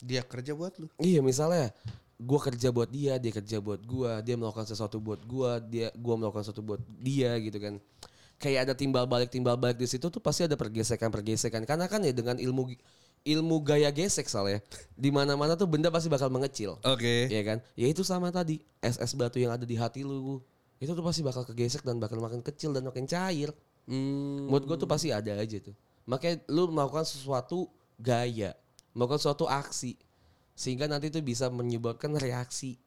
Dia 0.03 0.19
kerja 0.19 0.51
buat 0.51 0.75
lu. 0.83 0.91
Iya 0.99 1.23
misalnya 1.23 1.71
gua 2.23 2.39
kerja 2.39 2.71
buat 2.71 2.87
dia, 2.87 3.19
dia 3.19 3.31
kerja 3.35 3.59
buat 3.59 3.83
gua, 3.83 4.23
dia 4.23 4.39
melakukan 4.39 4.63
sesuatu 4.63 4.97
buat 5.03 5.21
gua, 5.27 5.59
dia 5.59 5.91
gua 5.99 6.15
melakukan 6.15 6.47
sesuatu 6.47 6.63
buat 6.63 6.81
dia 7.03 7.35
gitu 7.43 7.59
kan. 7.59 7.77
Kayak 8.39 8.71
ada 8.71 8.73
timbal 8.75 9.05
balik 9.07 9.29
timbal 9.29 9.55
balik 9.55 9.79
di 9.79 9.87
situ 9.87 10.07
tuh 10.07 10.19
pasti 10.19 10.43
ada 10.43 10.55
pergesekan 10.59 11.11
pergesekan 11.11 11.63
karena 11.63 11.87
kan 11.87 12.03
ya 12.03 12.11
dengan 12.11 12.35
ilmu 12.35 12.75
ilmu 13.23 13.55
gaya 13.63 13.87
gesek 13.87 14.27
soalnya 14.27 14.59
di 14.99 15.07
mana 15.07 15.39
mana 15.39 15.55
tuh 15.55 15.67
benda 15.67 15.87
pasti 15.87 16.11
bakal 16.11 16.27
mengecil. 16.27 16.75
Oke. 16.83 17.31
Iya 17.31 17.41
kan? 17.43 17.57
Ya 17.79 17.87
itu 17.87 18.03
sama 18.03 18.31
tadi 18.35 18.59
SS 18.83 19.15
batu 19.15 19.39
yang 19.39 19.55
ada 19.55 19.63
di 19.63 19.79
hati 19.79 20.03
lu 20.03 20.43
itu 20.83 20.91
tuh 20.91 21.05
pasti 21.05 21.23
bakal 21.23 21.47
kegesek 21.47 21.87
dan 21.87 21.95
bakal 21.95 22.19
makin 22.19 22.43
kecil 22.43 22.75
dan 22.75 22.83
makin 22.83 23.07
cair. 23.07 23.55
Hmm, 23.87 24.51
Menurut 24.51 24.67
gue 24.67 24.77
tuh 24.83 24.89
pasti 24.91 25.15
ada 25.15 25.39
aja 25.39 25.57
tuh. 25.63 25.71
Makanya 26.03 26.43
lu 26.51 26.67
melakukan 26.67 27.07
sesuatu 27.07 27.71
gaya, 27.95 28.51
melakukan 28.91 29.23
suatu 29.23 29.47
aksi 29.47 29.95
sehingga 30.53 30.85
nanti 30.85 31.09
itu 31.09 31.19
bisa 31.19 31.49
menyebabkan 31.49 32.13
reaksi. 32.15 32.77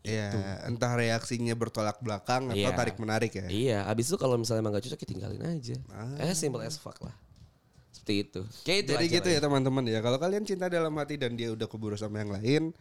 ya, 0.00 0.32
entah 0.64 0.96
reaksinya 0.96 1.52
bertolak 1.52 2.00
belakang 2.00 2.48
atau 2.48 2.56
Iya. 2.56 2.72
tarik 2.72 2.96
menarik 2.96 3.36
ya. 3.36 3.44
Iya, 3.52 3.78
abis 3.84 4.08
itu 4.08 4.16
kalau 4.16 4.40
misalnya 4.40 4.64
emang 4.64 4.72
gak 4.72 4.88
cocok 4.88 5.00
ya 5.04 5.08
tinggalin 5.12 5.42
aja. 5.44 5.76
Eh 6.16 6.32
simple 6.32 6.64
as 6.64 6.80
fuck 6.80 6.96
lah. 7.04 7.12
Seperti 7.92 8.14
itu. 8.24 8.40
Kayak 8.64 8.78
itu 8.80 8.90
Jadi 8.96 9.06
gitu 9.12 9.28
lah 9.28 9.34
ya 9.36 9.40
teman-teman 9.44 9.84
ya. 9.84 10.00
Kalau 10.00 10.16
kalian 10.16 10.48
cinta 10.48 10.72
dalam 10.72 10.96
hati 10.96 11.20
dan 11.20 11.36
dia 11.36 11.52
udah 11.52 11.68
keburu 11.68 12.00
sama 12.00 12.24
yang 12.24 12.32
lain, 12.32 12.72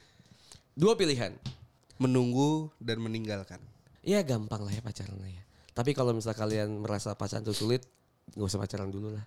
Dua 0.71 0.95
pilihan. 0.95 1.35
menunggu 1.99 2.71
dan 2.79 3.03
meninggalkan. 3.03 3.59
Ya 3.99 4.23
gampang 4.23 4.63
lah 4.63 4.71
ya 4.71 4.79
pacaran 4.79 5.19
lah 5.19 5.27
ya. 5.27 5.43
Tapi 5.75 5.91
kalau 5.91 6.15
misalnya 6.15 6.39
kalian 6.39 6.79
merasa 6.79 7.11
pacaran 7.19 7.43
tuh 7.43 7.51
sulit, 7.51 7.83
nggak 8.31 8.47
usah 8.47 8.63
pacaran 8.63 8.87
dulu 8.87 9.11
lah. 9.11 9.25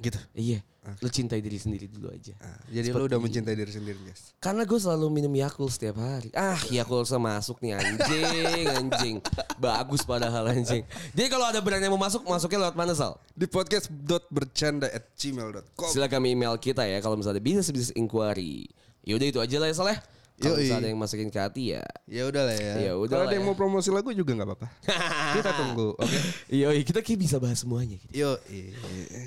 Gitu. 0.00 0.16
Iya, 0.32 0.64
lu 1.04 1.12
cintai 1.12 1.44
diri 1.44 1.60
sendiri 1.60 1.84
dulu 1.84 2.08
aja. 2.08 2.32
Nah, 2.40 2.56
jadi 2.72 2.88
lu 2.96 3.04
udah 3.04 3.20
mencintai 3.20 3.52
diri 3.52 3.68
sendiri, 3.68 4.00
guys. 4.00 4.32
Karena 4.40 4.64
gue 4.64 4.78
selalu 4.80 5.12
minum 5.12 5.32
Yakult 5.36 5.76
setiap 5.76 6.00
hari. 6.00 6.32
Ah, 6.32 6.56
Yakult 6.72 7.04
masuk 7.20 7.60
nih 7.60 7.76
anjing, 7.76 8.64
anjing. 8.80 9.16
Bagus 9.60 10.08
padahal 10.08 10.48
anjing. 10.48 10.88
Jadi 11.12 11.28
kalau 11.28 11.44
ada 11.52 11.60
brand 11.60 11.84
yang 11.84 11.92
mau 11.92 12.00
masuk, 12.00 12.24
masuknya 12.24 12.64
lewat 12.64 12.76
mana 12.80 12.96
Sal? 12.96 13.20
Di 13.36 13.44
podcast.bercanda 13.44 14.88
at 14.88 15.04
gmail.com 15.20 15.92
Silakan 15.92 16.24
email 16.24 16.56
kita 16.56 16.88
ya 16.88 16.96
kalau 17.04 17.20
misalnya 17.20 17.36
ada 17.36 17.44
bisnis 17.44 17.68
bisnis 17.68 17.92
inquiry. 17.92 18.64
Yaudah 19.04 19.28
itu 19.28 19.38
aja 19.44 19.56
lah 19.60 19.68
ya 19.68 19.76
Sal 19.76 19.92
ya. 19.92 20.00
Kalau 20.40 20.56
ada 20.56 20.88
yang 20.88 20.96
masukin 20.96 21.28
ke 21.28 21.36
hati 21.36 21.76
ya. 21.76 21.84
Ya 22.08 22.24
udah 22.24 22.42
lah 22.48 22.56
ya. 22.56 22.74
Ya 22.90 22.92
udah 22.96 23.12
Kalau 23.12 23.24
ada 23.28 23.36
yang 23.36 23.44
ya. 23.44 23.48
mau 23.52 23.56
promosi 23.56 23.92
lagu 23.92 24.08
juga 24.16 24.32
nggak 24.32 24.48
apa-apa. 24.48 24.68
Kita 25.36 25.50
tunggu. 25.52 25.88
Oke. 26.00 26.18
Yoi, 26.48 26.80
kita 26.82 27.04
kayak 27.04 27.20
bisa 27.20 27.36
bahas 27.36 27.60
semuanya. 27.60 28.00
Gitu. 28.00 28.12
Yo. 28.24 28.40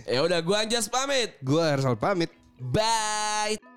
Ya 0.09 0.19
udah, 0.25 0.41
gua 0.41 0.65
Anjas 0.65 0.89
pamit. 0.89 1.37
Gua 1.45 1.69
Hersal 1.69 1.95
pamit. 1.95 2.33
Bye. 2.57 3.72